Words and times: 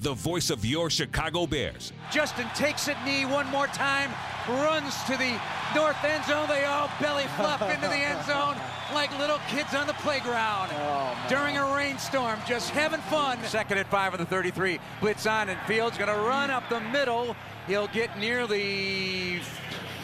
the 0.00 0.14
voice 0.14 0.50
of 0.50 0.64
your 0.64 0.88
Chicago 0.88 1.46
Bears. 1.46 1.92
Justin 2.10 2.46
takes 2.54 2.88
it 2.88 2.96
knee 3.04 3.26
one 3.26 3.46
more 3.48 3.66
time, 3.68 4.10
runs 4.48 4.94
to 5.04 5.12
the 5.12 5.38
north 5.74 6.02
end 6.02 6.24
zone. 6.24 6.48
They 6.48 6.64
all 6.64 6.90
belly 7.00 7.24
flop 7.36 7.62
into 7.62 7.86
the 7.86 7.94
end 7.94 8.24
zone 8.24 8.56
like 8.94 9.16
little 9.18 9.38
kids 9.48 9.74
on 9.74 9.86
the 9.86 9.92
playground 9.94 10.70
Oh, 10.72 11.16
during 11.28 11.56
a 11.56 11.74
rainstorm, 11.74 12.38
just 12.46 12.70
having 12.70 13.00
fun. 13.02 13.38
Second 13.44 13.78
and 13.78 13.86
five 13.88 14.12
of 14.14 14.18
the 14.18 14.26
33. 14.26 14.80
Blitz 15.00 15.26
on, 15.26 15.48
and 15.48 15.60
Fields 15.66 15.96
going 15.98 16.08
to 16.12 16.22
run 16.22 16.50
up 16.50 16.68
the 16.68 16.80
middle. 16.80 17.36
He'll 17.66 17.88
get 17.88 18.18
near 18.18 18.46
the, 18.46 19.38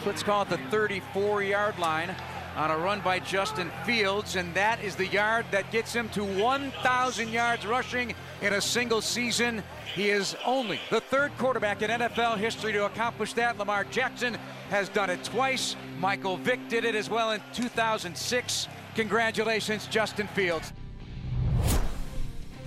let's 0.05 0.23
call 0.23 0.43
it 0.43 0.49
the 0.49 0.57
34 0.69 1.43
yard 1.43 1.79
line 1.79 2.15
on 2.57 2.71
a 2.71 2.77
run 2.77 2.99
by 3.01 3.19
Justin 3.19 3.71
Fields, 3.85 4.35
and 4.35 4.51
that 4.55 4.83
is 4.83 4.95
the 4.95 5.05
yard 5.05 5.45
that 5.51 5.71
gets 5.71 5.93
him 5.93 6.09
to 6.09 6.23
1,000 6.23 7.29
yards 7.29 7.67
rushing 7.67 8.15
in 8.41 8.53
a 8.53 8.61
single 8.61 8.99
season. 8.99 9.63
He 9.93 10.09
is 10.09 10.35
only 10.43 10.79
the 10.89 10.99
third 10.99 11.31
quarterback 11.37 11.83
in 11.83 11.91
NFL 11.91 12.37
history 12.37 12.73
to 12.73 12.85
accomplish 12.85 13.33
that. 13.33 13.59
Lamar 13.59 13.83
Jackson 13.83 14.37
has 14.69 14.89
done 14.89 15.11
it 15.11 15.23
twice. 15.23 15.75
Michael 15.99 16.37
Vick 16.37 16.59
did 16.67 16.83
it 16.83 16.95
as 16.95 17.11
well 17.11 17.31
in 17.31 17.41
2006. 17.53 18.67
Congratulations, 18.95 19.85
Justin 19.85 20.27
Fields. 20.29 20.73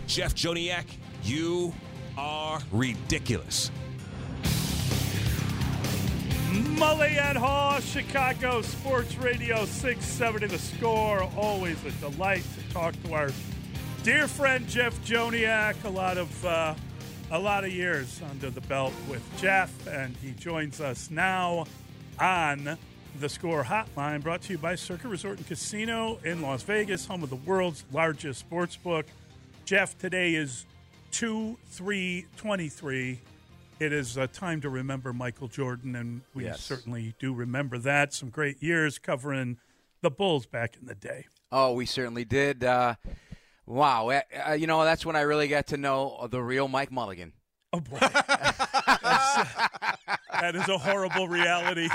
Jeff 0.06 0.36
Joniak, 0.36 0.86
you 1.24 1.74
are 2.16 2.60
ridiculous. 2.70 3.72
Mully 6.50 7.16
and 7.16 7.38
Haugh, 7.38 7.80
Chicago 7.80 8.60
Sports 8.62 9.16
Radio 9.18 9.64
670 9.66 10.48
The 10.48 10.58
Score. 10.58 11.22
Always 11.36 11.76
a 11.84 11.92
delight 11.92 12.42
to 12.58 12.74
talk 12.74 13.00
to 13.04 13.14
our 13.14 13.30
dear 14.02 14.26
friend 14.26 14.66
Jeff 14.66 14.94
Joniak. 15.04 15.84
A 15.84 15.88
lot 15.88 16.18
of 16.18 16.44
uh, 16.44 16.74
a 17.30 17.38
lot 17.38 17.62
of 17.62 17.70
years 17.70 18.20
under 18.32 18.50
the 18.50 18.62
belt 18.62 18.92
with 19.08 19.22
Jeff, 19.38 19.86
and 19.86 20.16
he 20.16 20.32
joins 20.32 20.80
us 20.80 21.08
now 21.08 21.66
on 22.18 22.76
the 23.20 23.28
Score 23.28 23.62
Hotline, 23.62 24.20
brought 24.20 24.42
to 24.42 24.54
you 24.54 24.58
by 24.58 24.74
Circa 24.74 25.06
Resort 25.06 25.38
and 25.38 25.46
Casino 25.46 26.18
in 26.24 26.42
Las 26.42 26.64
Vegas, 26.64 27.06
home 27.06 27.22
of 27.22 27.30
the 27.30 27.36
world's 27.36 27.84
largest 27.92 28.40
sports 28.40 28.74
book. 28.74 29.06
Jeff, 29.64 29.96
today 29.98 30.34
is 30.34 30.66
two 31.12 31.56
three 31.68 32.26
twenty 32.36 32.68
three. 32.68 33.20
It 33.80 33.92
is 33.94 34.16
a 34.18 34.26
time 34.26 34.60
to 34.60 34.68
remember 34.68 35.14
Michael 35.14 35.48
Jordan, 35.48 35.96
and 35.96 36.20
we 36.34 36.44
Yes. 36.44 36.60
certainly 36.60 37.14
do 37.18 37.32
remember 37.32 37.78
that. 37.78 38.12
Some 38.12 38.28
great 38.28 38.62
years 38.62 38.98
covering 38.98 39.56
the 40.02 40.10
Bulls 40.10 40.44
back 40.44 40.76
in 40.78 40.84
the 40.86 40.94
day. 40.94 41.24
Oh, 41.50 41.72
we 41.72 41.86
certainly 41.86 42.26
did. 42.26 42.62
Uh, 42.62 42.96
wow. 43.64 44.10
Uh, 44.10 44.20
uh, 44.48 44.52
you 44.52 44.66
know, 44.66 44.84
that's 44.84 45.06
when 45.06 45.16
I 45.16 45.22
really 45.22 45.48
got 45.48 45.68
to 45.68 45.78
know 45.78 46.28
the 46.30 46.42
real 46.42 46.68
Mike 46.68 46.92
Mulligan. 46.92 47.32
Oh, 47.72 47.80
boy. 47.80 47.96
that 48.00 49.96
is 50.54 50.68
a 50.68 50.76
horrible 50.76 51.26
reality. 51.26 51.88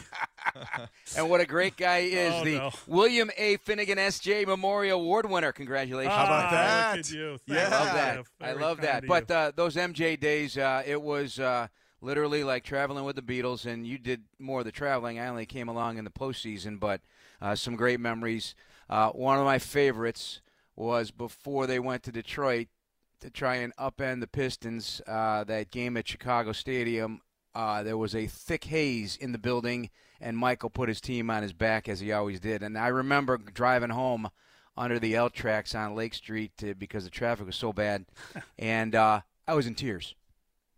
And 1.18 1.30
what 1.30 1.40
a 1.42 1.46
great 1.46 1.78
guy 1.78 2.02
he 2.02 2.08
is. 2.14 2.34
Oh, 2.34 2.44
the 2.46 2.56
no. 2.58 2.72
William 2.88 3.30
A. 3.38 3.58
Finnegan 3.58 3.98
S.J. 4.00 4.46
Memorial 4.46 5.00
Award 5.00 5.30
winner. 5.30 5.52
Congratulations. 5.52 6.14
How 6.14 6.26
about 6.26 6.46
Ah, 6.46 6.52
that? 6.52 6.98
look 6.98 7.06
at 7.06 7.12
you. 7.12 7.38
I 7.50 7.68
love 7.68 7.88
you. 7.88 7.94
that. 7.94 8.26
I 8.42 8.52
love 8.54 8.82
that. 8.82 9.08
But 9.08 9.32
uh, 9.32 9.52
those 9.56 9.76
MJ 9.76 10.20
days, 10.20 10.58
uh, 10.58 10.84
it 10.86 11.02
was 11.02 11.40
uh, 11.40 11.68
literally 12.02 12.44
like 12.44 12.64
traveling 12.64 13.04
with 13.06 13.16
the 13.16 13.22
Beatles, 13.22 13.66
and 13.66 13.86
you 13.88 13.98
did 13.98 14.24
more 14.40 14.60
of 14.60 14.66
the 14.66 14.72
traveling. 14.72 15.20
I 15.20 15.28
only 15.28 15.46
came 15.46 15.68
along 15.70 15.98
in 15.98 16.04
the 16.06 16.12
postseason, 16.12 16.80
but 16.80 17.02
uh, 17.42 17.56
some 17.56 17.76
great 17.76 18.00
memories. 18.00 18.56
Uh, 18.90 19.10
one 19.12 19.38
of 19.40 19.46
my 19.46 19.60
favorites 19.60 20.42
was 20.76 21.12
before 21.12 21.68
they 21.68 21.80
went 21.80 22.04
to 22.04 22.12
Detroit 22.12 22.68
to 23.22 23.30
try 23.30 23.56
and 23.56 23.76
upend 23.78 24.20
the 24.20 24.28
Pistons. 24.28 25.02
Uh, 25.08 25.44
that 25.46 25.72
game 25.72 25.96
at 25.98 26.08
Chicago 26.08 26.52
Stadium, 26.52 27.22
uh, 27.56 27.82
there 27.84 27.98
was 27.98 28.14
a 28.14 28.28
thick 28.28 28.66
haze 28.66 29.16
in 29.16 29.32
the 29.32 29.38
building, 29.38 29.90
and 30.20 30.38
Michael 30.38 30.70
put 30.70 30.90
his 30.90 31.02
team 31.02 31.30
on 31.30 31.44
his 31.44 31.54
back 31.54 31.88
as 31.90 32.00
he 32.00 32.12
always 32.12 32.40
did. 32.40 32.64
And 32.64 32.78
I 32.78 32.88
remember 32.88 33.38
driving 33.38 33.90
home 33.90 34.30
under 34.78 35.00
the 35.00 35.16
L 35.16 35.30
tracks 35.30 35.74
on 35.74 35.96
Lake 35.96 36.14
Street 36.14 36.52
to, 36.58 36.76
because 36.76 37.04
the 37.04 37.10
traffic 37.10 37.46
was 37.46 37.56
so 37.56 37.72
bad, 37.74 38.06
and 38.60 38.96
uh, 38.96 39.22
I 39.48 39.54
was 39.54 39.68
in 39.68 39.76
tears 39.76 40.16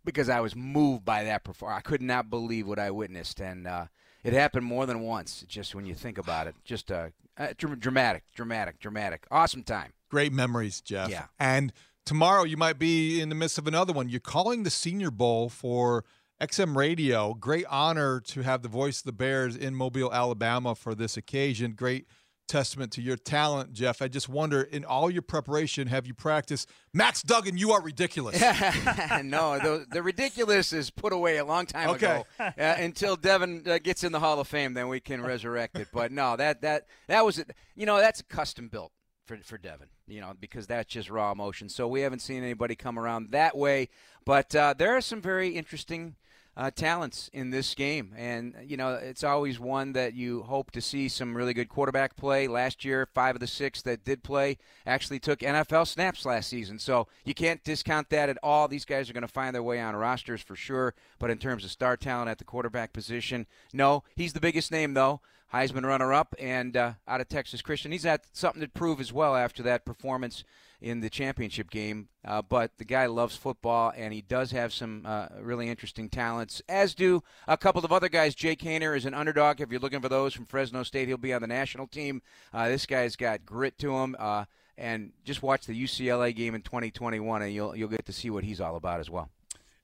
because 0.04 0.28
I 0.28 0.40
was 0.40 0.54
moved 0.54 1.04
by 1.04 1.24
that 1.24 1.44
performance. 1.44 1.82
I 1.84 1.88
could 1.88 2.02
not 2.02 2.30
believe 2.30 2.66
what 2.66 2.78
I 2.78 2.90
witnessed, 2.90 3.40
and 3.40 3.66
uh, 3.66 3.86
it 4.22 4.32
happened 4.32 4.64
more 4.64 4.86
than 4.86 5.00
once. 5.00 5.44
Just 5.48 5.74
when 5.74 5.86
you 5.86 5.94
think 5.94 6.18
about 6.18 6.46
it, 6.46 6.54
just 6.64 6.90
uh, 6.90 7.08
uh, 7.36 7.48
dramatic, 7.56 8.24
dramatic, 8.34 8.78
dramatic, 8.78 9.26
awesome 9.30 9.62
time. 9.62 9.92
Great 10.10 10.32
memories, 10.32 10.80
Jeff. 10.80 11.10
Yeah. 11.10 11.26
And 11.38 11.72
tomorrow 12.04 12.44
you 12.44 12.56
might 12.56 12.78
be 12.78 13.20
in 13.20 13.28
the 13.28 13.34
midst 13.34 13.58
of 13.58 13.66
another 13.66 13.92
one. 13.92 14.08
You're 14.08 14.20
calling 14.20 14.62
the 14.62 14.70
Senior 14.70 15.10
Bowl 15.10 15.48
for 15.48 16.04
XM 16.40 16.76
Radio. 16.76 17.34
Great 17.34 17.66
honor 17.68 18.20
to 18.20 18.42
have 18.42 18.62
the 18.62 18.68
voice 18.68 19.00
of 19.00 19.04
the 19.04 19.12
Bears 19.12 19.56
in 19.56 19.74
Mobile, 19.74 20.12
Alabama 20.12 20.74
for 20.76 20.94
this 20.94 21.16
occasion. 21.16 21.72
Great 21.72 22.06
testament 22.46 22.92
to 22.92 23.02
your 23.02 23.16
talent, 23.16 23.72
Jeff. 23.72 24.00
I 24.00 24.06
just 24.08 24.28
wonder, 24.28 24.62
in 24.62 24.84
all 24.84 25.10
your 25.10 25.20
preparation, 25.22 25.88
have 25.88 26.06
you 26.06 26.14
practiced 26.14 26.70
Max 26.94 27.22
Duggan, 27.22 27.58
you 27.58 27.72
are 27.72 27.82
ridiculous? 27.82 28.40
no, 29.24 29.58
the, 29.58 29.84
the 29.90 30.00
ridiculous 30.00 30.72
is 30.72 30.90
put 30.90 31.12
away 31.12 31.38
a 31.38 31.44
long 31.44 31.66
time 31.66 31.90
Okay. 31.90 32.06
ago. 32.06 32.24
Uh, 32.38 32.52
until 32.56 33.16
Devin 33.16 33.64
uh, 33.66 33.78
gets 33.78 34.04
in 34.04 34.12
the 34.12 34.20
Hall 34.20 34.38
of 34.38 34.46
Fame, 34.46 34.74
then 34.74 34.88
we 34.88 35.00
can 35.00 35.20
resurrect 35.20 35.76
it. 35.76 35.88
But 35.92 36.12
no, 36.12 36.36
that 36.36 36.62
that 36.62 36.86
that 37.08 37.24
was 37.24 37.38
it. 37.40 37.50
You 37.74 37.84
know, 37.84 37.98
that's 37.98 38.22
custom 38.22 38.68
built 38.68 38.92
for 39.26 39.36
for 39.42 39.58
Devin. 39.58 39.88
You 40.06 40.20
know, 40.20 40.32
because 40.38 40.68
that's 40.68 40.88
just 40.90 41.10
raw 41.10 41.32
emotion. 41.32 41.68
So 41.68 41.88
we 41.88 42.00
haven't 42.02 42.20
seen 42.20 42.44
anybody 42.44 42.76
come 42.76 42.96
around 42.98 43.32
that 43.32 43.56
way. 43.56 43.88
But 44.24 44.54
uh, 44.54 44.74
there 44.78 44.96
are 44.96 45.00
some 45.00 45.20
very 45.20 45.48
interesting. 45.50 46.14
Uh, 46.58 46.72
talents 46.72 47.30
in 47.32 47.50
this 47.50 47.72
game, 47.76 48.12
and 48.16 48.52
you 48.66 48.76
know 48.76 48.94
it's 48.94 49.22
always 49.22 49.60
one 49.60 49.92
that 49.92 50.14
you 50.14 50.42
hope 50.42 50.72
to 50.72 50.80
see 50.80 51.08
some 51.08 51.36
really 51.36 51.54
good 51.54 51.68
quarterback 51.68 52.16
play. 52.16 52.48
Last 52.48 52.84
year, 52.84 53.06
five 53.14 53.36
of 53.36 53.40
the 53.40 53.46
six 53.46 53.80
that 53.82 54.04
did 54.04 54.24
play 54.24 54.58
actually 54.84 55.20
took 55.20 55.38
NFL 55.38 55.86
snaps 55.86 56.26
last 56.26 56.48
season, 56.48 56.80
so 56.80 57.06
you 57.24 57.32
can't 57.32 57.62
discount 57.62 58.10
that 58.10 58.28
at 58.28 58.38
all. 58.42 58.66
These 58.66 58.86
guys 58.86 59.08
are 59.08 59.12
going 59.12 59.22
to 59.22 59.28
find 59.28 59.54
their 59.54 59.62
way 59.62 59.80
on 59.80 59.94
rosters 59.94 60.42
for 60.42 60.56
sure. 60.56 60.94
But 61.20 61.30
in 61.30 61.38
terms 61.38 61.64
of 61.64 61.70
star 61.70 61.96
talent 61.96 62.28
at 62.28 62.38
the 62.38 62.44
quarterback 62.44 62.92
position, 62.92 63.46
no, 63.72 64.02
he's 64.16 64.32
the 64.32 64.40
biggest 64.40 64.72
name 64.72 64.94
though. 64.94 65.20
Heisman 65.52 65.84
runner-up, 65.84 66.34
and 66.38 66.76
uh, 66.76 66.92
out 67.06 67.20
of 67.20 67.28
Texas 67.28 67.62
Christian. 67.62 67.92
He's 67.92 68.04
had 68.04 68.20
something 68.32 68.60
to 68.60 68.68
prove 68.68 69.00
as 69.00 69.12
well 69.12 69.34
after 69.34 69.62
that 69.62 69.84
performance 69.84 70.44
in 70.80 71.00
the 71.00 71.10
championship 71.10 71.70
game. 71.70 72.08
Uh, 72.24 72.42
but 72.42 72.72
the 72.78 72.84
guy 72.84 73.06
loves 73.06 73.36
football, 73.36 73.92
and 73.96 74.12
he 74.12 74.20
does 74.20 74.50
have 74.50 74.72
some 74.72 75.02
uh, 75.04 75.26
really 75.40 75.68
interesting 75.68 76.08
talents, 76.08 76.62
as 76.68 76.94
do 76.94 77.22
a 77.46 77.56
couple 77.56 77.84
of 77.84 77.92
other 77.92 78.08
guys. 78.08 78.34
Jake 78.34 78.60
Haener 78.60 78.96
is 78.96 79.06
an 79.06 79.14
underdog. 79.14 79.60
If 79.60 79.70
you're 79.70 79.80
looking 79.80 80.00
for 80.00 80.08
those 80.08 80.34
from 80.34 80.46
Fresno 80.46 80.82
State, 80.82 81.08
he'll 81.08 81.16
be 81.16 81.32
on 81.34 81.42
the 81.42 81.48
national 81.48 81.86
team. 81.86 82.22
Uh, 82.52 82.68
this 82.68 82.86
guy's 82.86 83.16
got 83.16 83.46
grit 83.46 83.78
to 83.78 83.96
him. 83.96 84.16
Uh, 84.18 84.44
and 84.76 85.12
just 85.24 85.42
watch 85.42 85.66
the 85.66 85.72
UCLA 85.72 86.34
game 86.34 86.54
in 86.54 86.62
2021, 86.62 87.42
and 87.42 87.52
you'll 87.52 87.74
you'll 87.74 87.88
get 87.88 88.06
to 88.06 88.12
see 88.12 88.30
what 88.30 88.44
he's 88.44 88.60
all 88.60 88.76
about 88.76 89.00
as 89.00 89.10
well. 89.10 89.28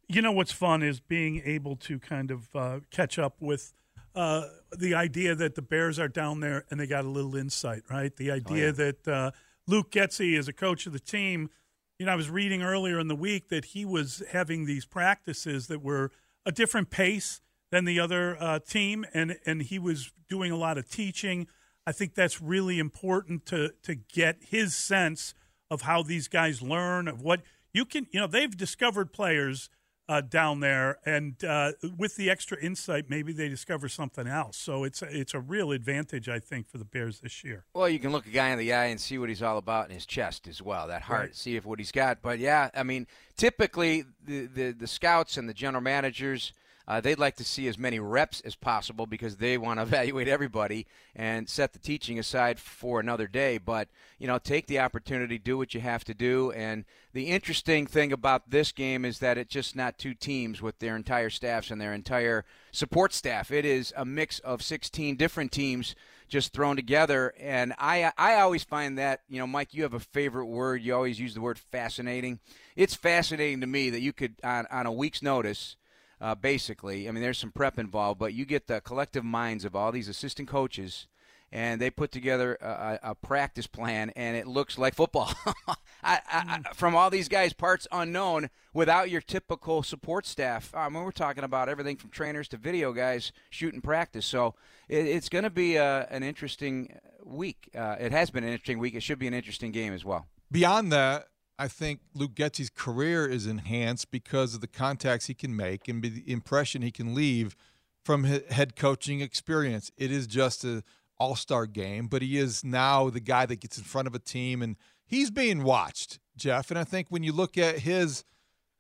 You 0.06 0.22
know 0.22 0.32
what's 0.32 0.52
fun 0.52 0.82
is 0.82 1.00
being 1.00 1.43
able 1.44 1.76
to 1.76 1.99
kind 1.99 2.31
of 2.31 2.55
uh, 2.55 2.81
catch 2.90 3.19
up 3.19 3.37
with 3.40 3.72
uh, 4.14 4.44
the 4.76 4.94
idea 4.94 5.34
that 5.34 5.55
the 5.55 5.62
Bears 5.62 5.99
are 5.99 6.08
down 6.08 6.40
there 6.40 6.64
and 6.70 6.78
they 6.78 6.87
got 6.87 7.05
a 7.05 7.08
little 7.08 7.37
insight, 7.37 7.82
right? 7.90 8.14
The 8.14 8.31
idea 8.31 8.64
oh, 8.64 8.66
yeah. 8.66 8.72
that 8.72 9.08
uh, 9.08 9.31
Luke 9.66 9.90
Getsy 9.90 10.38
is 10.38 10.49
a 10.49 10.52
coach 10.52 10.87
of 10.87 10.93
the 10.93 11.00
team. 11.00 11.50
You 11.99 12.06
know, 12.06 12.12
I 12.12 12.16
was 12.16 12.31
reading 12.31 12.62
earlier 12.62 12.99
in 12.99 13.08
the 13.08 13.16
week 13.16 13.49
that 13.49 13.66
he 13.66 13.84
was 13.84 14.22
having 14.31 14.66
these 14.66 14.84
practices 14.84 15.66
that 15.69 15.82
were 15.82 16.11
a 16.46 16.52
different 16.52 16.90
pace 16.90 17.40
than 17.70 17.84
the 17.84 17.99
other 17.99 18.37
uh, 18.40 18.58
team, 18.61 19.05
and 19.14 19.37
and 19.46 19.62
he 19.62 19.78
was 19.78 20.12
doing 20.28 20.52
a 20.52 20.56
lot 20.56 20.78
of 20.78 20.88
teaching. 20.88 21.49
I 21.87 21.93
think 21.93 22.14
that's 22.14 22.40
really 22.40 22.78
important 22.78 23.46
to 23.46 23.72
to 23.82 23.94
get 23.94 24.38
his 24.40 24.75
sense 24.75 25.34
of 25.70 25.82
how 25.82 26.02
these 26.02 26.28
guys 26.28 26.62
learn 26.62 27.08
of 27.08 27.20
what 27.20 27.43
you 27.72 27.84
can. 27.84 28.06
You 28.10 28.20
know, 28.20 28.26
they've 28.26 28.56
discovered 28.56 29.12
players 29.12 29.70
uh, 30.08 30.20
down 30.20 30.60
there, 30.60 30.98
and 31.06 31.42
uh, 31.44 31.72
with 31.96 32.16
the 32.16 32.28
extra 32.28 32.58
insight, 32.60 33.08
maybe 33.08 33.32
they 33.32 33.48
discover 33.48 33.88
something 33.88 34.26
else. 34.26 34.56
So 34.56 34.84
it's 34.84 35.00
a, 35.02 35.06
it's 35.06 35.34
a 35.34 35.40
real 35.40 35.72
advantage, 35.72 36.28
I 36.28 36.38
think, 36.38 36.68
for 36.68 36.78
the 36.78 36.84
Bears 36.84 37.20
this 37.20 37.42
year. 37.42 37.64
Well, 37.74 37.88
you 37.88 37.98
can 37.98 38.12
look 38.12 38.26
a 38.26 38.30
guy 38.30 38.50
in 38.50 38.58
the 38.58 38.72
eye 38.72 38.86
and 38.86 39.00
see 39.00 39.18
what 39.18 39.28
he's 39.28 39.42
all 39.42 39.56
about 39.56 39.88
in 39.88 39.94
his 39.94 40.04
chest 40.06 40.46
as 40.46 40.60
well, 40.60 40.88
that 40.88 41.02
heart, 41.02 41.20
right. 41.20 41.36
see 41.36 41.56
if 41.56 41.64
what 41.64 41.78
he's 41.78 41.92
got. 41.92 42.20
But 42.20 42.38
yeah, 42.38 42.70
I 42.74 42.82
mean, 42.82 43.06
typically 43.36 44.04
the, 44.24 44.46
the 44.46 44.72
the 44.72 44.86
scouts 44.86 45.36
and 45.36 45.48
the 45.48 45.54
general 45.54 45.82
managers 45.82 46.52
uh, 46.86 47.00
they'd 47.00 47.19
like 47.19 47.36
to 47.36 47.44
see 47.44 47.66
as 47.66 47.78
many 47.78 47.98
reps 47.98 48.40
as 48.42 48.54
possible 48.54 49.06
because 49.06 49.36
they 49.36 49.56
want 49.56 49.78
to 49.78 49.82
evaluate 49.84 50.28
everybody 50.28 50.86
and 51.16 51.48
set 51.48 51.72
the 51.72 51.78
teaching 51.78 52.19
aside 52.19 52.58
for 52.58 53.00
another 53.00 53.26
day. 53.26 53.58
But, 53.58 53.88
you 54.19 54.26
know, 54.26 54.38
take 54.38 54.66
the 54.66 54.81
opportunity, 54.81 55.38
do 55.38 55.56
what 55.56 55.75
you 55.75 55.81
have 55.81 56.04
to 56.04 56.14
do. 56.14 56.52
And 56.52 56.84
the 57.12 57.28
interesting 57.28 57.86
thing 57.86 58.12
about 58.12 58.50
this 58.50 58.72
game 58.72 59.04
is 59.04 59.20
that 59.20 59.38
it's 59.38 59.52
just 59.52 59.75
not 59.75 59.98
two 59.98 60.14
teams 60.14 60.60
with 60.60 60.78
their 60.78 60.96
entire 60.96 61.31
staffs 61.31 61.70
and 61.70 61.81
their 61.81 61.94
entire 61.94 62.44
support 62.70 63.12
staff. 63.12 63.50
It 63.50 63.64
is 63.64 63.92
a 63.96 64.04
mix 64.04 64.38
of 64.40 64.62
16 64.62 65.16
different 65.16 65.52
teams 65.52 65.94
just 66.28 66.52
thrown 66.52 66.76
together. 66.76 67.32
And 67.38 67.75
I, 67.78 68.12
I 68.19 68.40
always 68.40 68.64
find 68.64 68.98
that, 68.98 69.20
you 69.28 69.38
know, 69.38 69.46
Mike, 69.46 69.72
you 69.72 69.82
have 69.84 69.94
a 69.94 70.00
favorite 70.00 70.46
word. 70.46 70.82
You 70.82 70.94
always 70.94 71.20
use 71.20 71.34
the 71.34 71.40
word 71.40 71.58
fascinating. 71.58 72.40
It's 72.76 72.94
fascinating 72.94 73.60
to 73.60 73.66
me 73.66 73.90
that 73.90 74.00
you 74.00 74.12
could, 74.12 74.34
on, 74.42 74.66
on 74.70 74.86
a 74.86 74.92
week's 74.92 75.22
notice, 75.22 75.76
uh, 76.20 76.34
basically. 76.34 77.08
I 77.08 77.12
mean, 77.12 77.22
there's 77.22 77.38
some 77.38 77.52
prep 77.52 77.78
involved, 77.78 78.19
but 78.19 78.34
you 78.34 78.44
get 78.44 78.66
the 78.66 78.81
collective 78.81 79.25
minds 79.25 79.64
of 79.64 79.75
all 79.75 79.93
these 79.93 80.08
assistant 80.08 80.49
coaches, 80.49 81.06
and 81.52 81.81
they 81.81 81.90
put 81.90 82.11
together 82.11 82.56
a, 82.61 82.99
a 83.02 83.14
practice 83.14 83.66
plan, 83.66 84.11
and 84.16 84.37
it 84.37 84.46
looks 84.46 84.76
like 84.76 84.94
football. 84.94 85.32
I, 86.02 86.20
I, 86.28 86.61
from 86.75 86.96
all 86.96 87.11
these 87.11 87.28
guys, 87.28 87.52
parts 87.52 87.87
unknown, 87.93 88.50
without 88.72 89.08
your 89.08 89.20
typical 89.20 89.82
support 89.82 90.26
staff. 90.26 90.72
I 90.75 90.88
mean, 90.88 91.05
we're 91.05 91.12
talking 91.12 91.44
about 91.44 91.69
everything 91.69 91.96
from 91.96 92.11
trainers 92.11 92.49
to 92.49 92.56
video 92.56 92.93
guys 92.93 93.32
shooting 93.50 93.81
practice. 93.81 94.26
So 94.26 94.55
it, 94.88 95.06
it's 95.06 95.28
going 95.28 95.44
to 95.44 95.50
be 95.50 95.76
a, 95.76 96.00
uh, 96.00 96.06
an 96.10 96.22
interesting 96.22 96.99
week. 97.25 97.70
Uh, 97.75 97.96
it 98.00 98.12
has 98.12 98.31
been 98.31 98.44
an 98.44 98.50
interesting 98.50 98.78
week. 98.78 98.94
It 98.94 99.02
should 99.02 99.19
be 99.19 99.28
an 99.28 99.34
interesting 99.34 99.70
game 99.70 99.93
as 99.93 100.05
well. 100.05 100.26
Beyond 100.50 100.93
that, 100.93 101.28
I 101.58 101.68
think 101.68 102.00
Luke 102.14 102.34
Getsy's 102.34 102.70
career 102.70 103.26
is 103.26 103.46
enhanced 103.46 104.10
because 104.10 104.54
of 104.54 104.60
the 104.60 104.66
contacts 104.66 105.26
he 105.26 105.34
can 105.34 105.54
make 105.54 105.88
and 105.88 106.02
the 106.02 106.24
impression 106.26 106.82
he 106.82 106.90
can 106.90 107.14
leave 107.14 107.56
from 108.04 108.24
his 108.24 108.42
head 108.50 108.76
coaching 108.76 109.20
experience. 109.20 109.90
It 109.96 110.10
is 110.10 110.26
just 110.26 110.64
a 110.64 110.82
all-star 111.18 111.66
game, 111.66 112.08
but 112.08 112.22
he 112.22 112.38
is 112.38 112.64
now 112.64 113.08
the 113.08 113.20
guy 113.20 113.46
that 113.46 113.60
gets 113.60 113.78
in 113.78 113.84
front 113.84 114.08
of 114.08 114.14
a 114.14 114.18
team 114.18 114.62
and 114.62 114.76
he's 115.06 115.30
being 115.30 115.62
watched, 115.62 116.18
Jeff. 116.36 116.70
And 116.70 116.78
I 116.78 116.84
think 116.84 117.06
when 117.08 117.22
you 117.22 117.32
look 117.32 117.56
at 117.56 117.78
his 117.78 118.24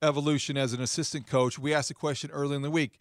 evolution 0.02 0.56
as 0.56 0.72
an 0.72 0.80
assistant 0.80 1.28
coach, 1.28 1.58
we 1.58 1.72
asked 1.72 1.90
a 1.90 1.94
question 1.94 2.30
early 2.32 2.56
in 2.56 2.62
the 2.62 2.70
week. 2.70 2.98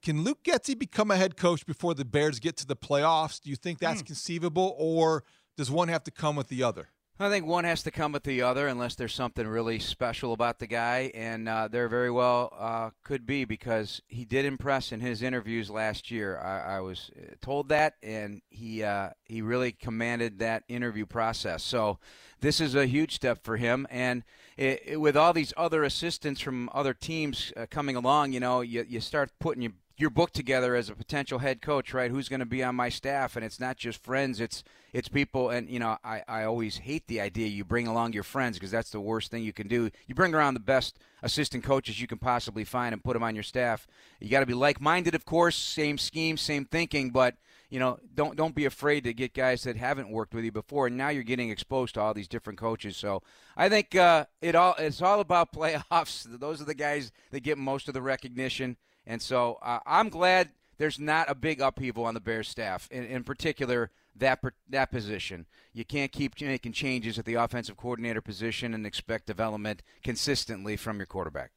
Can 0.00 0.22
Luke 0.24 0.44
Getsy 0.44 0.78
become 0.78 1.10
a 1.10 1.16
head 1.16 1.36
coach 1.36 1.66
before 1.66 1.94
the 1.94 2.04
Bears 2.04 2.38
get 2.38 2.56
to 2.58 2.66
the 2.66 2.76
playoffs? 2.76 3.40
Do 3.40 3.50
you 3.50 3.56
think 3.56 3.78
that's 3.78 4.02
mm. 4.02 4.06
conceivable, 4.06 4.74
or 4.78 5.24
does 5.56 5.70
one 5.70 5.88
have 5.88 6.04
to 6.04 6.10
come 6.10 6.36
with 6.36 6.48
the 6.48 6.62
other? 6.62 6.88
I 7.24 7.30
think 7.30 7.46
one 7.46 7.64
has 7.64 7.82
to 7.82 7.90
come 7.90 8.12
with 8.12 8.22
the 8.22 8.42
other 8.42 8.68
unless 8.68 8.94
there's 8.94 9.14
something 9.14 9.46
really 9.46 9.78
special 9.78 10.32
about 10.32 10.58
the 10.58 10.66
guy, 10.66 11.10
and 11.14 11.48
uh, 11.48 11.68
there 11.68 11.88
very 11.88 12.10
well 12.10 12.52
uh, 12.58 12.90
could 13.04 13.26
be 13.26 13.44
because 13.44 14.00
he 14.08 14.24
did 14.24 14.44
impress 14.44 14.92
in 14.92 15.00
his 15.00 15.22
interviews 15.22 15.68
last 15.68 16.10
year. 16.10 16.38
I, 16.38 16.76
I 16.76 16.80
was 16.80 17.10
uh, 17.16 17.34
told 17.40 17.68
that, 17.68 17.94
and 18.02 18.40
he 18.48 18.82
uh, 18.82 19.10
he 19.24 19.42
really 19.42 19.72
commanded 19.72 20.38
that 20.38 20.64
interview 20.68 21.06
process. 21.06 21.62
So 21.62 21.98
this 22.40 22.60
is 22.60 22.74
a 22.74 22.86
huge 22.86 23.14
step 23.14 23.44
for 23.44 23.56
him, 23.56 23.86
and 23.90 24.24
it, 24.56 24.82
it, 24.86 24.96
with 25.00 25.16
all 25.16 25.32
these 25.32 25.52
other 25.56 25.84
assistants 25.84 26.40
from 26.40 26.70
other 26.72 26.94
teams 26.94 27.52
uh, 27.56 27.66
coming 27.70 27.96
along, 27.96 28.32
you 28.32 28.40
know, 28.40 28.60
you, 28.60 28.84
you 28.88 29.00
start 29.00 29.30
putting 29.38 29.62
your 29.62 29.72
your 29.96 30.10
book 30.10 30.32
together 30.32 30.74
as 30.74 30.88
a 30.88 30.94
potential 30.94 31.38
head 31.38 31.62
coach, 31.62 31.92
right? 31.92 32.10
Who's 32.10 32.28
going 32.28 32.40
to 32.40 32.46
be 32.46 32.62
on 32.62 32.74
my 32.74 32.88
staff? 32.88 33.36
And 33.36 33.44
it's 33.44 33.60
not 33.60 33.76
just 33.76 34.02
friends; 34.02 34.40
it's 34.40 34.64
it's 34.92 35.08
people. 35.08 35.50
And 35.50 35.68
you 35.68 35.78
know, 35.78 35.96
I 36.04 36.22
I 36.26 36.44
always 36.44 36.78
hate 36.78 37.06
the 37.06 37.20
idea 37.20 37.46
you 37.46 37.64
bring 37.64 37.86
along 37.86 38.12
your 38.12 38.22
friends 38.22 38.56
because 38.56 38.70
that's 38.70 38.90
the 38.90 39.00
worst 39.00 39.30
thing 39.30 39.42
you 39.42 39.52
can 39.52 39.68
do. 39.68 39.90
You 40.06 40.14
bring 40.14 40.34
around 40.34 40.54
the 40.54 40.60
best 40.60 40.98
assistant 41.22 41.64
coaches 41.64 42.00
you 42.00 42.06
can 42.06 42.18
possibly 42.18 42.64
find 42.64 42.92
and 42.92 43.02
put 43.02 43.14
them 43.14 43.22
on 43.22 43.34
your 43.34 43.44
staff. 43.44 43.86
You 44.20 44.28
got 44.28 44.40
to 44.40 44.46
be 44.46 44.54
like-minded, 44.54 45.14
of 45.14 45.24
course, 45.24 45.56
same 45.56 45.98
scheme, 45.98 46.36
same 46.36 46.64
thinking, 46.64 47.10
but 47.10 47.36
you 47.72 47.78
know, 47.78 47.98
don't 48.14 48.36
don't 48.36 48.54
be 48.54 48.66
afraid 48.66 49.04
to 49.04 49.14
get 49.14 49.32
guys 49.32 49.62
that 49.62 49.76
haven't 49.76 50.10
worked 50.10 50.34
with 50.34 50.44
you 50.44 50.52
before. 50.52 50.88
And 50.88 50.96
now 50.98 51.08
you're 51.08 51.22
getting 51.22 51.48
exposed 51.48 51.94
to 51.94 52.02
all 52.02 52.12
these 52.12 52.28
different 52.28 52.58
coaches. 52.58 52.98
So 52.98 53.22
I 53.56 53.70
think 53.70 53.94
uh, 53.94 54.26
it 54.42 54.54
all 54.54 54.74
it's 54.78 55.00
all 55.00 55.20
about 55.20 55.52
playoffs. 55.54 56.24
Those 56.38 56.60
are 56.60 56.66
the 56.66 56.74
guys 56.74 57.12
that 57.30 57.40
get 57.40 57.56
most 57.56 57.88
of 57.88 57.94
the 57.94 58.02
recognition. 58.02 58.76
And 59.06 59.20
so 59.20 59.58
uh, 59.62 59.80
I'm 59.86 60.08
glad 60.08 60.50
there's 60.78 60.98
not 60.98 61.30
a 61.30 61.34
big 61.34 61.60
upheaval 61.60 62.04
on 62.04 62.14
the 62.14 62.20
Bears 62.20 62.48
staff, 62.48 62.88
in, 62.90 63.04
in 63.04 63.24
particular 63.24 63.90
that 64.16 64.40
that 64.68 64.90
position. 64.90 65.46
You 65.72 65.84
can't 65.84 66.12
keep 66.12 66.40
making 66.40 66.72
changes 66.72 67.18
at 67.18 67.24
the 67.24 67.34
offensive 67.34 67.76
coordinator 67.76 68.20
position 68.20 68.74
and 68.74 68.86
expect 68.86 69.26
development 69.26 69.82
consistently 70.02 70.76
from 70.76 70.98
your 70.98 71.06
quarterback. 71.06 71.52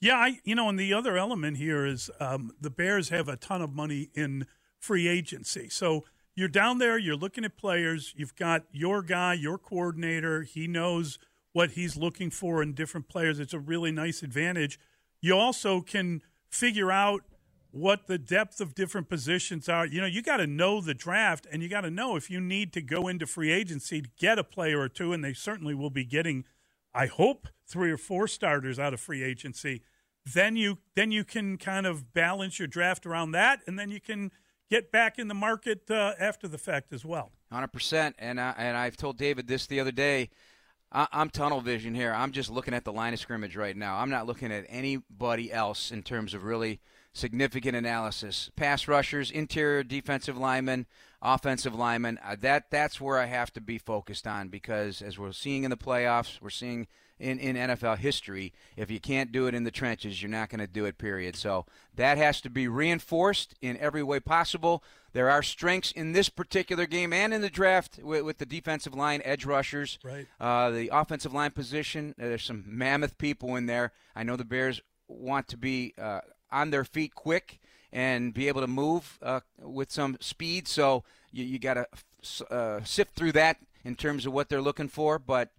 Yeah, 0.00 0.16
I, 0.16 0.40
you 0.42 0.56
know, 0.56 0.68
and 0.68 0.78
the 0.78 0.92
other 0.92 1.16
element 1.16 1.58
here 1.58 1.86
is 1.86 2.10
um, 2.18 2.50
the 2.60 2.70
Bears 2.70 3.10
have 3.10 3.28
a 3.28 3.36
ton 3.36 3.62
of 3.62 3.72
money 3.72 4.10
in 4.14 4.46
free 4.80 5.06
agency. 5.06 5.68
So 5.68 6.04
you're 6.34 6.48
down 6.48 6.78
there, 6.78 6.98
you're 6.98 7.14
looking 7.14 7.44
at 7.44 7.56
players, 7.56 8.12
you've 8.16 8.34
got 8.34 8.64
your 8.72 9.02
guy, 9.02 9.34
your 9.34 9.58
coordinator, 9.58 10.42
he 10.42 10.66
knows 10.66 11.20
what 11.52 11.72
he's 11.72 11.96
looking 11.96 12.30
for 12.30 12.62
in 12.62 12.72
different 12.72 13.08
players. 13.08 13.38
It's 13.38 13.54
a 13.54 13.60
really 13.60 13.92
nice 13.92 14.24
advantage. 14.24 14.80
You 15.20 15.36
also 15.36 15.82
can 15.82 16.22
figure 16.52 16.92
out 16.92 17.22
what 17.70 18.06
the 18.06 18.18
depth 18.18 18.60
of 18.60 18.74
different 18.74 19.08
positions 19.08 19.68
are. 19.68 19.86
You 19.86 20.02
know, 20.02 20.06
you 20.06 20.22
got 20.22 20.36
to 20.36 20.46
know 20.46 20.80
the 20.80 20.94
draft, 20.94 21.46
and 21.50 21.62
you 21.62 21.68
got 21.68 21.80
to 21.80 21.90
know 21.90 22.16
if 22.16 22.30
you 22.30 22.40
need 22.40 22.72
to 22.74 22.82
go 22.82 23.08
into 23.08 23.26
free 23.26 23.50
agency 23.50 24.02
to 24.02 24.08
get 24.18 24.38
a 24.38 24.44
player 24.44 24.78
or 24.78 24.88
two, 24.88 25.12
and 25.12 25.24
they 25.24 25.32
certainly 25.32 25.74
will 25.74 25.90
be 25.90 26.04
getting, 26.04 26.44
I 26.94 27.06
hope, 27.06 27.48
three 27.66 27.90
or 27.90 27.96
four 27.96 28.28
starters 28.28 28.78
out 28.78 28.92
of 28.92 29.00
free 29.00 29.24
agency. 29.24 29.82
Then 30.24 30.54
you 30.54 30.78
then 30.94 31.10
you 31.10 31.24
can 31.24 31.56
kind 31.56 31.86
of 31.86 32.12
balance 32.12 32.58
your 32.58 32.68
draft 32.68 33.06
around 33.06 33.32
that, 33.32 33.60
and 33.66 33.78
then 33.78 33.90
you 33.90 34.00
can 34.00 34.30
get 34.70 34.92
back 34.92 35.18
in 35.18 35.28
the 35.28 35.34
market 35.34 35.90
uh, 35.90 36.12
after 36.20 36.46
the 36.46 36.58
fact 36.58 36.92
as 36.92 37.04
well. 37.04 37.32
Hundred 37.50 37.72
percent, 37.72 38.14
and 38.18 38.40
I, 38.40 38.54
and 38.56 38.76
I've 38.76 38.96
told 38.96 39.16
David 39.16 39.48
this 39.48 39.66
the 39.66 39.80
other 39.80 39.90
day. 39.90 40.30
I, 40.92 41.08
am 41.12 41.30
tunnel 41.30 41.60
vision 41.60 41.94
here. 41.94 42.12
I'm 42.12 42.32
just 42.32 42.50
looking 42.50 42.74
at 42.74 42.84
the 42.84 42.92
line 42.92 43.14
of 43.14 43.18
scrimmage 43.18 43.56
right 43.56 43.76
now. 43.76 43.96
I'm 43.96 44.10
not 44.10 44.26
looking 44.26 44.52
at 44.52 44.66
anybody 44.68 45.52
else 45.52 45.90
in 45.90 46.02
terms 46.02 46.34
of 46.34 46.44
really 46.44 46.80
significant 47.14 47.76
analysis. 47.76 48.50
Pass 48.56 48.86
rushers, 48.86 49.30
interior 49.30 49.82
defensive 49.82 50.36
linemen, 50.36 50.86
offensive 51.20 51.74
linemen. 51.74 52.18
Uh, 52.24 52.36
that 52.40 52.70
that's 52.70 53.00
where 53.00 53.18
I 53.18 53.26
have 53.26 53.52
to 53.54 53.60
be 53.60 53.78
focused 53.78 54.26
on 54.26 54.48
because 54.48 55.00
as 55.00 55.18
we're 55.18 55.32
seeing 55.32 55.64
in 55.64 55.70
the 55.70 55.76
playoffs, 55.76 56.40
we're 56.42 56.50
seeing 56.50 56.86
in, 57.18 57.38
in 57.38 57.56
NFL 57.56 57.98
history. 57.98 58.52
If 58.76 58.90
you 58.90 59.00
can't 59.00 59.32
do 59.32 59.46
it 59.46 59.54
in 59.54 59.64
the 59.64 59.70
trenches, 59.70 60.20
you're 60.20 60.30
not 60.30 60.50
going 60.50 60.60
to 60.60 60.66
do 60.66 60.84
it, 60.84 60.98
period. 60.98 61.36
So 61.36 61.66
that 61.94 62.18
has 62.18 62.40
to 62.42 62.50
be 62.50 62.68
reinforced 62.68 63.54
in 63.62 63.78
every 63.78 64.02
way 64.02 64.20
possible. 64.20 64.82
There 65.12 65.30
are 65.30 65.42
strengths 65.42 65.92
in 65.92 66.12
this 66.12 66.28
particular 66.28 66.86
game 66.86 67.12
and 67.12 67.34
in 67.34 67.42
the 67.42 67.50
draft 67.50 67.98
with, 68.02 68.22
with 68.22 68.38
the 68.38 68.46
defensive 68.46 68.94
line, 68.94 69.20
edge 69.24 69.44
rushers, 69.44 69.98
right. 70.02 70.26
Uh, 70.40 70.70
the 70.70 70.90
offensive 70.92 71.34
line 71.34 71.50
position. 71.50 72.14
There's 72.16 72.44
some 72.44 72.64
mammoth 72.66 73.18
people 73.18 73.56
in 73.56 73.66
there. 73.66 73.92
I 74.16 74.22
know 74.22 74.36
the 74.36 74.44
Bears 74.44 74.80
want 75.08 75.48
to 75.48 75.56
be 75.56 75.94
uh, 75.98 76.20
on 76.50 76.70
their 76.70 76.84
feet 76.84 77.14
quick 77.14 77.60
and 77.92 78.32
be 78.32 78.48
able 78.48 78.62
to 78.62 78.66
move 78.66 79.18
uh, 79.22 79.40
with 79.58 79.92
some 79.92 80.16
speed. 80.20 80.66
So 80.66 81.04
you, 81.30 81.44
you 81.44 81.58
got 81.58 81.74
to 81.74 81.86
uh, 82.50 82.84
sift 82.84 83.14
through 83.14 83.32
that 83.32 83.58
in 83.84 83.96
terms 83.96 84.26
of 84.26 84.32
what 84.32 84.48
they're 84.48 84.62
looking 84.62 84.88
for. 84.88 85.18
But 85.18 85.50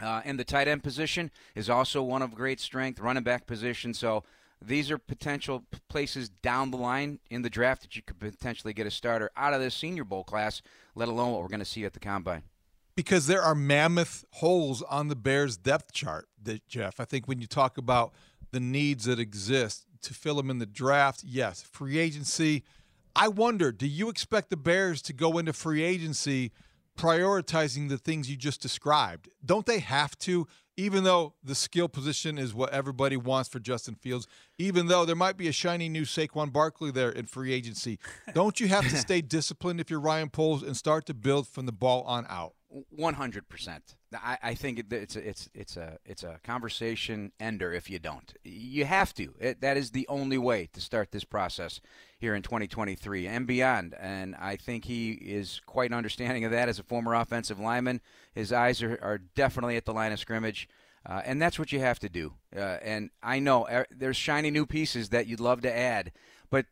uh, 0.00 0.20
and 0.24 0.38
the 0.38 0.44
tight 0.44 0.68
end 0.68 0.82
position 0.82 1.30
is 1.54 1.70
also 1.70 2.02
one 2.02 2.20
of 2.20 2.34
great 2.34 2.60
strength, 2.60 3.00
running 3.00 3.22
back 3.22 3.46
position. 3.46 3.94
So 3.94 4.24
these 4.64 4.90
are 4.90 4.98
potential 4.98 5.64
places 5.88 6.28
down 6.28 6.70
the 6.70 6.76
line 6.76 7.18
in 7.30 7.42
the 7.42 7.50
draft 7.50 7.82
that 7.82 7.96
you 7.96 8.02
could 8.02 8.18
potentially 8.18 8.72
get 8.72 8.86
a 8.86 8.90
starter 8.90 9.30
out 9.36 9.52
of 9.52 9.60
this 9.60 9.74
Senior 9.74 10.04
Bowl 10.04 10.24
class, 10.24 10.62
let 10.94 11.08
alone 11.08 11.32
what 11.32 11.42
we're 11.42 11.48
going 11.48 11.60
to 11.60 11.64
see 11.64 11.84
at 11.84 11.92
the 11.92 12.00
combine. 12.00 12.42
Because 12.94 13.26
there 13.26 13.42
are 13.42 13.54
mammoth 13.54 14.24
holes 14.30 14.82
on 14.82 15.08
the 15.08 15.16
Bears 15.16 15.56
depth 15.56 15.92
chart, 15.92 16.28
Jeff. 16.66 16.98
I 16.98 17.04
think 17.04 17.28
when 17.28 17.40
you 17.40 17.46
talk 17.46 17.76
about 17.76 18.14
the 18.52 18.60
needs 18.60 19.04
that 19.04 19.18
exist 19.18 19.84
to 20.02 20.14
fill 20.14 20.36
them 20.36 20.48
in 20.50 20.58
the 20.58 20.66
draft, 20.66 21.22
yes, 21.22 21.62
free 21.62 21.98
agency. 21.98 22.64
I 23.14 23.28
wonder, 23.28 23.72
do 23.72 23.86
you 23.86 24.08
expect 24.08 24.50
the 24.50 24.56
Bears 24.56 25.02
to 25.02 25.12
go 25.12 25.38
into 25.38 25.52
free 25.52 25.82
agency 25.82 26.52
prioritizing 26.96 27.90
the 27.90 27.98
things 27.98 28.30
you 28.30 28.36
just 28.36 28.62
described? 28.62 29.28
Don't 29.44 29.66
they 29.66 29.80
have 29.80 30.18
to? 30.20 30.46
even 30.76 31.04
though 31.04 31.34
the 31.42 31.54
skill 31.54 31.88
position 31.88 32.38
is 32.38 32.54
what 32.54 32.70
everybody 32.70 33.16
wants 33.16 33.48
for 33.48 33.58
Justin 33.58 33.94
Fields, 33.94 34.26
even 34.58 34.86
though 34.86 35.04
there 35.04 35.16
might 35.16 35.36
be 35.36 35.48
a 35.48 35.52
shiny 35.52 35.88
new 35.88 36.02
Saquon 36.02 36.52
Barkley 36.52 36.90
there 36.90 37.10
in 37.10 37.26
free 37.26 37.52
agency, 37.52 37.98
don't 38.34 38.60
you 38.60 38.68
have 38.68 38.88
to 38.88 38.96
stay 38.96 39.20
disciplined 39.20 39.80
if 39.80 39.90
you're 39.90 40.00
Ryan 40.00 40.28
Poles 40.28 40.62
and 40.62 40.76
start 40.76 41.06
to 41.06 41.14
build 41.14 41.48
from 41.48 41.66
the 41.66 41.72
ball 41.72 42.02
on 42.02 42.26
out? 42.28 42.54
100%. 42.98 43.80
I, 44.22 44.38
I 44.42 44.54
think 44.54 44.84
it's 44.90 45.16
a, 45.16 45.28
it's 45.28 45.48
it's 45.54 45.76
a 45.76 45.98
it's 46.04 46.22
a 46.22 46.38
conversation 46.44 47.32
ender 47.40 47.72
if 47.72 47.88
you 47.90 47.98
don't. 47.98 48.32
You 48.44 48.84
have 48.84 49.14
to. 49.14 49.34
It, 49.38 49.60
that 49.60 49.76
is 49.76 49.90
the 49.90 50.06
only 50.08 50.38
way 50.38 50.68
to 50.72 50.80
start 50.80 51.12
this 51.12 51.24
process 51.24 51.80
here 52.18 52.34
in 52.34 52.42
2023 52.42 53.26
and 53.26 53.46
beyond. 53.46 53.94
And 54.00 54.34
I 54.36 54.56
think 54.56 54.84
he 54.84 55.12
is 55.12 55.60
quite 55.66 55.92
understanding 55.92 56.44
of 56.44 56.50
that 56.52 56.68
as 56.68 56.78
a 56.78 56.84
former 56.84 57.14
offensive 57.14 57.58
lineman. 57.58 58.00
His 58.34 58.52
eyes 58.52 58.82
are, 58.82 58.98
are 59.02 59.18
definitely 59.18 59.76
at 59.76 59.84
the 59.84 59.94
line 59.94 60.12
of 60.12 60.18
scrimmage. 60.18 60.68
Uh, 61.08 61.22
and 61.24 61.40
that's 61.40 61.58
what 61.58 61.70
you 61.70 61.78
have 61.78 62.00
to 62.00 62.08
do. 62.08 62.34
Uh, 62.54 62.78
and 62.82 63.10
I 63.22 63.38
know 63.38 63.66
er, 63.68 63.86
there's 63.90 64.16
shiny 64.16 64.50
new 64.50 64.66
pieces 64.66 65.10
that 65.10 65.28
you'd 65.28 65.40
love 65.40 65.60
to 65.60 65.74
add, 65.74 66.10
but 66.50 66.66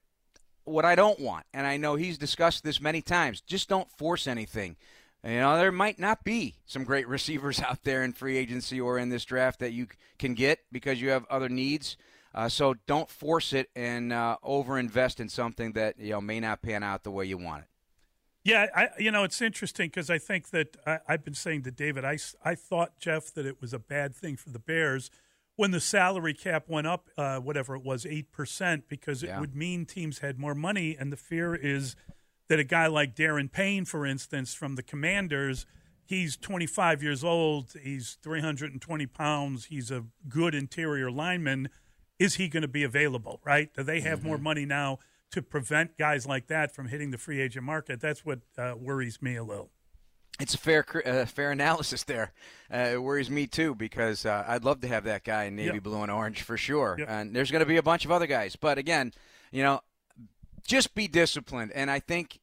what 0.64 0.84
I 0.84 0.94
don't 0.94 1.20
want, 1.20 1.46
and 1.54 1.66
I 1.66 1.76
know 1.76 1.94
he's 1.94 2.18
discussed 2.18 2.64
this 2.64 2.80
many 2.80 3.00
times, 3.00 3.40
just 3.40 3.68
don't 3.68 3.90
force 3.90 4.26
anything. 4.26 4.76
You 5.24 5.40
know, 5.40 5.56
there 5.56 5.72
might 5.72 5.98
not 5.98 6.22
be 6.22 6.56
some 6.66 6.84
great 6.84 7.08
receivers 7.08 7.60
out 7.60 7.82
there 7.84 8.02
in 8.02 8.12
free 8.12 8.36
agency 8.36 8.80
or 8.80 8.98
in 8.98 9.08
this 9.08 9.24
draft 9.24 9.60
that 9.60 9.72
you 9.72 9.88
can 10.18 10.34
get 10.34 10.60
because 10.70 11.00
you 11.00 11.10
have 11.10 11.24
other 11.30 11.48
needs. 11.48 11.96
Uh, 12.34 12.48
so 12.48 12.74
don't 12.86 13.08
force 13.08 13.52
it 13.52 13.70
and 13.76 14.12
uh, 14.12 14.36
overinvest 14.44 15.20
in 15.20 15.28
something 15.28 15.72
that 15.72 15.98
you 15.98 16.10
know 16.10 16.20
may 16.20 16.40
not 16.40 16.62
pan 16.62 16.82
out 16.82 17.04
the 17.04 17.10
way 17.10 17.24
you 17.24 17.38
want 17.38 17.62
it. 17.62 17.68
Yeah, 18.42 18.66
I, 18.74 18.88
you 18.98 19.10
know 19.10 19.24
it's 19.24 19.40
interesting 19.40 19.86
because 19.86 20.10
I 20.10 20.18
think 20.18 20.50
that 20.50 20.76
I, 20.86 20.98
have 21.08 21.24
been 21.24 21.34
saying 21.34 21.62
to 21.62 21.70
David, 21.70 22.04
I, 22.04 22.18
I 22.44 22.56
thought 22.56 22.98
Jeff 22.98 23.32
that 23.34 23.46
it 23.46 23.60
was 23.60 23.72
a 23.72 23.78
bad 23.78 24.14
thing 24.14 24.36
for 24.36 24.50
the 24.50 24.58
Bears 24.58 25.10
when 25.56 25.70
the 25.70 25.80
salary 25.80 26.34
cap 26.34 26.64
went 26.68 26.88
up, 26.88 27.08
uh, 27.16 27.38
whatever 27.38 27.76
it 27.76 27.84
was, 27.84 28.04
eight 28.04 28.32
percent, 28.32 28.88
because 28.88 29.22
it 29.22 29.28
yeah. 29.28 29.40
would 29.40 29.54
mean 29.54 29.86
teams 29.86 30.18
had 30.18 30.38
more 30.38 30.54
money, 30.56 30.96
and 30.98 31.12
the 31.12 31.16
fear 31.16 31.54
is 31.54 31.94
that 32.48 32.58
a 32.58 32.64
guy 32.64 32.86
like 32.86 33.14
Daron 33.14 33.50
Payne, 33.50 33.84
for 33.84 34.04
instance, 34.06 34.54
from 34.54 34.76
the 34.76 34.82
Commanders. 34.82 35.66
He's 36.06 36.36
25 36.36 37.02
years 37.02 37.24
old. 37.24 37.74
He's 37.82 38.18
320 38.22 39.06
pounds. 39.06 39.66
He's 39.66 39.90
a 39.90 40.04
good 40.28 40.54
interior 40.54 41.10
lineman 41.10 41.70
is 42.18 42.34
he 42.34 42.48
going 42.48 42.62
to 42.62 42.68
be 42.68 42.84
available, 42.84 43.40
right? 43.44 43.72
Do 43.74 43.82
they 43.82 44.00
have 44.00 44.20
mm-hmm. 44.20 44.28
more 44.28 44.38
money 44.38 44.66
now 44.66 44.98
to 45.32 45.42
prevent 45.42 45.98
guys 45.98 46.26
like 46.26 46.46
that 46.48 46.74
from 46.74 46.88
hitting 46.88 47.10
the 47.10 47.18
free 47.18 47.40
agent 47.40 47.64
market? 47.64 48.00
That's 48.00 48.24
what 48.24 48.40
uh, 48.56 48.74
worries 48.78 49.20
me 49.20 49.36
a 49.36 49.44
little. 49.44 49.70
It's 50.40 50.54
a 50.54 50.58
fair 50.58 50.84
uh, 51.06 51.26
fair 51.26 51.52
analysis 51.52 52.02
there. 52.02 52.32
Uh, 52.72 52.90
it 52.94 53.02
worries 53.02 53.30
me 53.30 53.46
too 53.46 53.76
because 53.76 54.26
uh, 54.26 54.44
I'd 54.48 54.64
love 54.64 54.80
to 54.80 54.88
have 54.88 55.04
that 55.04 55.22
guy 55.22 55.44
in 55.44 55.54
navy 55.54 55.74
yep. 55.74 55.82
blue 55.84 56.02
and 56.02 56.10
orange 56.10 56.42
for 56.42 56.56
sure. 56.56 56.96
Yep. 56.98 57.08
And 57.08 57.36
there's 57.36 57.52
going 57.52 57.60
to 57.60 57.66
be 57.66 57.76
a 57.76 57.84
bunch 57.84 58.04
of 58.04 58.10
other 58.10 58.26
guys, 58.26 58.56
but 58.56 58.76
again, 58.76 59.12
you 59.52 59.62
know, 59.62 59.80
just 60.66 60.94
be 60.94 61.08
disciplined. 61.08 61.72
And 61.72 61.90
I 61.90 62.00
think 62.00 62.40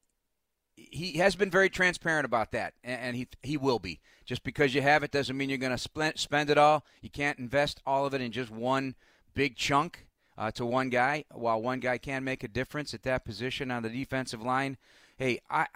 he 0.75 1.17
has 1.17 1.35
been 1.35 1.49
very 1.49 1.69
transparent 1.69 2.25
about 2.25 2.51
that, 2.51 2.73
and 2.83 3.15
he 3.15 3.27
he 3.43 3.57
will 3.57 3.79
be. 3.79 3.99
Just 4.25 4.43
because 4.43 4.73
you 4.73 4.81
have 4.81 5.03
it 5.03 5.11
doesn't 5.11 5.35
mean 5.35 5.49
you're 5.49 5.57
going 5.57 5.75
to 5.75 6.13
spend 6.15 6.49
it 6.49 6.57
all. 6.57 6.85
You 7.01 7.09
can't 7.09 7.39
invest 7.39 7.81
all 7.85 8.05
of 8.05 8.13
it 8.13 8.21
in 8.21 8.31
just 8.31 8.49
one 8.49 8.95
big 9.33 9.57
chunk 9.57 10.07
uh, 10.37 10.51
to 10.51 10.65
one 10.65 10.89
guy, 10.89 11.25
while 11.31 11.61
one 11.61 11.79
guy 11.79 11.97
can 11.97 12.23
make 12.23 12.43
a 12.43 12.47
difference 12.47 12.93
at 12.93 13.03
that 13.03 13.25
position 13.25 13.71
on 13.71 13.83
the 13.83 13.89
defensive 13.89 14.41
line. 14.41 14.77
Hey, 15.17 15.39
I 15.49 15.67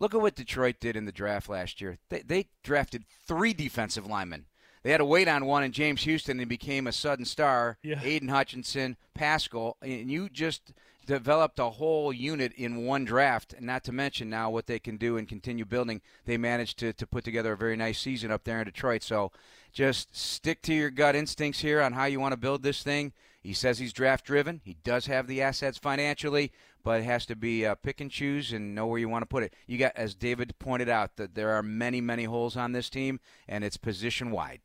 look 0.00 0.14
at 0.14 0.20
what 0.20 0.34
Detroit 0.34 0.76
did 0.80 0.96
in 0.96 1.04
the 1.04 1.12
draft 1.12 1.48
last 1.48 1.80
year. 1.80 1.98
They, 2.08 2.22
they 2.22 2.48
drafted 2.62 3.04
three 3.26 3.54
defensive 3.54 4.06
linemen. 4.06 4.46
They 4.82 4.90
had 4.90 4.98
to 4.98 5.04
wait 5.04 5.28
on 5.28 5.46
one, 5.46 5.62
and 5.62 5.72
James 5.72 6.02
Houston 6.02 6.40
and 6.40 6.48
became 6.48 6.86
a 6.88 6.92
sudden 6.92 7.24
star. 7.24 7.78
Yeah. 7.82 8.00
Aidan 8.02 8.28
Hutchinson, 8.28 8.96
Paschal, 9.14 9.76
and 9.80 10.10
you 10.10 10.28
just 10.28 10.72
developed 11.06 11.58
a 11.58 11.70
whole 11.70 12.12
unit 12.12 12.52
in 12.54 12.84
one 12.84 13.04
draft. 13.04 13.54
Not 13.60 13.84
to 13.84 13.92
mention 13.92 14.30
now 14.30 14.50
what 14.50 14.66
they 14.66 14.78
can 14.78 14.96
do 14.96 15.16
and 15.16 15.28
continue 15.28 15.64
building. 15.64 16.00
They 16.24 16.36
managed 16.36 16.78
to 16.78 16.92
to 16.92 17.06
put 17.06 17.24
together 17.24 17.52
a 17.52 17.56
very 17.56 17.76
nice 17.76 18.00
season 18.00 18.30
up 18.30 18.44
there 18.44 18.58
in 18.58 18.64
Detroit. 18.64 19.02
So 19.02 19.32
just 19.72 20.16
stick 20.16 20.62
to 20.62 20.74
your 20.74 20.90
gut 20.90 21.16
instincts 21.16 21.60
here 21.60 21.80
on 21.80 21.92
how 21.92 22.04
you 22.04 22.20
want 22.20 22.32
to 22.32 22.38
build 22.38 22.62
this 22.62 22.82
thing. 22.82 23.12
He 23.42 23.52
says 23.52 23.78
he's 23.78 23.92
draft 23.92 24.24
driven. 24.24 24.60
He 24.64 24.76
does 24.84 25.06
have 25.06 25.26
the 25.26 25.42
assets 25.42 25.76
financially, 25.76 26.52
but 26.84 27.00
it 27.00 27.04
has 27.04 27.26
to 27.26 27.34
be 27.34 27.66
uh, 27.66 27.74
pick 27.74 28.00
and 28.00 28.10
choose 28.10 28.52
and 28.52 28.74
know 28.74 28.86
where 28.86 29.00
you 29.00 29.08
want 29.08 29.22
to 29.22 29.26
put 29.26 29.42
it. 29.42 29.54
You 29.66 29.78
got, 29.78 29.96
as 29.96 30.14
David 30.14 30.56
pointed 30.60 30.88
out, 30.88 31.16
that 31.16 31.34
there 31.34 31.50
are 31.50 31.62
many, 31.62 32.00
many 32.00 32.24
holes 32.24 32.56
on 32.56 32.70
this 32.70 32.88
team, 32.88 33.18
and 33.48 33.64
it's 33.64 33.76
position 33.76 34.30
wide. 34.30 34.60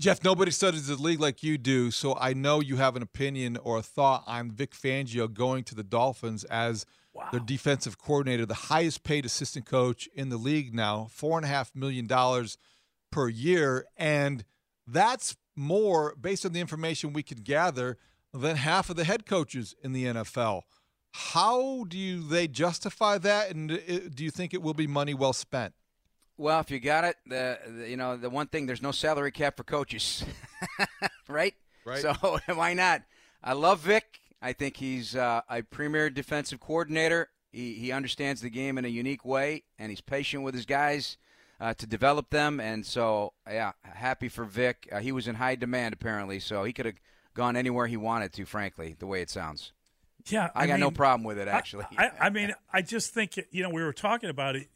Jeff, 0.00 0.24
nobody 0.24 0.50
studies 0.50 0.86
the 0.86 0.96
league 0.96 1.20
like 1.20 1.42
you 1.42 1.58
do, 1.58 1.90
so 1.90 2.16
I 2.18 2.32
know 2.32 2.60
you 2.60 2.76
have 2.76 2.96
an 2.96 3.02
opinion 3.02 3.58
or 3.58 3.76
a 3.76 3.82
thought 3.82 4.24
on 4.26 4.50
Vic 4.50 4.70
Fangio 4.72 5.30
going 5.30 5.62
to 5.64 5.74
the 5.74 5.82
Dolphins 5.84 6.42
as 6.44 6.86
wow. 7.12 7.28
their 7.30 7.40
defensive 7.40 7.98
coordinator, 7.98 8.46
the 8.46 8.54
highest 8.54 9.04
paid 9.04 9.26
assistant 9.26 9.66
coach 9.66 10.08
in 10.14 10.30
the 10.30 10.38
league 10.38 10.74
now, 10.74 11.08
four 11.10 11.36
and 11.36 11.44
a 11.44 11.48
half 11.48 11.76
million 11.76 12.06
dollars 12.06 12.56
per 13.12 13.28
year. 13.28 13.84
And 13.94 14.42
that's 14.86 15.36
more, 15.54 16.14
based 16.18 16.46
on 16.46 16.54
the 16.54 16.60
information 16.60 17.12
we 17.12 17.22
can 17.22 17.42
gather, 17.42 17.98
than 18.32 18.56
half 18.56 18.88
of 18.88 18.96
the 18.96 19.04
head 19.04 19.26
coaches 19.26 19.74
in 19.82 19.92
the 19.92 20.06
NFL. 20.06 20.62
How 21.12 21.84
do 21.86 21.98
you, 21.98 22.26
they 22.26 22.48
justify 22.48 23.18
that? 23.18 23.50
And 23.50 23.70
uh, 23.70 24.08
do 24.14 24.24
you 24.24 24.30
think 24.30 24.54
it 24.54 24.62
will 24.62 24.72
be 24.72 24.86
money 24.86 25.12
well 25.12 25.34
spent? 25.34 25.74
Well, 26.40 26.60
if 26.60 26.70
you 26.70 26.80
got 26.80 27.04
it, 27.04 27.16
the, 27.26 27.58
the 27.68 27.90
you 27.90 27.98
know 27.98 28.16
the 28.16 28.30
one 28.30 28.46
thing 28.46 28.64
there's 28.64 28.80
no 28.80 28.92
salary 28.92 29.30
cap 29.30 29.58
for 29.58 29.62
coaches, 29.62 30.24
right? 31.28 31.52
Right. 31.84 32.00
So 32.00 32.14
why 32.54 32.72
not? 32.72 33.02
I 33.44 33.52
love 33.52 33.80
Vic. 33.80 34.20
I 34.40 34.54
think 34.54 34.78
he's 34.78 35.14
uh, 35.14 35.42
a 35.50 35.60
premier 35.60 36.08
defensive 36.08 36.58
coordinator. 36.58 37.28
He 37.52 37.74
he 37.74 37.92
understands 37.92 38.40
the 38.40 38.48
game 38.48 38.78
in 38.78 38.86
a 38.86 38.88
unique 38.88 39.22
way, 39.22 39.64
and 39.78 39.90
he's 39.90 40.00
patient 40.00 40.42
with 40.42 40.54
his 40.54 40.64
guys 40.64 41.18
uh, 41.60 41.74
to 41.74 41.86
develop 41.86 42.30
them. 42.30 42.58
And 42.58 42.86
so, 42.86 43.34
yeah, 43.46 43.72
happy 43.82 44.30
for 44.30 44.46
Vic. 44.46 44.88
Uh, 44.90 45.00
he 45.00 45.12
was 45.12 45.28
in 45.28 45.34
high 45.34 45.56
demand 45.56 45.92
apparently, 45.92 46.40
so 46.40 46.64
he 46.64 46.72
could 46.72 46.86
have 46.86 46.94
gone 47.34 47.54
anywhere 47.54 47.86
he 47.86 47.98
wanted 47.98 48.32
to. 48.32 48.46
Frankly, 48.46 48.96
the 48.98 49.06
way 49.06 49.20
it 49.20 49.28
sounds. 49.28 49.72
Yeah, 50.24 50.48
I, 50.54 50.62
I 50.62 50.66
got 50.66 50.74
mean, 50.74 50.80
no 50.80 50.90
problem 50.90 51.22
with 51.22 51.38
it. 51.38 51.48
Actually, 51.48 51.84
I, 51.98 52.06
I, 52.06 52.10
I, 52.18 52.30
mean, 52.30 52.54
I 52.72 52.80
just 52.80 53.12
think 53.12 53.38
you 53.50 53.62
know 53.62 53.68
we 53.68 53.82
were 53.82 53.92
talking 53.92 54.30
about 54.30 54.56
it. 54.56 54.68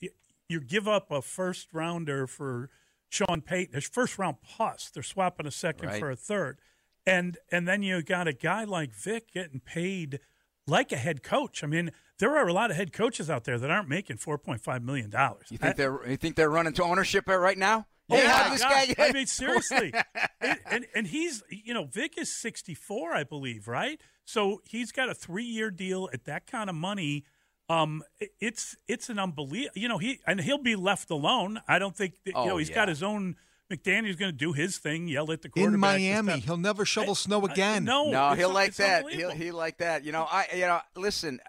You 0.49 0.61
give 0.61 0.87
up 0.87 1.11
a 1.11 1.23
first 1.23 1.69
rounder 1.73 2.27
for 2.27 2.71
Sean 3.09 3.41
Payton. 3.41 3.73
There's 3.73 3.89
first 3.89 4.19
round 4.19 4.37
plus. 4.43 4.91
They're 4.93 5.03
swapping 5.03 5.47
a 5.47 5.51
second 5.51 5.89
right. 5.89 5.99
for 5.99 6.11
a 6.11 6.17
third, 6.17 6.59
and 7.07 7.39
and 7.51 7.67
then 7.67 7.83
you 7.83 8.03
got 8.03 8.29
a 8.29 8.33
guy 8.33 8.65
like 8.65 8.95
Vic 8.95 9.33
getting 9.33 9.61
paid 9.61 10.21
like 10.67 10.93
a 10.93 10.97
head 10.97 11.23
coach. 11.23 11.63
I 11.63 11.67
mean, 11.67 11.93
there 12.19 12.37
are 12.37 12.47
a 12.47 12.53
lot 12.53 12.71
of 12.71 12.77
head 12.77 12.93
coaches 12.93 13.31
out 13.31 13.45
there 13.45 13.59
that 13.59 13.71
aren't 13.71 13.89
making 13.89 14.19
four 14.19 14.39
point 14.39 14.63
five 14.63 14.83
million 14.83 15.11
dollars. 15.11 15.47
You 15.51 15.59
think 15.59 15.75
I, 15.75 15.77
they're 15.77 16.09
you 16.09 16.17
think 16.17 16.37
they're 16.37 16.51
running 16.51 16.73
to 16.75 16.85
ownership 16.85 17.29
right 17.29 17.59
now? 17.59 17.87
Oh 18.11 18.17
yeah, 18.17 18.51
this 18.51 18.63
guy. 18.63 18.95
I 18.99 19.13
mean, 19.13 19.27
seriously, 19.29 19.93
and, 20.41 20.59
and, 20.67 20.87
and 20.95 21.07
he's 21.07 21.43
you 21.49 21.73
know 21.73 21.85
Vic 21.85 22.19
is 22.19 22.35
sixty 22.35 22.75
four, 22.75 23.15
I 23.15 23.25
believe, 23.25 23.67
right? 23.67 24.01
So 24.25 24.61
he's 24.65 24.93
got 24.93 25.09
a 25.09 25.15
three 25.15 25.45
year 25.45 25.71
deal 25.71 26.09
at 26.13 26.25
that 26.25 26.47
kind 26.47 26.69
of 26.69 26.77
money. 26.77 27.25
Um, 27.69 28.03
it's 28.41 28.77
it's 28.89 29.09
an 29.09 29.19
unbelievable. 29.19 29.73
You 29.75 29.89
know 29.89 29.99
he 29.99 30.21
and 30.27 30.41
he'll 30.41 30.59
be 30.59 30.77
left 30.77 31.11
alone. 31.11 31.61
I 31.67 31.79
don't 31.79 31.97
think 31.97 32.15
that, 32.25 32.33
oh, 32.35 32.43
you 32.43 32.49
know 32.51 32.57
he's 32.59 32.69
yeah. 32.69 32.75
got 32.75 32.89
his 32.89 33.03
own. 33.03 33.37
McDaniel's 33.73 34.17
going 34.17 34.31
to 34.31 34.37
do 34.37 34.53
his 34.53 34.77
thing, 34.77 35.09
yell 35.09 35.33
at 35.33 35.41
the 35.41 35.49
quarterback. 35.49 35.75
In 35.75 35.81
Miami, 35.81 36.41
he'll 36.41 36.59
never 36.59 36.85
shovel 36.85 37.15
snow 37.15 37.47
again. 37.47 37.89
I, 37.89 37.93
no, 37.93 38.11
no, 38.11 38.35
he'll 38.35 38.53
like 38.53 38.75
that. 38.75 39.09
He'll 39.11 39.31
he 39.31 39.53
like 39.53 39.79
that. 39.79 40.05
You 40.05 40.13
know, 40.13 40.27
I 40.31 40.47
you 40.55 40.61
know, 40.61 40.81
listen. 40.95 41.41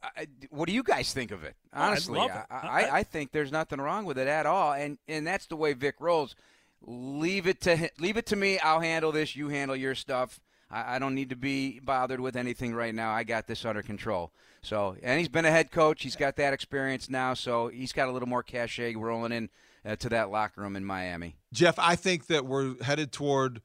I, 0.00 0.28
what 0.50 0.68
do 0.68 0.72
you 0.72 0.84
guys 0.84 1.12
think 1.12 1.32
of 1.32 1.42
it? 1.42 1.56
Honestly, 1.72 2.20
oh, 2.20 2.28
I, 2.28 2.56
I, 2.56 2.90
I, 2.98 3.02
think 3.02 3.32
there's 3.32 3.50
nothing 3.50 3.80
wrong 3.80 4.04
with 4.04 4.16
it 4.16 4.28
at 4.28 4.46
all, 4.46 4.72
and 4.72 4.96
and 5.08 5.26
that's 5.26 5.46
the 5.46 5.56
way 5.56 5.72
Vic 5.72 5.96
rolls. 5.98 6.36
Leave 6.82 7.48
it 7.48 7.60
to 7.62 7.90
leave 7.98 8.16
it 8.16 8.26
to 8.26 8.36
me. 8.36 8.60
I'll 8.60 8.80
handle 8.80 9.10
this. 9.10 9.34
You 9.34 9.48
handle 9.48 9.76
your 9.76 9.96
stuff. 9.96 10.38
I, 10.70 10.96
I 10.96 10.98
don't 10.98 11.14
need 11.14 11.30
to 11.30 11.36
be 11.36 11.80
bothered 11.80 12.20
with 12.20 12.36
anything 12.36 12.74
right 12.74 12.94
now. 12.94 13.10
I 13.10 13.24
got 13.24 13.46
this 13.46 13.64
under 13.64 13.82
control. 13.82 14.32
So, 14.62 14.96
and 15.02 15.18
he's 15.18 15.28
been 15.28 15.44
a 15.44 15.50
head 15.50 15.70
coach. 15.70 16.02
He's 16.02 16.16
got 16.16 16.36
that 16.36 16.52
experience 16.52 17.08
now, 17.08 17.34
so 17.34 17.68
he's 17.68 17.92
got 17.92 18.08
a 18.08 18.12
little 18.12 18.28
more 18.28 18.42
cachet 18.42 18.94
rolling 18.96 19.32
in 19.32 19.50
uh, 19.84 19.96
to 19.96 20.08
that 20.08 20.30
locker 20.30 20.60
room 20.60 20.76
in 20.76 20.84
Miami. 20.84 21.36
Jeff, 21.52 21.78
I 21.78 21.96
think 21.96 22.26
that 22.26 22.44
we're 22.44 22.82
headed 22.82 23.12
toward 23.12 23.58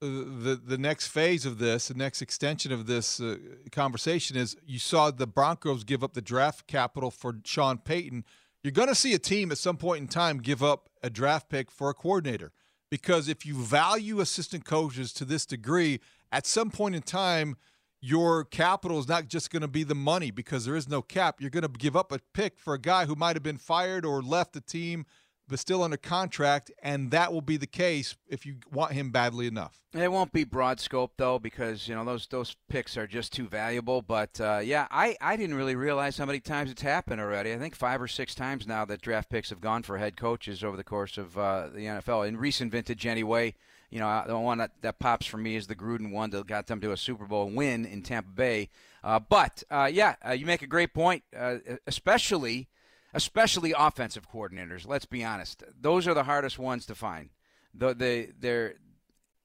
uh, 0.00 0.06
the 0.06 0.60
the 0.64 0.78
next 0.78 1.08
phase 1.08 1.44
of 1.44 1.58
this, 1.58 1.88
the 1.88 1.94
next 1.94 2.22
extension 2.22 2.72
of 2.72 2.86
this 2.86 3.20
uh, 3.20 3.36
conversation 3.72 4.36
is 4.36 4.56
you 4.64 4.78
saw 4.78 5.10
the 5.10 5.26
Broncos 5.26 5.82
give 5.84 6.04
up 6.04 6.14
the 6.14 6.22
draft 6.22 6.66
capital 6.66 7.10
for 7.10 7.34
Sean 7.44 7.78
Payton. 7.78 8.24
You're 8.62 8.72
going 8.72 8.88
to 8.88 8.94
see 8.94 9.14
a 9.14 9.18
team 9.18 9.50
at 9.50 9.58
some 9.58 9.76
point 9.76 10.02
in 10.02 10.08
time 10.08 10.38
give 10.38 10.62
up 10.62 10.88
a 11.02 11.10
draft 11.10 11.48
pick 11.48 11.70
for 11.70 11.90
a 11.90 11.94
coordinator 11.94 12.52
because 12.90 13.28
if 13.28 13.44
you 13.46 13.54
value 13.54 14.20
assistant 14.20 14.64
coaches 14.64 15.12
to 15.14 15.24
this 15.24 15.46
degree, 15.46 16.00
at 16.32 16.46
some 16.46 16.70
point 16.70 16.94
in 16.94 17.02
time, 17.02 17.56
your 18.00 18.44
capital 18.44 18.98
is 18.98 19.08
not 19.08 19.28
just 19.28 19.50
going 19.50 19.62
to 19.62 19.68
be 19.68 19.82
the 19.82 19.94
money 19.94 20.30
because 20.30 20.64
there 20.64 20.76
is 20.76 20.88
no 20.88 21.02
cap. 21.02 21.40
You're 21.40 21.50
going 21.50 21.62
to 21.62 21.68
give 21.68 21.96
up 21.96 22.12
a 22.12 22.20
pick 22.32 22.58
for 22.58 22.74
a 22.74 22.78
guy 22.78 23.06
who 23.06 23.16
might 23.16 23.34
have 23.34 23.42
been 23.42 23.58
fired 23.58 24.04
or 24.04 24.22
left 24.22 24.52
the 24.52 24.60
team 24.60 25.04
but 25.48 25.58
still 25.58 25.82
under 25.82 25.96
contract, 25.96 26.70
and 26.82 27.10
that 27.10 27.32
will 27.32 27.40
be 27.40 27.56
the 27.56 27.66
case 27.66 28.16
if 28.28 28.44
you 28.44 28.56
want 28.70 28.92
him 28.92 29.10
badly 29.10 29.46
enough. 29.46 29.82
It 29.94 30.12
won't 30.12 30.32
be 30.32 30.44
broad 30.44 30.78
scope 30.78 31.14
though, 31.16 31.38
because 31.38 31.88
you 31.88 31.94
know 31.94 32.04
those 32.04 32.26
those 32.26 32.54
picks 32.68 32.96
are 32.96 33.06
just 33.06 33.32
too 33.32 33.48
valuable. 33.48 34.02
But 34.02 34.38
uh, 34.40 34.60
yeah, 34.62 34.86
I, 34.90 35.16
I 35.20 35.36
didn't 35.36 35.56
really 35.56 35.74
realize 35.74 36.18
how 36.18 36.26
many 36.26 36.40
times 36.40 36.70
it's 36.70 36.82
happened 36.82 37.20
already. 37.20 37.52
I 37.52 37.58
think 37.58 37.74
five 37.74 38.00
or 38.00 38.08
six 38.08 38.34
times 38.34 38.66
now 38.66 38.84
that 38.84 39.00
draft 39.00 39.30
picks 39.30 39.50
have 39.50 39.60
gone 39.60 39.82
for 39.82 39.96
head 39.96 40.16
coaches 40.16 40.62
over 40.62 40.76
the 40.76 40.84
course 40.84 41.16
of 41.16 41.38
uh, 41.38 41.68
the 41.68 41.86
NFL 41.86 42.28
in 42.28 42.36
recent 42.36 42.70
vintage 42.70 43.06
anyway. 43.06 43.54
You 43.90 44.00
know, 44.00 44.24
the 44.26 44.38
one 44.38 44.58
that, 44.58 44.72
that 44.82 44.98
pops 44.98 45.26
for 45.26 45.38
me 45.38 45.56
is 45.56 45.66
the 45.66 45.74
Gruden 45.74 46.12
one 46.12 46.30
that 46.30 46.46
got 46.46 46.66
them 46.66 46.80
to 46.82 46.92
a 46.92 46.96
Super 46.96 47.24
Bowl 47.24 47.48
win 47.48 47.86
in 47.86 48.02
Tampa 48.02 48.30
Bay. 48.30 48.68
Uh, 49.02 49.18
but 49.18 49.62
uh, 49.70 49.88
yeah, 49.90 50.16
uh, 50.26 50.32
you 50.32 50.44
make 50.44 50.62
a 50.62 50.66
great 50.66 50.92
point, 50.92 51.22
uh, 51.36 51.56
especially 51.86 52.68
especially 53.14 53.72
offensive 53.76 54.30
coordinators. 54.30 54.86
Let's 54.86 55.06
be 55.06 55.24
honest; 55.24 55.62
those 55.80 56.06
are 56.06 56.14
the 56.14 56.24
hardest 56.24 56.58
ones 56.58 56.84
to 56.86 56.94
find. 56.94 57.30
The 57.72 57.94
the 57.94 58.28
they're 58.38 58.74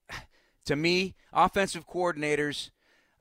to 0.66 0.76
me, 0.76 1.16
offensive 1.32 1.88
coordinators 1.88 2.72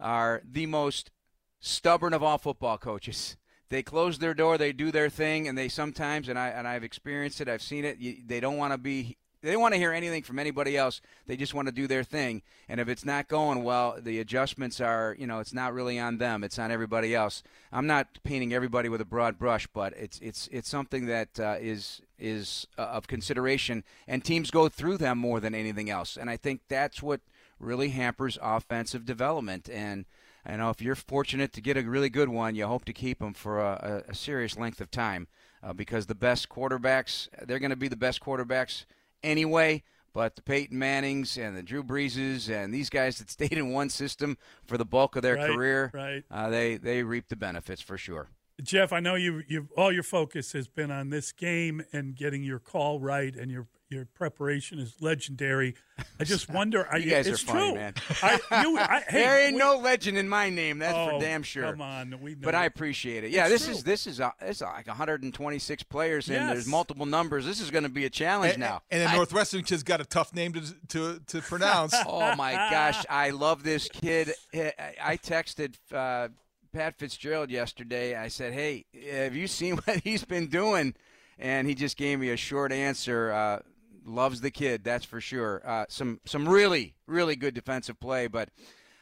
are 0.01 0.43
the 0.45 0.67
most 0.67 1.13
stubborn 1.61 2.15
of 2.15 2.23
all 2.23 2.39
football 2.39 2.79
coaches. 2.79 3.37
They 3.69 3.83
close 3.83 4.19
their 4.19 4.35
door, 4.35 4.59
they 4.59 4.75
do 4.75 4.93
their 4.93 5.09
thing, 5.09 5.49
and 5.49 5.57
they 5.57 5.71
sometimes, 5.71 6.29
and 6.29 6.39
I 6.39 6.49
and 6.49 6.69
I've 6.69 6.85
experienced 6.85 7.41
it, 7.41 7.49
I've 7.49 7.63
seen 7.63 7.87
it. 7.87 8.29
they 8.29 8.39
don't 8.39 8.59
want 8.59 8.75
to 8.75 8.77
be 8.77 9.17
they 9.43 9.51
don't 9.53 9.61
want 9.61 9.75
to 9.75 9.79
hear 9.79 9.93
anything 9.93 10.23
from 10.23 10.39
anybody 10.39 10.77
else. 10.77 11.01
They 11.27 11.37
just 11.37 11.53
want 11.53 11.67
to 11.67 11.73
do 11.73 11.87
their 11.87 12.05
thing. 12.05 12.43
And 12.69 12.81
if 12.81 12.89
it's 12.89 13.05
not 13.05 13.29
going 13.29 13.65
well, 13.65 13.97
the 14.01 14.21
adjustments 14.21 14.81
are, 14.81 15.17
you 15.19 15.27
know, 15.27 15.41
it's 15.41 15.53
not 15.53 15.75
really 15.75 15.99
on 15.99 16.19
them. 16.19 16.45
It's 16.45 16.59
on 16.59 16.71
everybody 16.71 17.15
else. 17.15 17.43
I'm 17.73 17.87
not 17.87 18.07
painting 18.23 18.55
everybody 18.55 18.89
with 18.89 19.01
a 19.01 19.05
broad 19.05 19.39
brush, 19.39 19.67
but 19.67 19.93
it's 19.97 20.19
it's 20.21 20.49
it's 20.53 20.69
something 20.69 21.07
that 21.07 21.41
uh, 21.41 21.57
is 21.61 22.01
is 22.19 22.67
uh, 22.79 22.83
of 22.83 23.09
consideration, 23.09 23.83
and 24.07 24.25
teams 24.25 24.51
go 24.51 24.69
through 24.69 24.99
them 24.99 25.19
more 25.19 25.41
than 25.41 25.55
anything 25.55 25.91
else. 25.91 26.17
And 26.17 26.31
I 26.31 26.37
think 26.37 26.61
that's 26.69 27.03
what 27.03 27.21
really 27.59 27.91
hampers 27.91 28.39
offensive 28.41 29.05
development. 29.05 29.69
And 29.69 30.05
I 30.45 30.57
know 30.57 30.71
if 30.71 30.81
you're 30.81 30.95
fortunate 30.95 31.53
to 31.53 31.61
get 31.61 31.77
a 31.77 31.83
really 31.83 32.11
good 32.11 32.29
one, 32.29 32.55
you 32.55 32.67
hope 32.67 32.85
to 32.87 32.93
keep 32.93 33.19
them 33.19 33.35
for 33.35 33.61
a, 33.61 34.05
a 34.09 34.15
serious 34.15 34.57
length 34.57 34.81
of 34.81 34.91
time, 34.91 35.29
uh, 35.63 35.73
because 35.73 36.07
the 36.07 36.15
best 36.15 36.49
quarterbacks, 36.49 37.29
they're 37.47 37.61
going 37.61 37.71
to 37.71 37.77
be 37.77 37.89
the 37.89 37.97
best 37.97 38.21
quarterbacks 38.21 38.85
anyway. 39.23 39.83
But 40.15 40.37
the 40.37 40.43
Peyton 40.43 40.79
Mannings 40.79 41.39
and 41.39 41.57
the 41.57 41.63
Drew 41.63 41.83
Breeses 41.83 42.51
and 42.51 42.73
these 42.73 42.91
guys 42.91 43.17
that 43.19 43.31
stayed 43.31 43.55
in 43.55 43.71
one 43.71 43.89
system 43.89 44.37
for 44.67 44.77
the 44.77 44.85
bulk 44.85 45.17
of 45.17 45.23
their 45.23 45.37
right, 45.37 45.51
career, 45.51 45.91
right. 45.95 46.25
Uh, 46.31 46.51
they 46.51 46.77
they 46.77 47.03
reap 47.03 47.29
the 47.29 47.37
benefits 47.37 47.81
for 47.81 47.97
sure. 47.97 48.29
Jeff, 48.63 48.93
I 48.93 49.01
know 49.01 49.15
you 49.15 49.43
you 49.49 49.69
all 49.77 49.91
your 49.91 50.03
focus 50.03 50.53
has 50.53 50.69
been 50.69 50.91
on 50.91 51.09
this 51.09 51.33
game 51.33 51.83
and 51.93 52.15
getting 52.15 52.43
your 52.43 52.59
call 52.59 53.01
right 53.01 53.35
and 53.35 53.51
your 53.51 53.67
your 53.93 54.07
preparation 54.07 54.79
is 54.79 54.95
legendary. 55.01 55.75
I 56.19 56.25
just 56.25 56.49
wonder. 56.53 56.89
you 56.99 57.11
guys 57.11 57.27
it's 57.27 57.43
are 57.45 57.47
funny, 57.47 57.67
true. 57.67 57.75
man. 57.75 57.95
I, 58.23 58.63
you, 58.63 58.79
I, 58.81 59.05
hey, 59.07 59.19
there 59.23 59.41
ain't 59.41 59.55
we, 59.55 59.59
no 59.59 59.77
legend 59.79 60.17
in 60.19 60.29
my 60.29 60.51
name. 60.51 60.79
That's 60.79 60.97
oh, 60.97 61.19
for 61.19 61.21
damn 61.25 61.43
sure. 61.43 61.71
Come 61.71 61.83
on, 61.83 62.21
we 62.21 62.33
know. 62.33 62.39
But 62.43 62.55
I 62.55 62.65
appreciate 62.65 63.25
it. 63.25 63.31
Yeah, 63.31 63.43
It's 63.47 63.51
this 63.53 63.65
true. 63.67 63.75
is 63.75 63.85
this 63.85 64.07
is 64.07 64.19
a, 64.21 64.33
it's 64.41 64.61
like 64.63 64.87
126 64.87 65.83
players 65.85 66.29
and 66.29 66.37
Yes. 66.37 66.53
there's 66.53 66.67
multiple 66.67 67.07
numbers. 67.07 67.45
This 67.47 67.61
is 67.61 67.71
going 67.71 67.85
to 67.85 67.91
be 67.91 68.05
a 68.07 68.11
challenge 68.11 68.55
And, 68.55 68.61
now. 68.61 68.83
and 68.91 69.03
then 69.03 69.09
I- 69.09 69.15
Northwestern 69.17 69.63
kid's 69.63 69.83
got 69.83 70.01
a 70.01 70.05
tough 70.05 70.35
name 70.35 70.53
to 70.55 70.63
to, 70.89 71.21
to 71.27 71.41
pronounce. 71.43 71.95
Oh 72.07 72.35
my 72.37 72.53
gosh, 72.55 73.05
I 73.09 73.31
love 73.31 73.63
this 73.63 73.89
kid. 73.89 74.33
I 74.55 74.73
I 75.03 75.17
texted 75.19 75.75
uh, 75.93 76.29
Pat 76.73 76.99
Fitzgerald 76.99 77.51
yesterday. 77.51 78.17
I 78.17 78.29
said, 78.29 78.55
"Hey, 78.55 78.87
have 79.13 79.37
you 79.37 79.47
seen 79.47 79.77
what 79.77 80.01
he's 80.01 80.25
been 80.25 80.47
doing?" 80.49 80.95
And 81.39 81.67
he 81.67 81.75
just 81.75 81.97
gave 81.97 82.21
me 82.21 82.31
a 82.31 82.37
short 82.37 82.73
answer. 82.73 83.33
Uh, 83.33 83.59
loves 84.05 84.41
the 84.41 84.51
kid, 84.51 84.85
that's 84.85 85.05
for 85.05 85.21
sure. 85.21 85.63
Uh, 85.65 85.85
some 85.89 86.21
some 86.25 86.49
really 86.49 86.95
really 87.07 87.37
good 87.37 87.55
defensive 87.55 87.99
play, 88.01 88.27
but. 88.27 88.49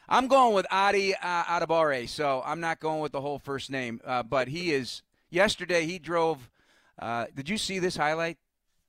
I'm 0.09 0.27
going 0.27 0.53
with 0.53 0.65
Adi 0.69 1.15
uh, 1.15 1.43
Adebawore, 1.45 2.09
so 2.09 2.43
I'm 2.45 2.59
not 2.59 2.81
going 2.81 2.99
with 2.99 3.13
the 3.13 3.21
whole 3.21 3.39
first 3.39 3.69
name. 3.71 4.01
Uh, 4.03 4.23
but 4.23 4.49
he 4.49 4.73
is. 4.73 5.03
Yesterday, 5.29 5.85
he 5.85 5.99
drove. 5.99 6.49
Uh, 6.99 7.27
did 7.33 7.47
you 7.47 7.57
see 7.57 7.79
this 7.79 7.95
highlight 7.95 8.37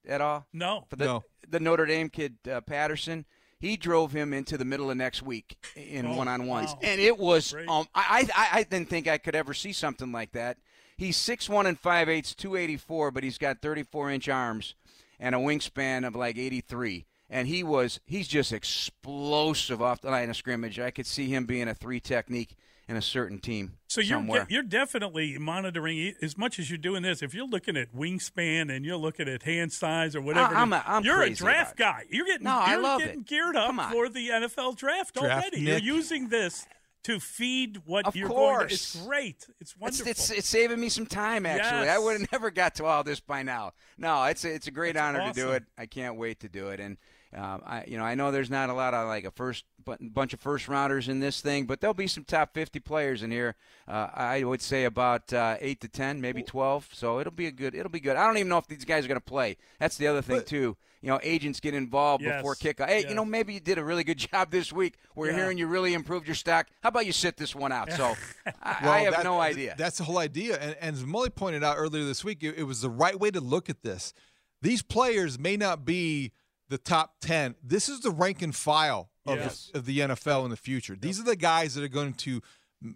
at 0.08 0.20
all? 0.20 0.46
no. 0.52 0.84
for 0.90 0.96
the 0.96 1.04
No. 1.04 1.24
the 1.48 1.60
Notre 1.60 1.86
Dame 1.86 2.08
kid 2.08 2.38
uh, 2.50 2.60
Patterson. 2.62 3.24
He 3.60 3.76
drove 3.76 4.10
him 4.10 4.32
into 4.32 4.58
the 4.58 4.64
middle 4.64 4.90
of 4.90 4.96
next 4.96 5.22
week 5.22 5.56
in 5.76 6.06
Oh, 6.06 6.16
one 6.16 6.26
on 6.26 6.48
ones, 6.48 6.70
wow. 6.72 6.78
and 6.82 7.00
it 7.00 7.16
was. 7.16 7.54
Um, 7.54 7.86
I, 7.94 8.26
I 8.34 8.48
I 8.58 8.62
didn't 8.64 8.88
think 8.88 9.06
I 9.06 9.18
could 9.18 9.36
ever 9.36 9.54
see 9.54 9.72
something 9.72 10.10
like 10.10 10.32
that. 10.32 10.56
He's 10.96 11.16
six 11.16 11.48
one 11.48 11.66
and 11.66 11.78
five 11.78 12.08
eighths, 12.08 12.34
two 12.34 12.56
eighty 12.56 12.76
four, 12.76 13.12
but 13.12 13.22
he's 13.22 13.38
got 13.38 13.62
thirty 13.62 13.84
four 13.84 14.10
inch 14.10 14.28
arms 14.28 14.74
and 15.22 15.34
a 15.34 15.38
wingspan 15.38 16.06
of 16.06 16.14
like 16.14 16.36
eighty 16.36 16.60
three. 16.60 17.06
And 17.30 17.48
he 17.48 17.62
was 17.62 17.98
he's 18.04 18.28
just 18.28 18.52
explosive 18.52 19.80
off 19.80 20.02
the 20.02 20.10
line 20.10 20.28
of 20.28 20.36
scrimmage. 20.36 20.78
I 20.78 20.90
could 20.90 21.06
see 21.06 21.28
him 21.28 21.46
being 21.46 21.68
a 21.68 21.74
three 21.74 22.00
technique 22.00 22.56
in 22.88 22.96
a 22.96 23.00
certain 23.02 23.38
team. 23.38 23.74
So 23.86 24.00
you're 24.00 24.18
somewhere. 24.18 24.46
you're 24.50 24.62
definitely 24.64 25.38
monitoring 25.38 25.96
e- 25.96 26.14
as 26.20 26.36
much 26.36 26.58
as 26.58 26.68
you're 26.70 26.76
doing 26.78 27.02
this. 27.02 27.22
If 27.22 27.32
you're 27.32 27.46
looking 27.46 27.76
at 27.76 27.94
wingspan 27.94 28.74
and 28.74 28.84
you're 28.84 28.96
looking 28.96 29.28
at 29.28 29.44
hand 29.44 29.72
size 29.72 30.14
or 30.16 30.20
whatever, 30.20 30.54
I- 30.54 30.60
I'm 30.62 30.72
a- 30.72 30.82
I'm 30.86 31.04
you're 31.04 31.22
a 31.22 31.30
draft 31.30 31.76
guy. 31.76 32.04
You're 32.10 32.26
getting 32.26 32.44
No, 32.44 32.58
I 32.58 32.72
you're 32.72 32.82
love 32.82 33.00
getting 33.00 33.20
it. 33.20 33.26
geared 33.26 33.56
up 33.56 33.74
for 33.92 34.08
the 34.08 34.28
NFL 34.28 34.76
draft, 34.76 35.14
Draft 35.14 35.30
already. 35.30 35.60
You're 35.60 35.78
using 35.78 36.28
this 36.28 36.66
to 37.04 37.18
feed 37.20 37.82
what 37.84 38.06
Of 38.06 38.14
you're 38.16 38.28
going 38.28 38.68
to. 38.68 38.74
It's 38.74 38.96
great. 39.04 39.46
It's 39.60 39.72
It's, 39.72 39.76
wonderful. 39.78 40.10
it's, 40.10 40.30
it's 40.30 40.48
saving 40.48 40.80
me 40.80 40.88
some 40.88 41.06
time, 41.06 41.46
actually. 41.46 41.88
I 41.88 41.98
would 41.98 42.20
have 42.20 42.28
never 42.32 42.50
got 42.50 42.74
to 42.76 42.84
all 42.84 43.02
this 43.04 43.20
by 43.20 43.42
now. 43.42 43.72
No, 43.98 44.22
it's 44.24 44.44
a, 44.44 44.54
it's 44.54 44.66
a 44.68 44.70
great 44.70 44.94
That's 44.94 45.16
honor 45.18 45.32
to 45.32 45.40
do 45.40 45.50
it. 45.52 45.64
I 45.76 45.86
can't 45.86 46.16
wait 46.16 46.40
to 46.40 46.48
do 46.48 46.68
it. 46.68 46.80
And 46.80 46.96
um, 47.36 47.62
I, 47.66 47.84
you 47.86 47.96
know, 47.96 48.04
I 48.04 48.14
know 48.14 48.30
there's 48.30 48.50
not 48.50 48.68
a 48.70 48.74
lot 48.74 48.94
of 48.94 49.08
like 49.08 49.24
a 49.24 49.30
first 49.30 49.64
bu- 49.84 49.96
bunch 50.00 50.32
of 50.34 50.40
first 50.40 50.68
rounders 50.68 51.08
in 51.08 51.18
this 51.20 51.40
thing, 51.40 51.64
but 51.64 51.80
there'll 51.80 51.94
be 51.94 52.06
some 52.06 52.24
top 52.24 52.54
50 52.54 52.78
players 52.80 53.22
in 53.22 53.30
here. 53.30 53.56
Uh, 53.88 54.08
I 54.14 54.44
would 54.44 54.60
say 54.62 54.84
about 54.84 55.32
uh, 55.32 55.56
eight 55.60 55.80
to 55.80 55.88
10, 55.88 56.20
maybe 56.20 56.42
12. 56.42 56.90
So 56.92 57.18
it'll 57.20 57.32
be 57.32 57.46
a 57.46 57.50
good. 57.50 57.74
It'll 57.74 57.90
be 57.90 58.00
good. 58.00 58.16
I 58.16 58.26
don't 58.26 58.36
even 58.36 58.48
know 58.50 58.58
if 58.58 58.66
these 58.66 58.84
guys 58.84 59.04
are 59.04 59.08
going 59.08 59.18
to 59.20 59.24
play. 59.24 59.56
That's 59.80 59.96
the 59.96 60.06
other 60.06 60.22
thing 60.22 60.36
But- 60.38 60.46
too. 60.46 60.76
You 61.02 61.08
know, 61.08 61.18
agents 61.22 61.58
get 61.60 61.74
involved 61.74 62.22
Yes. 62.22 62.36
before 62.40 62.54
kickoff. 62.54 62.86
Hey, 62.88 63.00
Yes. 63.00 63.08
you 63.10 63.14
know, 63.16 63.24
maybe 63.24 63.54
you 63.54 63.60
did 63.60 63.76
a 63.76 63.84
really 63.84 64.04
good 64.04 64.18
job 64.30 64.50
this 64.50 64.72
week. 64.72 64.94
We're 65.16 65.30
Yeah. 65.30 65.36
hearing 65.36 65.58
you 65.58 65.66
really 65.66 65.94
improved 65.94 66.26
your 66.26 66.36
stock. 66.36 66.68
How 66.82 66.90
about 66.90 67.06
you 67.06 67.12
sit 67.12 67.36
this 67.36 67.54
one 67.54 67.72
out? 67.72 67.90
So 67.92 68.14
I, 68.62 68.76
Well, 68.82 68.92
I 68.92 69.00
have 69.00 69.14
that- 69.14 69.24
no 69.24 69.40
idea. 69.40 69.74
That's 69.76 69.98
the 69.98 70.04
whole 70.04 70.18
idea. 70.18 70.56
And, 70.58 70.76
and 70.80 70.96
as 70.96 71.02
Mully 71.02 71.34
pointed 71.34 71.64
out 71.64 71.76
earlier 71.76 72.04
this 72.04 72.24
week, 72.24 72.42
it, 72.44 72.56
it 72.56 72.62
was 72.64 72.80
the 72.82 72.90
right 72.90 73.18
way 73.18 73.30
to 73.32 73.40
look 73.40 73.68
at 73.68 73.82
this. 73.82 74.14
These 74.62 74.82
players 74.82 75.38
may 75.40 75.56
not 75.56 75.84
be 75.84 76.32
the 76.68 76.78
top 76.78 77.16
10. 77.20 77.56
This 77.62 77.88
is 77.88 78.00
the 78.00 78.10
rank 78.12 78.40
and 78.40 78.54
file 78.54 79.10
of, 79.26 79.38
Yes. 79.38 79.70
the, 79.72 79.78
of 79.80 79.84
the 79.86 79.98
NFL 79.98 80.44
in 80.44 80.50
the 80.50 80.56
future. 80.56 80.96
These 80.98 81.18
are 81.18 81.24
the 81.24 81.36
guys 81.36 81.74
that 81.74 81.82
are 81.82 81.88
going 81.88 82.14
to 82.14 82.40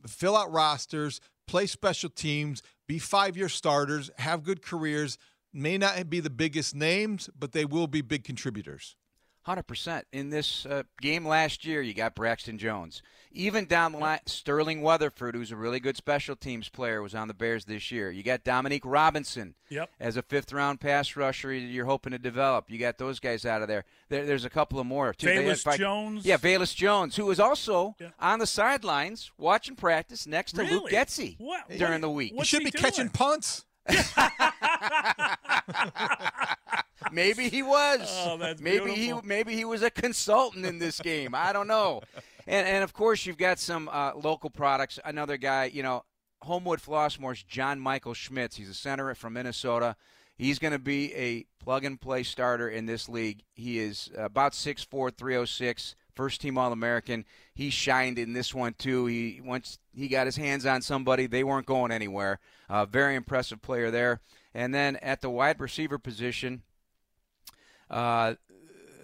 fill 0.07 0.37
out 0.37 0.51
rosters, 0.53 1.21
play 1.49 1.66
special 1.66 2.09
teams, 2.11 2.62
be 2.87 2.99
five 3.01 3.37
year 3.37 3.49
starters, 3.49 4.11
have 4.19 4.45
good 4.45 4.62
careers, 4.62 5.19
may 5.52 5.78
not 5.78 6.09
be 6.11 6.20
the 6.20 6.30
biggest 6.30 6.74
names, 6.74 7.28
but 7.38 7.52
they 7.52 7.64
will 7.64 7.87
be 7.87 8.00
big 8.02 8.24
contributors. 8.24 8.96
Hundred 9.42 9.68
percent. 9.68 10.04
In 10.12 10.30
this 10.30 10.66
uh, 10.66 10.82
game 11.00 11.24
last 11.24 11.64
year, 11.64 11.80
you 11.80 11.94
got 11.94 12.16
Braxton 12.16 12.59
Jones. 12.59 13.00
Even 13.30 13.66
down 13.66 13.92
the 13.92 13.98
line, 13.98 14.18
Sterling 14.26 14.82
Weatherford, 14.82 15.37
who's 15.37 15.52
a 15.52 15.56
really 15.56 15.78
good 15.78 15.96
special 15.96 16.35
teams 16.35 16.68
player, 16.68 17.00
was 17.00 17.14
on 17.14 17.28
the 17.28 17.35
Bears 17.35 17.64
this 17.64 17.92
year. 17.92 18.11
You 18.11 18.24
got 18.24 18.42
Dominique 18.42 18.82
Robinson 18.85 19.54
Yep. 19.68 19.90
as 20.00 20.16
a 20.16 20.22
fifth 20.22 20.52
round 20.52 20.80
pass 20.80 21.14
rusher 21.14 21.52
you're 21.52 21.85
hoping 21.85 22.11
to 22.11 22.18
develop. 22.18 22.68
You 22.70 22.78
got 22.78 22.98
those 22.98 23.20
guys 23.20 23.44
out 23.46 23.62
of 23.62 23.68
there. 23.68 23.85
there 24.09 24.24
there's 24.26 24.44
a 24.44 24.50
couple 24.50 24.80
of 24.80 24.87
more 24.87 25.12
too. 25.14 25.26
They 25.26 25.44
had 25.44 25.59
Jones? 25.76 26.24
Yeah, 26.26 26.38
Velus 26.38 26.74
Jones, 26.74 27.14
who 27.14 27.26
was 27.26 27.38
also 27.38 27.94
Yeah. 28.00 28.09
on 28.18 28.40
the 28.40 28.46
sidelines 28.48 29.30
watching 29.38 29.76
practice 29.76 30.26
next 30.26 30.52
to 30.52 30.62
Luke 30.62 30.90
Really? 30.90 30.92
Getsy 30.92 31.37
What- 31.38 31.68
during 31.68 31.92
what- 31.92 32.00
the 32.00 32.11
week. 32.11 32.30
You 32.32 32.38
What's 32.38 32.48
should 32.48 32.62
he 32.62 32.70
be 32.70 32.78
catching 32.78 33.11
punts. 33.11 33.64
Maybe 37.12 37.49
he 37.49 37.62
was. 37.62 38.01
Oh, 38.27 38.37
maybe 38.37 38.62
beautiful. 38.62 38.94
he 38.94 39.27
maybe 39.27 39.55
he 39.55 39.64
was 39.64 39.83
a 39.83 39.90
consultant 39.90 40.66
in 40.66 40.79
this 40.79 41.01
game. 41.01 41.35
I 41.35 41.53
don't 41.53 41.68
know. 41.68 42.03
And, 42.46 42.66
and 42.66 42.85
of 42.85 42.92
course, 42.92 43.27
you've 43.27 43.38
got 43.38 43.59
some 43.59 43.88
uh, 43.90 44.12
local 44.14 44.51
products. 44.51 44.99
Another 45.05 45.37
guy, 45.37 45.70
you 45.72 45.83
know, 45.83 46.05
Homewood 46.42 46.81
Flossmoor's 46.81 47.42
John 47.42 47.81
Michael 47.81 48.14
Schmitz. 48.14 48.57
He's 48.57 48.68
a 48.68 48.75
center 48.75 49.14
from 49.14 49.33
Minnesota. 49.33 49.96
He's 50.37 50.59
going 50.59 50.72
to 50.72 50.79
be 50.79 51.14
a 51.14 51.46
plug 51.62 51.85
and 51.85 52.01
play 52.01 52.22
starter 52.22 52.68
in 52.68 52.87
this 52.87 53.09
league. 53.09 53.42
He 53.55 53.79
is 53.79 54.11
about 54.16 54.53
6'4", 54.53 55.16
306, 55.16 55.94
first 56.14 56.40
team 56.40 56.59
All 56.59 56.72
American. 56.72 57.25
He 57.55 57.70
shined 57.70 58.18
in 58.18 58.33
this 58.33 58.55
one 58.55 58.75
too. 58.75 59.07
He 59.07 59.40
once 59.44 59.79
he 59.94 60.09
got 60.09 60.27
his 60.27 60.37
hands 60.37 60.66
on 60.66 60.83
somebody, 60.83 61.27
they 61.27 61.44
weren't 61.44 61.66
going 61.66 61.92
anywhere. 61.92 62.38
Uh, 62.68 62.85
very 62.87 63.14
impressive 63.14 63.62
player 63.62 63.90
there. 63.90 64.20
And 64.55 64.75
then 64.75 64.96
at 64.96 65.20
the 65.20 65.31
wide 65.31 65.61
receiver 65.61 65.99
position, 65.99 66.62
uh, 67.90 68.35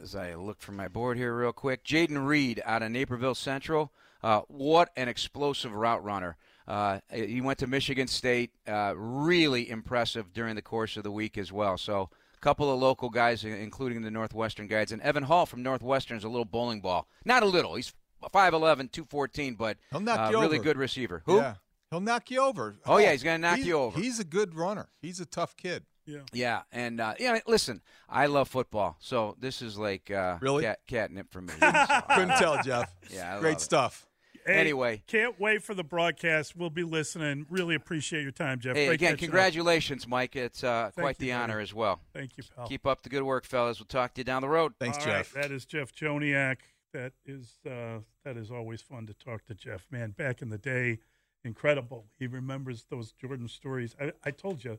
as 0.02 0.14
I 0.14 0.34
look 0.34 0.60
for 0.60 0.72
my 0.72 0.88
board 0.88 1.16
here 1.16 1.36
real 1.36 1.52
quick, 1.52 1.84
Jayden 1.84 2.26
Reed 2.26 2.60
out 2.64 2.82
of 2.82 2.90
Naperville 2.90 3.34
Central. 3.34 3.92
Uh, 4.22 4.42
what 4.48 4.90
an 4.96 5.08
explosive 5.08 5.72
route 5.72 6.02
runner. 6.04 6.36
Uh, 6.72 7.00
he 7.12 7.40
went 7.42 7.58
to 7.58 7.66
Michigan 7.66 8.06
State. 8.06 8.50
Uh, 8.66 8.94
really 8.96 9.68
impressive 9.68 10.32
during 10.32 10.54
the 10.56 10.62
course 10.62 10.96
of 10.96 11.02
the 11.02 11.10
week 11.10 11.36
as 11.36 11.52
well. 11.52 11.76
So 11.76 12.08
a 12.34 12.40
couple 12.40 12.72
of 12.72 12.80
local 12.80 13.10
guys, 13.10 13.44
including 13.44 14.00
the 14.02 14.10
Northwestern 14.10 14.68
guys. 14.68 14.90
And 14.90 15.02
Evan 15.02 15.24
Hull 15.24 15.44
from 15.44 15.62
Northwestern 15.62 16.16
is 16.16 16.24
a 16.24 16.28
little 16.28 16.46
bowling 16.46 16.80
ball. 16.80 17.06
Not 17.26 17.42
a 17.42 17.46
little. 17.46 17.74
He's 17.74 17.92
5'11", 18.22 18.90
214, 18.92 19.54
but 19.54 19.76
He'll 19.90 20.00
knock 20.00 20.18
uh, 20.28 20.30
you 20.30 20.40
really 20.40 20.56
over. 20.58 20.64
good 20.64 20.76
receiver. 20.78 21.22
Who? 21.26 21.36
Yeah. 21.36 21.54
He'll 21.90 22.00
knock 22.00 22.30
you 22.30 22.40
over. 22.40 22.76
Oh, 22.86 22.96
yeah, 22.96 23.12
he's 23.12 23.22
gonna 23.22 23.36
knock 23.38 23.58
you 23.58 23.74
over. 23.76 24.00
He's 24.00 24.18
a 24.18 24.24
good 24.24 24.54
runner. 24.54 24.88
He's 25.02 25.20
a 25.20 25.26
tough 25.26 25.56
kid. 25.58 25.84
Yeah. 26.06 26.20
Yeah, 26.32 26.62
and 26.72 27.00
uh, 27.00 27.14
yeah. 27.20 27.38
Listen, 27.46 27.82
I 28.08 28.26
love 28.26 28.48
football, 28.48 28.96
so 28.98 29.36
this 29.38 29.60
is 29.60 29.76
like 29.78 30.10
uh, 30.10 30.38
Really? 30.40 30.62
cat, 30.64 30.80
catnip 30.86 31.30
for 31.30 31.42
me. 31.42 31.52
Couldn't 31.60 32.38
tell, 32.38 32.62
Jeff. 32.62 32.94
Yeah, 33.10 33.36
I 33.36 33.40
Great 33.40 33.50
love 33.52 33.58
it. 33.58 33.60
stuff. 33.60 34.06
Hey, 34.46 34.54
Anyway. 34.58 35.02
can't 35.06 35.38
wait 35.38 35.62
for 35.62 35.74
the 35.74 35.84
broadcast. 35.84 36.56
We'll 36.56 36.70
be 36.70 36.82
listening. 36.84 37.46
Really 37.48 37.74
appreciate 37.74 38.22
your 38.22 38.32
time, 38.32 38.58
Jeff. 38.60 38.74
Hey, 38.76 38.86
Great 38.86 38.94
again, 38.94 39.12
catching 39.12 39.28
up. 39.28 39.32
congratulations, 39.32 40.08
Mike. 40.08 40.34
It's 40.36 40.64
uh, 40.64 40.90
quite 40.94 41.16
you, 41.20 41.26
the 41.26 41.32
buddy. 41.32 41.42
honor 41.44 41.60
as 41.60 41.72
well. 41.72 42.00
Thank 42.12 42.36
you, 42.36 42.44
pal. 42.56 42.66
Keep 42.66 42.86
up 42.86 43.02
the 43.02 43.08
good 43.08 43.22
work, 43.22 43.44
fellas. 43.44 43.78
We'll 43.78 43.86
talk 43.86 44.14
to 44.14 44.20
you 44.20 44.24
down 44.24 44.42
the 44.42 44.48
road. 44.48 44.72
Thanks, 44.80 44.98
All 44.98 45.06
right, 45.06 45.18
Jeff. 45.18 45.32
that 45.32 45.50
is 45.52 45.64
Jeff 45.64 45.92
Joniak. 45.94 46.56
That 46.92 47.12
is 47.24 47.58
uh, 47.66 48.00
that 48.24 48.36
is 48.36 48.50
always 48.50 48.82
fun 48.82 49.06
to 49.06 49.14
talk 49.14 49.44
to 49.46 49.54
Jeff. 49.54 49.86
Man, 49.90 50.10
back 50.10 50.42
in 50.42 50.50
the 50.50 50.58
day, 50.58 50.98
incredible. 51.44 52.06
He 52.18 52.26
remembers 52.26 52.84
those 52.90 53.12
Jordan 53.12 53.48
stories. 53.48 53.94
I, 54.00 54.12
I 54.24 54.30
told 54.30 54.64
you, 54.64 54.78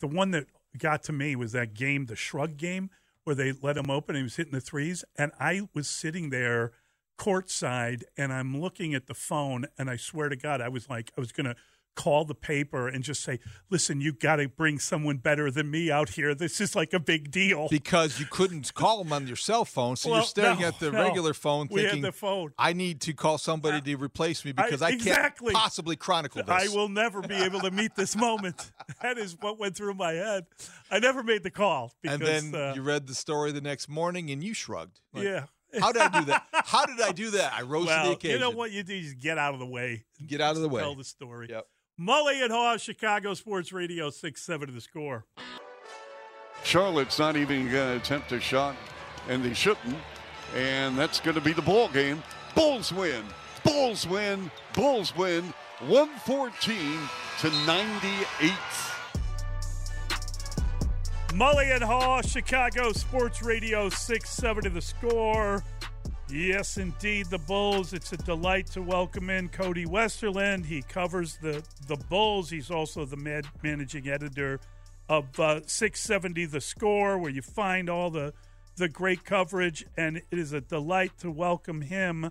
the 0.00 0.06
one 0.08 0.30
that 0.32 0.46
got 0.76 1.02
to 1.04 1.12
me 1.12 1.36
was 1.36 1.52
that 1.52 1.74
game, 1.74 2.06
the 2.06 2.16
Shrug 2.16 2.56
game, 2.56 2.90
where 3.24 3.36
they 3.36 3.52
let 3.52 3.76
him 3.76 3.90
open 3.90 4.16
and 4.16 4.20
he 4.20 4.24
was 4.24 4.36
hitting 4.36 4.52
the 4.52 4.60
threes, 4.60 5.04
and 5.16 5.30
I 5.38 5.68
was 5.74 5.88
sitting 5.88 6.30
there 6.30 6.72
courtside 7.18 8.02
and 8.16 8.32
I'm 8.32 8.60
looking 8.60 8.94
at 8.94 9.06
the 9.06 9.14
phone, 9.14 9.66
and 9.78 9.88
I 9.90 9.96
swear 9.96 10.28
to 10.28 10.36
God, 10.36 10.60
I 10.60 10.68
was 10.68 10.88
like, 10.88 11.12
I 11.16 11.20
was 11.20 11.32
gonna 11.32 11.56
call 11.94 12.24
the 12.24 12.34
paper 12.34 12.88
and 12.88 13.04
just 13.04 13.22
say, 13.22 13.38
"Listen, 13.70 14.00
you 14.00 14.12
got 14.12 14.36
to 14.36 14.48
bring 14.48 14.78
someone 14.78 15.18
better 15.18 15.50
than 15.50 15.70
me 15.70 15.90
out 15.90 16.10
here. 16.10 16.34
This 16.34 16.60
is 16.60 16.74
like 16.74 16.92
a 16.92 17.00
big 17.00 17.30
deal." 17.30 17.68
Because 17.68 18.18
you 18.18 18.26
couldn't 18.26 18.72
call 18.74 19.02
them 19.02 19.12
on 19.12 19.26
your 19.26 19.36
cell 19.36 19.64
phone, 19.64 19.96
so 19.96 20.10
Well, 20.10 20.20
you're 20.20 20.26
staring 20.26 20.60
no, 20.60 20.68
at 20.68 20.78
the 20.78 20.90
no. 20.90 21.02
regular 21.02 21.34
phone 21.34 21.68
We 21.70 21.82
thinking, 21.82 22.02
the 22.02 22.12
phone. 22.12 22.52
I 22.58 22.72
need 22.72 23.00
to 23.02 23.12
call 23.12 23.38
somebody 23.38 23.80
to 23.80 23.96
replace 23.96 24.44
me 24.44 24.52
because 24.52 24.82
I, 24.82 24.90
exactly. 24.90 25.52
can't 25.52 25.62
possibly 25.62 25.96
chronicle 25.96 26.42
this. 26.42 26.72
I 26.72 26.74
will 26.74 26.88
never 26.88 27.20
be 27.22 27.36
able 27.36 27.60
to 27.60 27.70
meet 27.70 27.94
this 27.94 28.16
moment. 28.16 28.72
that 29.02 29.18
is 29.18 29.36
what 29.40 29.58
went 29.58 29.76
through 29.76 29.94
my 29.94 30.12
head. 30.12 30.46
I 30.90 30.98
never 30.98 31.22
made 31.22 31.42
the 31.42 31.50
call 31.50 31.92
because 32.02 32.20
and 32.20 32.52
then 32.52 32.60
uh, 32.60 32.72
you 32.74 32.82
read 32.82 33.06
the 33.06 33.14
story 33.14 33.52
the 33.52 33.60
next 33.60 33.88
morning 33.88 34.30
and 34.30 34.42
you 34.42 34.54
shrugged. 34.54 35.00
Like, 35.12 35.24
yeah. 35.24 35.44
How 35.80 35.92
did 35.92 36.02
I 36.02 36.20
do 36.20 36.24
that? 36.26 36.46
How 36.52 36.84
did 36.86 37.00
I 37.00 37.12
do 37.12 37.30
that? 37.30 37.52
I 37.54 37.62
rose 37.62 37.86
to 37.86 37.90
the 37.90 37.96
Well, 38.02 38.12
occasion. 38.12 38.34
you 38.36 38.40
know 38.40 38.50
what 38.50 38.70
you 38.72 38.82
do? 38.82 38.94
You 38.94 39.02
just 39.04 39.18
get 39.20 39.38
out 39.38 39.54
of 39.54 39.60
the 39.60 39.66
way. 39.66 40.04
Get 40.26 40.40
out 40.40 40.56
of 40.56 40.62
the 40.62 40.68
way. 40.68 40.82
Tell 40.82 40.94
the 40.94 41.04
story. 41.04 41.48
Yep. 41.50 41.66
Mully 42.00 42.42
and 42.42 42.52
Haugh, 42.52 42.78
Chicago 42.80 43.34
Sports 43.34 43.72
Radio, 43.72 44.10
six 44.10 44.42
seven 44.42 44.68
to 44.68 44.72
the 44.74 44.80
score. 44.80 45.26
Charlotte's 46.64 47.18
not 47.18 47.36
even 47.36 47.70
going 47.70 47.90
to 47.90 47.96
attempt 47.96 48.32
a 48.32 48.40
shot, 48.40 48.76
and 49.28 49.44
they 49.44 49.52
shouldn't. 49.54 49.96
And 50.54 50.96
that's 50.96 51.20
going 51.20 51.34
to 51.34 51.40
be 51.40 51.52
the 51.52 51.62
ball 51.62 51.88
game. 51.88 52.22
Bulls 52.54 52.92
win. 52.92 53.24
Bulls 53.64 54.06
win. 54.06 54.50
Bulls 54.74 55.16
win. 55.16 55.52
114 55.86 56.76
to 57.40 57.50
98. 57.66 58.52
Mully 61.32 61.74
and 61.74 61.82
Haugh, 61.82 62.20
Chicago 62.20 62.92
Sports 62.92 63.42
Radio, 63.42 63.88
6 63.88 64.28
7 64.28 64.64
to 64.64 64.70
the 64.70 64.82
score. 64.82 65.64
Yes, 66.28 66.76
indeed, 66.76 67.26
the 67.30 67.38
Bulls. 67.38 67.94
It's 67.94 68.12
a 68.12 68.18
delight 68.18 68.66
to 68.72 68.82
welcome 68.82 69.30
in 69.30 69.48
Cody 69.48 69.86
Westerlund. 69.86 70.66
He 70.66 70.82
covers 70.82 71.38
the, 71.38 71.64
the 71.88 71.96
Bulls. 71.96 72.50
He's 72.50 72.70
also 72.70 73.06
the 73.06 73.42
managing 73.62 74.08
editor 74.08 74.60
of 75.08 75.40
uh, 75.40 75.60
670 75.66 76.44
The 76.44 76.60
Score, 76.60 77.16
where 77.16 77.30
you 77.30 77.40
find 77.40 77.88
all 77.88 78.10
the, 78.10 78.34
the 78.76 78.90
great 78.90 79.24
coverage. 79.24 79.86
And 79.96 80.18
it 80.18 80.38
is 80.38 80.52
a 80.52 80.60
delight 80.60 81.12
to 81.20 81.30
welcome 81.30 81.80
him 81.80 82.30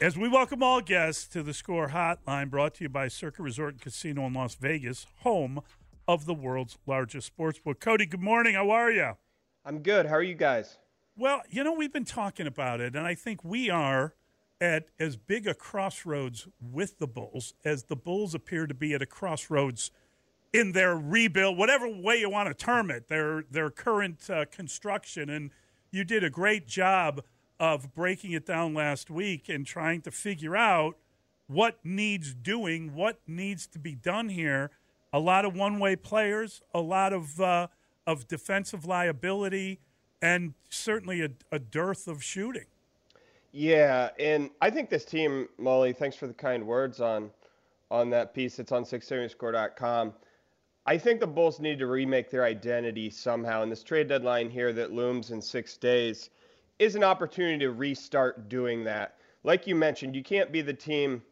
as 0.00 0.18
we 0.18 0.28
welcome 0.28 0.60
all 0.60 0.80
guests 0.80 1.28
to 1.28 1.44
the 1.44 1.54
Score 1.54 1.90
Hotline, 1.90 2.50
brought 2.50 2.74
to 2.74 2.84
you 2.84 2.88
by 2.88 3.06
Circa 3.06 3.44
Resort 3.44 3.74
and 3.74 3.80
Casino 3.80 4.26
in 4.26 4.32
Las 4.32 4.56
Vegas, 4.56 5.06
home 5.20 5.60
of 6.06 6.26
the 6.26 6.34
world's 6.34 6.78
largest 6.86 7.26
sports 7.26 7.58
book. 7.58 7.80
Cody, 7.80 8.06
good 8.06 8.20
morning. 8.20 8.54
How 8.54 8.70
are 8.70 8.90
you? 8.90 9.12
I'm 9.64 9.80
good. 9.80 10.06
How 10.06 10.16
are 10.16 10.22
you 10.22 10.34
guys? 10.34 10.78
Well, 11.16 11.42
you 11.48 11.62
know, 11.64 11.72
we've 11.72 11.92
been 11.92 12.04
talking 12.04 12.46
about 12.46 12.80
it, 12.80 12.96
and 12.96 13.06
I 13.06 13.14
think 13.14 13.44
we 13.44 13.70
are 13.70 14.14
at 14.60 14.88
as 14.98 15.16
big 15.16 15.46
a 15.46 15.54
crossroads 15.54 16.48
with 16.60 16.98
the 16.98 17.06
Bulls 17.06 17.54
as 17.64 17.84
the 17.84 17.96
Bulls 17.96 18.34
appear 18.34 18.66
to 18.66 18.74
be 18.74 18.94
at 18.94 19.02
a 19.02 19.06
crossroads 19.06 19.90
in 20.52 20.72
their 20.72 20.96
rebuild, 20.96 21.58
whatever 21.58 21.88
way 21.88 22.16
you 22.16 22.30
want 22.30 22.48
to 22.48 22.54
term 22.54 22.90
it, 22.90 23.08
their 23.08 23.44
their 23.50 23.70
current 23.70 24.28
uh, 24.30 24.44
construction. 24.46 25.28
And 25.28 25.50
you 25.90 26.04
did 26.04 26.24
a 26.24 26.30
great 26.30 26.66
job 26.66 27.22
of 27.60 27.94
breaking 27.94 28.32
it 28.32 28.46
down 28.46 28.74
last 28.74 29.10
week 29.10 29.48
and 29.48 29.66
trying 29.66 30.00
to 30.02 30.10
figure 30.10 30.56
out 30.56 30.96
what 31.46 31.78
needs 31.84 32.34
doing, 32.34 32.94
what 32.94 33.20
needs 33.26 33.66
to 33.68 33.78
be 33.78 33.94
done 33.94 34.28
here. 34.28 34.70
A 35.14 35.20
lot 35.20 35.44
of 35.44 35.54
one 35.54 35.78
way 35.78 35.94
players, 35.94 36.60
a 36.74 36.80
lot 36.80 37.12
of 37.12 37.40
uh, 37.40 37.68
of 38.04 38.26
defensive 38.26 38.84
liability, 38.84 39.78
and 40.20 40.54
certainly 40.68 41.22
a, 41.22 41.30
a 41.52 41.60
dearth 41.60 42.08
of 42.08 42.20
shooting. 42.20 42.64
Yeah, 43.52 44.10
and 44.18 44.50
I 44.60 44.70
think 44.70 44.90
this 44.90 45.04
team, 45.04 45.48
Mully, 45.60 45.96
thanks 45.96 46.16
for 46.16 46.26
the 46.26 46.34
kind 46.34 46.66
words 46.66 47.00
on 47.00 47.30
on 47.92 48.10
that 48.10 48.34
piece. 48.34 48.58
It's 48.58 48.72
on 48.72 48.82
670score.com. 48.82 50.14
I 50.84 50.98
think 50.98 51.20
the 51.20 51.28
Bulls 51.28 51.60
need 51.60 51.78
to 51.78 51.86
remake 51.86 52.28
their 52.28 52.42
identity 52.42 53.08
somehow, 53.08 53.62
and 53.62 53.70
this 53.70 53.84
trade 53.84 54.08
deadline 54.08 54.50
here 54.50 54.72
that 54.72 54.90
looms 54.90 55.30
in 55.30 55.40
six 55.40 55.76
days 55.76 56.30
is 56.80 56.96
an 56.96 57.04
opportunity 57.04 57.60
to 57.60 57.70
restart 57.70 58.48
doing 58.48 58.82
that. 58.82 59.14
Like 59.44 59.68
you 59.68 59.76
mentioned, 59.76 60.16
you 60.16 60.24
can't 60.24 60.50
be 60.50 60.60
the 60.60 60.74
team 60.74 61.22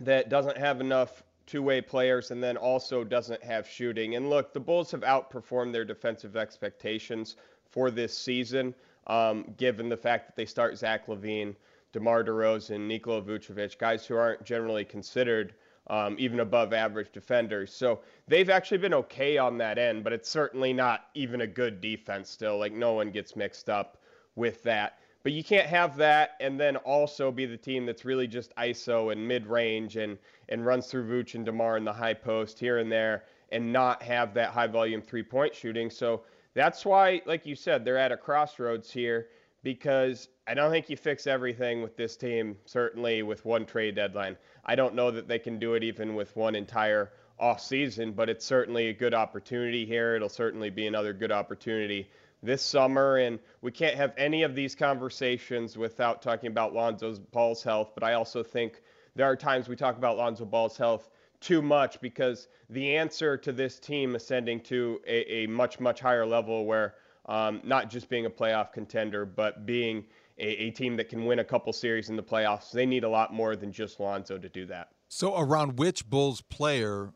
that 0.00 0.28
doesn't 0.28 0.58
have 0.58 0.82
enough 0.82 1.22
two-way 1.46 1.80
players 1.80 2.30
and 2.30 2.42
then 2.42 2.56
also 2.56 3.04
doesn't 3.04 3.42
have 3.42 3.68
shooting. 3.68 4.16
And 4.16 4.30
look, 4.30 4.52
the 4.52 4.60
Bulls 4.60 4.90
have 4.90 5.00
outperformed 5.00 5.72
their 5.72 5.84
defensive 5.84 6.36
expectations 6.36 7.36
for 7.70 7.90
this 7.90 8.16
season, 8.16 8.74
um, 9.06 9.54
given 9.56 9.88
the 9.88 9.96
fact 9.96 10.26
that 10.26 10.36
they 10.36 10.46
start 10.46 10.78
Zach 10.78 11.06
LaVine, 11.06 11.54
DeMar 11.92 12.24
DeRozan, 12.24 12.86
Nikola 12.86 13.22
Vucevic, 13.22 13.78
guys 13.78 14.06
who 14.06 14.16
aren't 14.16 14.44
generally 14.44 14.84
considered 14.84 15.54
um, 15.88 16.16
even 16.18 16.40
above 16.40 16.72
average 16.72 17.10
defenders. 17.12 17.72
So 17.72 18.00
they've 18.28 18.50
actually 18.50 18.78
been 18.78 18.94
okay 18.94 19.36
on 19.36 19.58
that 19.58 19.78
end, 19.78 20.04
but 20.04 20.12
it's 20.12 20.28
certainly 20.28 20.72
not 20.72 21.06
even 21.14 21.40
a 21.40 21.46
good 21.46 21.80
defense 21.80 22.30
still. 22.30 22.58
Like 22.58 22.72
no 22.72 22.92
one 22.94 23.10
gets 23.10 23.36
mixed 23.36 23.68
up 23.68 23.98
with 24.36 24.62
that. 24.62 24.98
But 25.22 25.32
you 25.32 25.44
can't 25.44 25.68
have 25.68 25.96
that 25.98 26.32
and 26.40 26.58
then 26.58 26.76
also 26.78 27.30
be 27.30 27.46
the 27.46 27.56
team 27.56 27.86
that's 27.86 28.04
really 28.04 28.26
just 28.26 28.54
ISO 28.56 29.12
and 29.12 29.26
mid 29.26 29.46
range 29.46 29.96
and, 29.96 30.18
and 30.48 30.66
runs 30.66 30.88
through 30.88 31.08
Vooch 31.08 31.34
and 31.34 31.46
DeMar 31.46 31.76
in 31.76 31.84
the 31.84 31.92
high 31.92 32.14
post 32.14 32.58
here 32.58 32.78
and 32.78 32.90
there 32.90 33.24
and 33.52 33.72
not 33.72 34.02
have 34.02 34.34
that 34.34 34.50
high 34.50 34.66
volume 34.66 35.00
three 35.00 35.22
point 35.22 35.54
shooting. 35.54 35.90
So 35.90 36.22
that's 36.54 36.84
why, 36.84 37.22
like 37.24 37.46
you 37.46 37.54
said, 37.54 37.84
they're 37.84 37.98
at 37.98 38.12
a 38.12 38.16
crossroads 38.16 38.90
here 38.90 39.28
because 39.62 40.28
I 40.48 40.54
don't 40.54 40.72
think 40.72 40.90
you 40.90 40.96
fix 40.96 41.26
everything 41.26 41.82
with 41.82 41.96
this 41.96 42.16
team, 42.16 42.56
certainly 42.64 43.22
with 43.22 43.44
one 43.44 43.64
trade 43.64 43.94
deadline. 43.94 44.36
I 44.64 44.74
don't 44.74 44.94
know 44.94 45.10
that 45.12 45.28
they 45.28 45.38
can 45.38 45.58
do 45.58 45.74
it 45.74 45.84
even 45.84 46.14
with 46.14 46.34
one 46.34 46.56
entire 46.56 47.12
off 47.38 47.60
season, 47.60 48.12
but 48.12 48.28
it's 48.28 48.44
certainly 48.44 48.88
a 48.88 48.92
good 48.92 49.14
opportunity 49.14 49.86
here. 49.86 50.16
It'll 50.16 50.28
certainly 50.28 50.70
be 50.70 50.86
another 50.86 51.12
good 51.12 51.32
opportunity 51.32 52.08
this 52.42 52.62
summer, 52.62 53.18
and 53.18 53.38
we 53.60 53.70
can't 53.70 53.96
have 53.96 54.12
any 54.16 54.42
of 54.42 54.54
these 54.54 54.74
conversations 54.74 55.76
without 55.76 56.22
talking 56.22 56.48
about 56.48 56.74
Lonzo 56.74 57.14
Ball's 57.30 57.62
health. 57.62 57.92
But 57.94 58.02
I 58.02 58.14
also 58.14 58.42
think 58.42 58.82
there 59.14 59.26
are 59.26 59.36
times 59.36 59.68
we 59.68 59.76
talk 59.76 59.96
about 59.96 60.16
Lonzo 60.16 60.44
Ball's 60.44 60.76
health 60.76 61.08
too 61.40 61.60
much 61.60 62.00
because 62.00 62.48
the 62.70 62.96
answer 62.96 63.36
to 63.36 63.52
this 63.52 63.78
team 63.78 64.14
ascending 64.14 64.60
to 64.60 65.00
a, 65.06 65.44
a 65.44 65.46
much, 65.46 65.80
much 65.80 66.00
higher 66.00 66.24
level 66.24 66.66
where 66.66 66.94
um, 67.26 67.60
not 67.64 67.90
just 67.90 68.08
being 68.08 68.26
a 68.26 68.30
playoff 68.30 68.72
contender, 68.72 69.24
but 69.24 69.66
being 69.66 70.04
a, 70.38 70.46
a 70.46 70.70
team 70.70 70.96
that 70.96 71.08
can 71.08 71.24
win 71.24 71.38
a 71.38 71.44
couple 71.44 71.72
series 71.72 72.10
in 72.10 72.16
the 72.16 72.22
playoffs. 72.22 72.70
They 72.72 72.86
need 72.86 73.04
a 73.04 73.08
lot 73.08 73.32
more 73.32 73.56
than 73.56 73.72
just 73.72 74.00
Lonzo 74.00 74.38
to 74.38 74.48
do 74.48 74.66
that. 74.66 74.88
So, 75.08 75.36
around 75.36 75.78
which 75.78 76.08
Bulls 76.08 76.40
player 76.40 77.12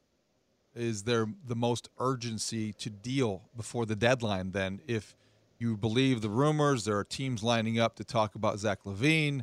is 0.77 1.05
there 1.05 1.27
the 1.47 1.57
most 1.57 1.89
urgency 1.99 2.73
to 2.75 2.91
deal 2.91 3.43
before 3.57 3.87
the 3.87 3.97
deadline? 3.97 4.53
Then, 4.53 4.81
if 4.87 5.17
you 5.59 5.77
believe 5.77 6.21
the 6.21 6.29
rumors, 6.29 6.85
there 6.85 6.99
are 6.99 7.05
teams 7.05 7.43
lining 7.43 7.81
up 7.81 7.97
to 7.97 8.05
talk 8.05 8.35
about 8.35 8.59
Zach 8.59 8.85
LaVine 8.85 9.43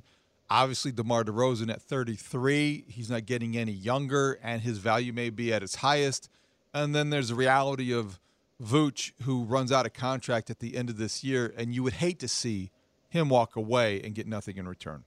Obviously, 0.49 0.91
DeMar 0.91 1.23
DeRozan 1.23 1.71
at 1.71 1.81
33, 1.81 2.85
he's 2.87 3.09
not 3.09 3.25
getting 3.25 3.57
any 3.57 3.71
younger, 3.71 4.39
and 4.43 4.61
his 4.61 4.77
value 4.77 5.11
may 5.11 5.31
be 5.31 5.51
at 5.51 5.63
its 5.63 5.77
highest. 5.77 6.29
And 6.73 6.93
then 6.93 7.09
there's 7.09 7.29
the 7.29 7.35
reality 7.35 7.91
of 7.91 8.19
Vooch, 8.61 9.13
who 9.23 9.45
runs 9.45 9.71
out 9.71 9.87
of 9.87 9.93
contract 9.93 10.51
at 10.51 10.59
the 10.59 10.77
end 10.77 10.91
of 10.91 10.97
this 10.97 11.23
year, 11.23 11.51
and 11.57 11.73
you 11.73 11.81
would 11.81 11.93
hate 11.93 12.19
to 12.19 12.27
see 12.27 12.69
him 13.09 13.29
walk 13.29 13.55
away 13.55 13.99
and 14.03 14.13
get 14.13 14.27
nothing 14.27 14.57
in 14.57 14.67
return. 14.67 15.05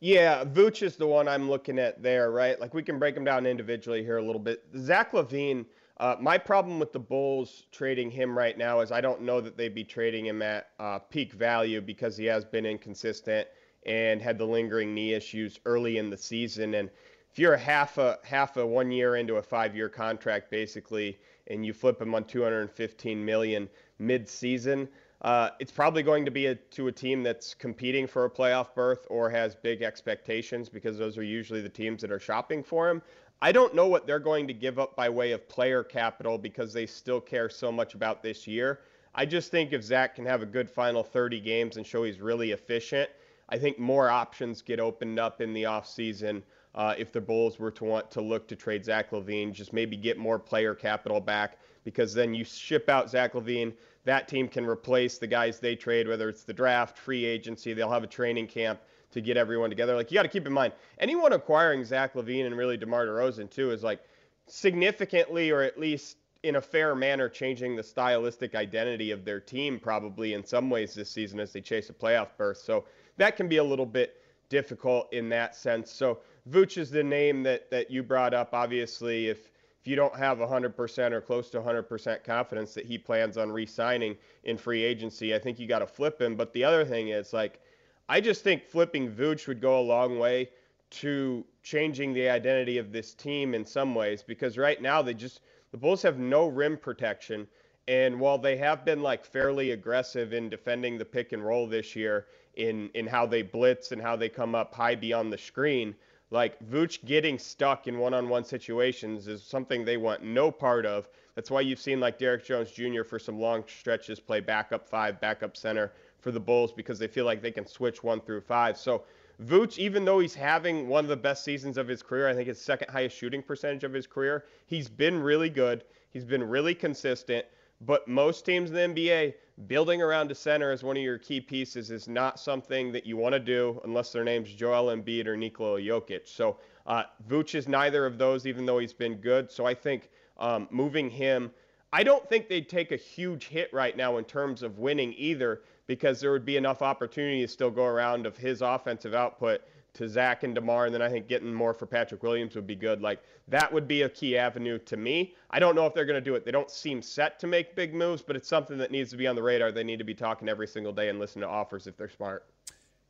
Yeah, 0.00 0.44
Vooch 0.44 0.82
is 0.82 0.96
the 0.96 1.06
one 1.06 1.26
I'm 1.26 1.48
looking 1.48 1.78
at 1.78 2.02
there, 2.02 2.30
right? 2.30 2.60
Like 2.60 2.74
we 2.74 2.82
can 2.82 2.98
break 2.98 3.14
them 3.14 3.24
down 3.24 3.46
individually 3.46 4.02
here 4.02 4.18
a 4.18 4.22
little 4.22 4.40
bit. 4.40 4.62
Zach 4.76 5.12
LaVine, 5.12 5.64
uh, 5.98 6.16
my 6.20 6.36
problem 6.36 6.78
with 6.78 6.92
the 6.92 6.98
Bulls 6.98 7.64
trading 7.72 8.10
him 8.10 8.36
right 8.36 8.58
now 8.58 8.80
is 8.80 8.92
I 8.92 9.00
don't 9.00 9.22
know 9.22 9.40
that 9.40 9.56
they'd 9.56 9.74
be 9.74 9.84
trading 9.84 10.26
him 10.26 10.42
at 10.42 10.68
uh, 10.78 10.98
peak 10.98 11.32
value 11.32 11.80
because 11.80 12.16
he 12.16 12.26
has 12.26 12.44
been 12.44 12.66
inconsistent 12.66 13.48
and 13.86 14.20
had 14.20 14.36
the 14.36 14.44
lingering 14.44 14.94
knee 14.94 15.14
issues 15.14 15.60
early 15.64 15.96
in 15.96 16.10
the 16.10 16.16
season. 16.16 16.74
And 16.74 16.90
if 17.30 17.38
you're 17.38 17.56
half 17.56 17.96
a 17.96 18.18
half 18.22 18.58
a 18.58 18.66
one 18.66 18.90
year 18.90 19.16
into 19.16 19.36
a 19.36 19.42
five 19.42 19.74
year 19.74 19.88
contract 19.88 20.50
basically, 20.50 21.18
and 21.46 21.64
you 21.64 21.72
flip 21.72 22.02
him 22.02 22.14
on 22.14 22.24
215 22.24 23.24
million 23.24 23.68
mid 23.98 24.28
season 24.28 24.88
uh, 25.22 25.50
it's 25.58 25.72
probably 25.72 26.02
going 26.02 26.24
to 26.24 26.30
be 26.30 26.46
a, 26.46 26.54
to 26.54 26.88
a 26.88 26.92
team 26.92 27.22
that's 27.22 27.54
competing 27.54 28.06
for 28.06 28.24
a 28.26 28.30
playoff 28.30 28.74
berth 28.74 29.06
or 29.08 29.30
has 29.30 29.54
big 29.54 29.82
expectations 29.82 30.68
because 30.68 30.98
those 30.98 31.16
are 31.16 31.22
usually 31.22 31.60
the 31.60 31.68
teams 31.68 32.02
that 32.02 32.12
are 32.12 32.20
shopping 32.20 32.62
for 32.62 32.88
him. 32.90 33.02
I 33.40 33.52
don't 33.52 33.74
know 33.74 33.86
what 33.86 34.06
they're 34.06 34.18
going 34.18 34.46
to 34.46 34.54
give 34.54 34.78
up 34.78 34.96
by 34.96 35.08
way 35.08 35.32
of 35.32 35.48
player 35.48 35.82
capital 35.82 36.38
because 36.38 36.72
they 36.72 36.86
still 36.86 37.20
care 37.20 37.48
so 37.48 37.70
much 37.70 37.94
about 37.94 38.22
this 38.22 38.46
year. 38.46 38.80
I 39.14 39.24
just 39.26 39.50
think 39.50 39.72
if 39.72 39.82
Zach 39.82 40.14
can 40.14 40.26
have 40.26 40.42
a 40.42 40.46
good 40.46 40.70
final 40.70 41.02
30 41.02 41.40
games 41.40 41.76
and 41.76 41.86
show 41.86 42.04
he's 42.04 42.20
really 42.20 42.52
efficient, 42.52 43.10
I 43.48 43.58
think 43.58 43.78
more 43.78 44.10
options 44.10 44.60
get 44.62 44.80
opened 44.80 45.18
up 45.18 45.40
in 45.40 45.52
the 45.52 45.64
offseason 45.64 46.42
uh, 46.74 46.94
if 46.98 47.10
the 47.10 47.20
Bulls 47.20 47.58
were 47.58 47.70
to 47.70 47.84
want 47.84 48.10
to 48.10 48.20
look 48.20 48.46
to 48.48 48.56
trade 48.56 48.84
Zach 48.84 49.10
LaVine, 49.10 49.52
just 49.52 49.72
maybe 49.72 49.96
get 49.96 50.18
more 50.18 50.38
player 50.38 50.74
capital 50.74 51.20
back 51.20 51.58
because 51.84 52.12
then 52.12 52.34
you 52.34 52.44
ship 52.44 52.88
out 52.88 53.08
Zach 53.08 53.32
LaVine 53.32 53.72
that 54.06 54.28
team 54.28 54.48
can 54.48 54.64
replace 54.64 55.18
the 55.18 55.26
guys 55.26 55.58
they 55.58 55.76
trade, 55.76 56.08
whether 56.08 56.28
it's 56.28 56.44
the 56.44 56.52
draft, 56.52 56.96
free 56.96 57.24
agency. 57.24 57.74
They'll 57.74 57.90
have 57.90 58.04
a 58.04 58.08
training 58.08 58.46
camp 58.46 58.80
to 59.10 59.20
get 59.20 59.36
everyone 59.36 59.68
together. 59.68 59.94
Like 59.94 60.10
you 60.10 60.14
got 60.14 60.22
to 60.22 60.28
keep 60.28 60.46
in 60.46 60.52
mind, 60.52 60.72
anyone 60.98 61.32
acquiring 61.32 61.84
Zach 61.84 62.14
LaVine 62.14 62.46
and 62.46 62.56
really 62.56 62.76
DeMar 62.76 63.06
DeRozan 63.06 63.50
too 63.50 63.72
is 63.72 63.82
like 63.82 64.00
significantly, 64.46 65.50
or 65.50 65.62
at 65.62 65.78
least 65.78 66.18
in 66.44 66.56
a 66.56 66.60
fair 66.60 66.94
manner, 66.94 67.28
changing 67.28 67.74
the 67.74 67.82
stylistic 67.82 68.54
identity 68.54 69.10
of 69.10 69.24
their 69.24 69.40
team 69.40 69.80
probably 69.80 70.34
in 70.34 70.44
some 70.44 70.70
ways 70.70 70.94
this 70.94 71.10
season 71.10 71.40
as 71.40 71.52
they 71.52 71.60
chase 71.60 71.90
a 71.90 71.92
playoff 71.92 72.28
berth. 72.38 72.58
So 72.58 72.84
that 73.16 73.36
can 73.36 73.48
be 73.48 73.56
a 73.56 73.64
little 73.64 73.86
bit 73.86 74.22
difficult 74.48 75.12
in 75.12 75.28
that 75.30 75.56
sense. 75.56 75.90
So 75.90 76.20
Vooch 76.48 76.78
is 76.78 76.90
the 76.90 77.02
name 77.02 77.42
that 77.42 77.68
that 77.72 77.90
you 77.90 78.04
brought 78.04 78.34
up. 78.34 78.50
Obviously, 78.52 79.28
if 79.28 79.50
if 79.86 79.90
you 79.90 79.94
don't 79.94 80.16
have 80.16 80.38
100% 80.38 81.12
or 81.12 81.20
close 81.20 81.48
to 81.48 81.60
100% 81.60 82.24
confidence 82.24 82.74
that 82.74 82.84
he 82.84 82.98
plans 82.98 83.38
on 83.38 83.52
re-signing 83.52 84.16
in 84.42 84.58
free 84.58 84.82
agency, 84.82 85.32
I 85.32 85.38
think 85.38 85.60
you 85.60 85.68
got 85.68 85.78
to 85.78 85.86
flip 85.86 86.20
him. 86.20 86.34
But 86.34 86.52
the 86.52 86.64
other 86.64 86.84
thing 86.84 87.10
is 87.10 87.32
like, 87.32 87.60
I 88.08 88.20
just 88.20 88.42
think 88.42 88.64
flipping 88.64 89.08
Vooch 89.08 89.46
would 89.46 89.60
go 89.60 89.78
a 89.78 89.80
long 89.80 90.18
way 90.18 90.50
to 90.90 91.44
changing 91.62 92.14
the 92.14 92.28
identity 92.28 92.78
of 92.78 92.90
this 92.90 93.14
team 93.14 93.54
in 93.54 93.64
some 93.64 93.94
ways 93.94 94.24
because 94.24 94.58
right 94.58 94.82
now 94.82 95.02
they 95.02 95.14
just 95.14 95.42
the 95.70 95.78
Bulls 95.78 96.02
have 96.02 96.18
no 96.18 96.48
rim 96.48 96.76
protection. 96.76 97.46
And 97.86 98.18
while 98.18 98.38
they 98.38 98.56
have 98.56 98.84
been 98.84 99.02
like 99.02 99.24
fairly 99.24 99.70
aggressive 99.70 100.32
in 100.32 100.48
defending 100.48 100.98
the 100.98 101.04
pick 101.04 101.30
and 101.30 101.46
roll 101.46 101.68
this 101.68 101.94
year 101.94 102.26
in 102.56 102.90
in 102.94 103.06
how 103.06 103.24
they 103.24 103.42
blitz 103.42 103.92
and 103.92 104.02
how 104.02 104.16
they 104.16 104.28
come 104.28 104.56
up 104.56 104.74
high 104.74 104.96
beyond 104.96 105.32
the 105.32 105.38
screen, 105.38 105.94
like 106.30 106.58
Vooch 106.68 107.04
getting 107.04 107.38
stuck 107.38 107.86
in 107.86 107.98
one-on-one 107.98 108.44
situations 108.44 109.28
is 109.28 109.42
something 109.42 109.84
they 109.84 109.96
want 109.96 110.22
no 110.24 110.50
part 110.50 110.84
of. 110.84 111.08
That's 111.34 111.50
why 111.50 111.60
you've 111.60 111.78
seen 111.78 112.00
like 112.00 112.18
Derrick 112.18 112.44
Jones 112.44 112.70
Jr. 112.70 113.04
for 113.04 113.18
some 113.18 113.38
long 113.38 113.64
stretches 113.66 114.18
play 114.18 114.40
backup 114.40 114.88
five, 114.88 115.20
backup 115.20 115.56
center 115.56 115.92
for 116.20 116.30
the 116.30 116.40
Bulls 116.40 116.72
because 116.72 116.98
they 116.98 117.06
feel 117.06 117.24
like 117.24 117.42
they 117.42 117.52
can 117.52 117.66
switch 117.66 118.02
one 118.02 118.20
through 118.20 118.40
five. 118.40 118.76
So 118.76 119.04
Vooch, 119.44 119.78
even 119.78 120.04
though 120.04 120.18
he's 120.18 120.34
having 120.34 120.88
one 120.88 121.04
of 121.04 121.08
the 121.08 121.16
best 121.16 121.44
seasons 121.44 121.76
of 121.76 121.86
his 121.86 122.02
career, 122.02 122.28
I 122.28 122.34
think 122.34 122.48
his 122.48 122.60
second 122.60 122.90
highest 122.90 123.16
shooting 123.16 123.42
percentage 123.42 123.84
of 123.84 123.92
his 123.92 124.06
career, 124.06 124.46
he's 124.66 124.88
been 124.88 125.20
really 125.20 125.50
good. 125.50 125.84
He's 126.10 126.24
been 126.24 126.42
really 126.42 126.74
consistent. 126.74 127.44
But 127.82 128.08
most 128.08 128.46
teams 128.46 128.70
in 128.70 128.94
the 128.94 129.02
NBA, 129.02 129.34
building 129.66 130.02
around 130.02 130.30
a 130.30 130.34
center 130.34 130.70
as 130.70 130.82
one 130.82 130.96
of 130.96 131.02
your 131.02 131.18
key 131.18 131.40
pieces 131.40 131.90
is 131.90 132.08
not 132.08 132.38
something 132.38 132.92
that 132.92 133.06
you 133.06 133.16
want 133.16 133.32
to 133.32 133.38
do 133.38 133.80
unless 133.84 134.12
their 134.12 134.24
name's 134.24 134.52
Joel 134.52 134.94
Embiid 134.94 135.26
or 135.26 135.36
Nikola 135.36 135.80
Jokic. 135.80 136.28
So 136.28 136.58
uh, 136.86 137.04
Vooch 137.28 137.54
is 137.54 137.66
neither 137.66 138.04
of 138.04 138.18
those, 138.18 138.46
even 138.46 138.66
though 138.66 138.78
he's 138.78 138.92
been 138.92 139.14
good. 139.14 139.50
So 139.50 139.64
I 139.64 139.74
think 139.74 140.10
um, 140.38 140.68
moving 140.70 141.08
him, 141.08 141.50
I 141.92 142.02
don't 142.02 142.28
think 142.28 142.48
they'd 142.48 142.68
take 142.68 142.92
a 142.92 142.96
huge 142.96 143.48
hit 143.48 143.72
right 143.72 143.96
now 143.96 144.18
in 144.18 144.24
terms 144.24 144.62
of 144.62 144.78
winning 144.78 145.14
either, 145.16 145.62
because 145.86 146.20
there 146.20 146.32
would 146.32 146.44
be 146.44 146.56
enough 146.56 146.82
opportunity 146.82 147.40
to 147.40 147.48
still 147.48 147.70
go 147.70 147.84
around 147.84 148.26
of 148.26 148.36
his 148.36 148.60
offensive 148.60 149.14
output 149.14 149.62
to 149.96 150.08
Zach 150.08 150.42
and 150.42 150.54
DeMar, 150.54 150.86
and 150.86 150.94
then 150.94 151.02
I 151.02 151.08
think 151.08 151.26
getting 151.26 151.52
more 151.52 151.72
for 151.72 151.86
Patrick 151.86 152.22
Williams 152.22 152.54
would 152.54 152.66
be 152.66 152.76
good. 152.76 153.00
Like 153.00 153.22
that 153.48 153.72
would 153.72 153.88
be 153.88 154.02
a 154.02 154.08
key 154.08 154.36
avenue 154.36 154.78
to 154.80 154.96
me. 154.96 155.34
I 155.50 155.58
don't 155.58 155.74
know 155.74 155.86
if 155.86 155.94
they're 155.94 156.04
going 156.04 156.22
to 156.22 156.24
do 156.24 156.34
it. 156.34 156.44
They 156.44 156.50
don't 156.50 156.70
seem 156.70 157.00
set 157.02 157.38
to 157.40 157.46
make 157.46 157.74
big 157.74 157.94
moves, 157.94 158.22
but 158.22 158.36
it's 158.36 158.48
something 158.48 158.78
that 158.78 158.90
needs 158.90 159.10
to 159.10 159.16
be 159.16 159.26
on 159.26 159.36
the 159.36 159.42
radar. 159.42 159.72
They 159.72 159.84
need 159.84 159.98
to 159.98 160.04
be 160.04 160.14
talking 160.14 160.48
every 160.48 160.68
single 160.68 160.92
day 160.92 161.08
and 161.08 161.18
listen 161.18 161.40
to 161.40 161.48
offers 161.48 161.86
if 161.86 161.96
they're 161.96 162.08
smart. 162.08 162.46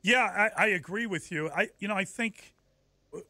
Yeah, 0.03 0.51
I, 0.57 0.65
I 0.65 0.67
agree 0.69 1.07
with 1.07 1.33
you. 1.33 1.51
I 1.51 1.69
you 1.79 1.89
know 1.89 1.97
I 1.97 2.05
think 2.05 2.55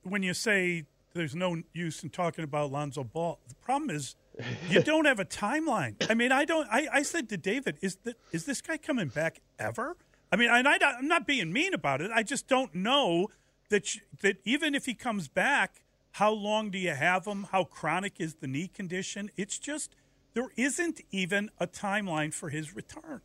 when 0.02 0.22
you 0.22 0.34
say 0.34 0.84
there's 1.14 1.34
no 1.34 1.62
use 1.72 2.02
in 2.02 2.10
talking 2.10 2.44
about 2.44 2.70
Lonzo 2.70 3.04
Ball, 3.04 3.38
the 3.48 3.54
problem 3.54 3.90
is 3.90 4.16
you 4.68 4.82
don't 4.82 5.06
have 5.06 5.18
a 5.18 5.24
timeline. 5.24 5.94
I 6.10 6.14
mean, 6.14 6.32
I 6.32 6.44
don't. 6.44 6.68
I, 6.70 6.88
I 6.92 7.02
said 7.02 7.30
to 7.30 7.38
David, 7.38 7.78
is 7.80 7.96
that 8.04 8.16
is 8.32 8.44
this 8.44 8.60
guy 8.60 8.76
coming 8.76 9.08
back 9.08 9.40
ever? 9.58 9.96
I 10.30 10.36
mean, 10.36 10.50
and 10.50 10.66
I, 10.66 10.76
I'm 10.82 11.08
not 11.08 11.26
being 11.26 11.52
mean 11.52 11.72
about 11.72 12.00
it. 12.00 12.10
I 12.12 12.22
just 12.22 12.48
don't 12.48 12.74
know 12.74 13.28
that 13.70 13.88
that 14.20 14.38
even 14.44 14.74
if 14.74 14.86
he 14.86 14.94
comes 14.94 15.28
back, 15.28 15.82
how 16.12 16.32
long 16.32 16.70
do 16.70 16.78
you 16.78 16.94
have 16.94 17.26
him? 17.26 17.46
How 17.52 17.64
chronic 17.64 18.14
is 18.18 18.36
the 18.36 18.46
knee 18.46 18.68
condition? 18.68 19.30
It's 19.36 19.58
just 19.58 19.94
there 20.34 20.48
isn't 20.56 21.00
even 21.10 21.50
a 21.58 21.66
timeline 21.66 22.32
for 22.32 22.48
his 22.50 22.74
return. 22.74 23.20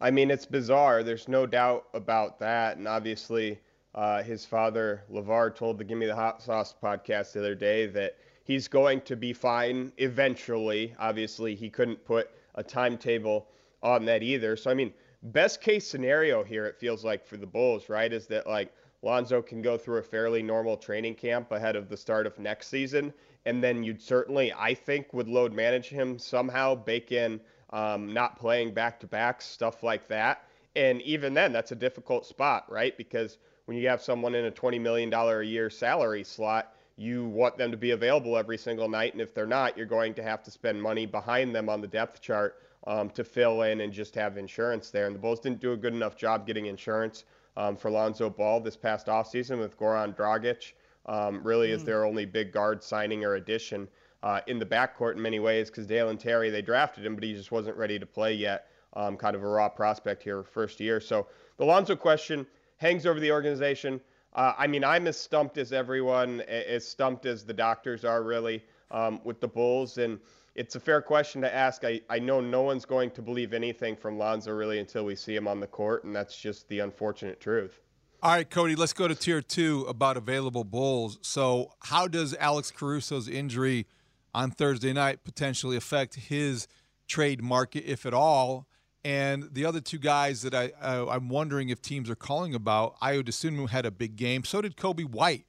I 0.00 0.10
mean, 0.10 0.30
it's 0.30 0.46
bizarre. 0.46 1.02
There's 1.02 1.28
no 1.28 1.46
doubt 1.46 1.86
about 1.94 2.38
that, 2.38 2.76
and 2.76 2.86
obviously, 2.86 3.58
uh, 3.94 4.22
his 4.22 4.44
father 4.44 5.02
LaVar 5.12 5.56
told 5.56 5.78
the 5.78 5.84
"Give 5.84 5.98
Me 5.98 6.06
the 6.06 6.14
Hot 6.14 6.42
Sauce" 6.42 6.74
podcast 6.80 7.32
the 7.32 7.40
other 7.40 7.54
day 7.54 7.86
that 7.86 8.16
he's 8.44 8.68
going 8.68 9.00
to 9.02 9.16
be 9.16 9.32
fine 9.32 9.92
eventually. 9.98 10.94
Obviously, 10.98 11.54
he 11.54 11.68
couldn't 11.68 12.04
put 12.04 12.30
a 12.54 12.62
timetable 12.62 13.48
on 13.82 14.04
that 14.04 14.22
either. 14.22 14.56
So, 14.56 14.70
I 14.70 14.74
mean, 14.74 14.92
best 15.22 15.60
case 15.60 15.86
scenario 15.86 16.44
here, 16.44 16.66
it 16.66 16.76
feels 16.76 17.04
like 17.04 17.26
for 17.26 17.36
the 17.36 17.46
Bulls, 17.46 17.88
right, 17.88 18.12
is 18.12 18.26
that 18.28 18.46
like 18.46 18.72
Lonzo 19.02 19.40
can 19.40 19.62
go 19.62 19.78
through 19.78 19.98
a 19.98 20.02
fairly 20.02 20.42
normal 20.42 20.76
training 20.76 21.14
camp 21.14 21.52
ahead 21.52 21.76
of 21.76 21.88
the 21.88 21.96
start 21.96 22.26
of 22.26 22.38
next 22.38 22.68
season. 22.68 23.12
And 23.46 23.62
then 23.62 23.82
you'd 23.82 24.02
certainly, 24.02 24.52
I 24.52 24.74
think, 24.74 25.12
would 25.14 25.28
load 25.28 25.52
manage 25.52 25.88
him 25.88 26.18
somehow, 26.18 26.74
bake 26.74 27.12
in 27.12 27.40
um, 27.70 28.12
not 28.12 28.38
playing 28.38 28.74
back 28.74 28.98
to 29.00 29.06
back, 29.06 29.40
stuff 29.42 29.82
like 29.82 30.08
that. 30.08 30.44
And 30.74 31.00
even 31.02 31.34
then, 31.34 31.52
that's 31.52 31.72
a 31.72 31.76
difficult 31.76 32.26
spot, 32.26 32.70
right? 32.70 32.96
Because 32.96 33.38
when 33.66 33.76
you 33.76 33.88
have 33.88 34.02
someone 34.02 34.34
in 34.34 34.46
a 34.46 34.50
$20 34.50 34.80
million 34.80 35.12
a 35.12 35.42
year 35.42 35.70
salary 35.70 36.24
slot, 36.24 36.74
you 36.96 37.26
want 37.26 37.56
them 37.56 37.70
to 37.70 37.76
be 37.76 37.92
available 37.92 38.36
every 38.36 38.58
single 38.58 38.88
night. 38.88 39.12
And 39.12 39.20
if 39.20 39.34
they're 39.34 39.46
not, 39.46 39.76
you're 39.76 39.86
going 39.86 40.14
to 40.14 40.22
have 40.22 40.42
to 40.42 40.50
spend 40.50 40.82
money 40.82 41.06
behind 41.06 41.54
them 41.54 41.68
on 41.68 41.80
the 41.80 41.86
depth 41.86 42.20
chart 42.20 42.62
um, 42.86 43.10
to 43.10 43.22
fill 43.22 43.62
in 43.62 43.80
and 43.80 43.92
just 43.92 44.14
have 44.14 44.36
insurance 44.36 44.90
there. 44.90 45.06
And 45.06 45.14
the 45.14 45.20
Bulls 45.20 45.40
didn't 45.40 45.60
do 45.60 45.72
a 45.72 45.76
good 45.76 45.94
enough 45.94 46.16
job 46.16 46.46
getting 46.46 46.66
insurance 46.66 47.24
um, 47.58 47.76
for 47.76 47.90
Lonzo 47.90 48.30
Ball 48.30 48.60
this 48.60 48.76
past 48.76 49.08
offseason 49.08 49.58
with 49.58 49.76
Goran 49.76 50.16
Dragic. 50.16 50.72
Um, 51.06 51.40
really 51.42 51.68
mm. 51.68 51.72
is 51.72 51.84
their 51.84 52.04
only 52.04 52.24
big 52.24 52.52
guard 52.52 52.82
signing 52.82 53.24
or 53.24 53.34
addition 53.34 53.88
uh, 54.22 54.40
in 54.46 54.58
the 54.58 54.66
backcourt 54.66 55.16
in 55.16 55.22
many 55.22 55.40
ways 55.40 55.68
because 55.68 55.86
Dalen 55.86 56.18
Terry, 56.18 56.50
they 56.50 56.62
drafted 56.62 57.04
him, 57.04 57.14
but 57.14 57.24
he 57.24 57.34
just 57.34 57.50
wasn't 57.50 57.76
ready 57.76 57.98
to 57.98 58.06
play 58.06 58.32
yet. 58.32 58.68
Um, 58.94 59.16
kind 59.16 59.36
of 59.36 59.42
a 59.42 59.46
raw 59.46 59.68
prospect 59.68 60.22
here, 60.22 60.42
first 60.42 60.80
year. 60.80 61.00
So 61.00 61.26
the 61.56 61.64
Lonzo 61.64 61.96
question 61.96 62.46
hangs 62.76 63.06
over 63.06 63.20
the 63.20 63.30
organization. 63.30 64.00
Uh, 64.34 64.52
I 64.56 64.66
mean, 64.66 64.84
I'm 64.84 65.06
as 65.06 65.16
stumped 65.16 65.58
as 65.58 65.72
everyone, 65.72 66.42
as 66.42 66.86
stumped 66.86 67.26
as 67.26 67.44
the 67.44 67.52
doctors 67.52 68.04
are, 68.04 68.22
really, 68.22 68.64
um, 68.90 69.20
with 69.24 69.40
the 69.40 69.48
Bulls. 69.48 69.98
And 69.98 70.18
it's 70.58 70.74
a 70.74 70.80
fair 70.80 71.00
question 71.00 71.40
to 71.42 71.54
ask. 71.54 71.84
I, 71.84 72.00
I 72.10 72.18
know 72.18 72.40
no 72.40 72.62
one's 72.62 72.84
going 72.84 73.12
to 73.12 73.22
believe 73.22 73.52
anything 73.52 73.94
from 73.94 74.18
Lonzo 74.18 74.50
really 74.50 74.80
until 74.80 75.04
we 75.04 75.14
see 75.14 75.36
him 75.36 75.46
on 75.46 75.60
the 75.60 75.68
court, 75.68 76.02
and 76.02 76.14
that's 76.14 76.36
just 76.36 76.68
the 76.68 76.80
unfortunate 76.80 77.40
truth. 77.40 77.80
All 78.24 78.32
right, 78.32 78.50
Cody, 78.50 78.74
let's 78.74 78.92
go 78.92 79.06
to 79.06 79.14
tier 79.14 79.40
two 79.40 79.86
about 79.88 80.16
available 80.16 80.64
Bulls. 80.64 81.20
So, 81.22 81.70
how 81.82 82.08
does 82.08 82.34
Alex 82.34 82.72
Caruso's 82.72 83.28
injury 83.28 83.86
on 84.34 84.50
Thursday 84.50 84.92
night 84.92 85.22
potentially 85.22 85.76
affect 85.76 86.16
his 86.16 86.66
trade 87.06 87.40
market, 87.40 87.84
if 87.86 88.04
at 88.04 88.12
all? 88.12 88.66
And 89.04 89.50
the 89.52 89.64
other 89.64 89.80
two 89.80 89.98
guys 89.98 90.42
that 90.42 90.54
I 90.54 90.72
uh, 90.82 91.06
I'm 91.08 91.28
wondering 91.28 91.68
if 91.68 91.80
teams 91.80 92.10
are 92.10 92.16
calling 92.16 92.52
about, 92.52 92.98
Ayo 92.98 93.22
Dosunmu 93.22 93.68
had 93.68 93.86
a 93.86 93.92
big 93.92 94.16
game. 94.16 94.42
So 94.42 94.60
did 94.60 94.76
Coby 94.76 95.08
White. 95.08 95.44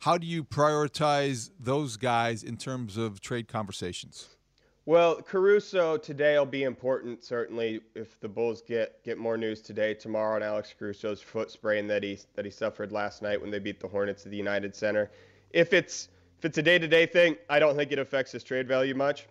How 0.00 0.18
do 0.18 0.26
you 0.26 0.44
prioritize 0.44 1.50
those 1.58 1.96
guys 1.96 2.42
in 2.42 2.58
terms 2.58 2.98
of 2.98 3.22
trade 3.22 3.48
conversations? 3.48 4.36
Well, 4.86 5.20
Caruso 5.20 5.98
today 5.98 6.38
will 6.38 6.46
be 6.46 6.62
important. 6.62 7.22
Certainly, 7.22 7.82
if 7.94 8.18
the 8.20 8.28
Bulls 8.28 8.62
get 8.62 9.02
get 9.04 9.18
more 9.18 9.36
news 9.36 9.60
today, 9.60 9.92
tomorrow 9.92 10.36
on 10.36 10.42
Alex 10.42 10.74
Caruso's 10.76 11.20
foot 11.20 11.50
sprain 11.50 11.86
that 11.88 12.02
he 12.02 12.18
that 12.34 12.46
he 12.46 12.50
suffered 12.50 12.90
last 12.90 13.20
night 13.20 13.40
when 13.40 13.50
they 13.50 13.58
beat 13.58 13.78
the 13.78 13.88
Hornets 13.88 14.24
at 14.24 14.30
the 14.30 14.38
United 14.38 14.74
Center. 14.74 15.10
If 15.50 15.74
it's 15.74 16.08
if 16.38 16.46
it's 16.46 16.56
a 16.56 16.62
day-to-day 16.62 17.06
thing, 17.06 17.36
I 17.50 17.58
don't 17.58 17.76
think 17.76 17.92
it 17.92 17.98
affects 17.98 18.32
his 18.32 18.42
trade 18.42 18.66
value 18.66 18.94
much. 18.94 19.26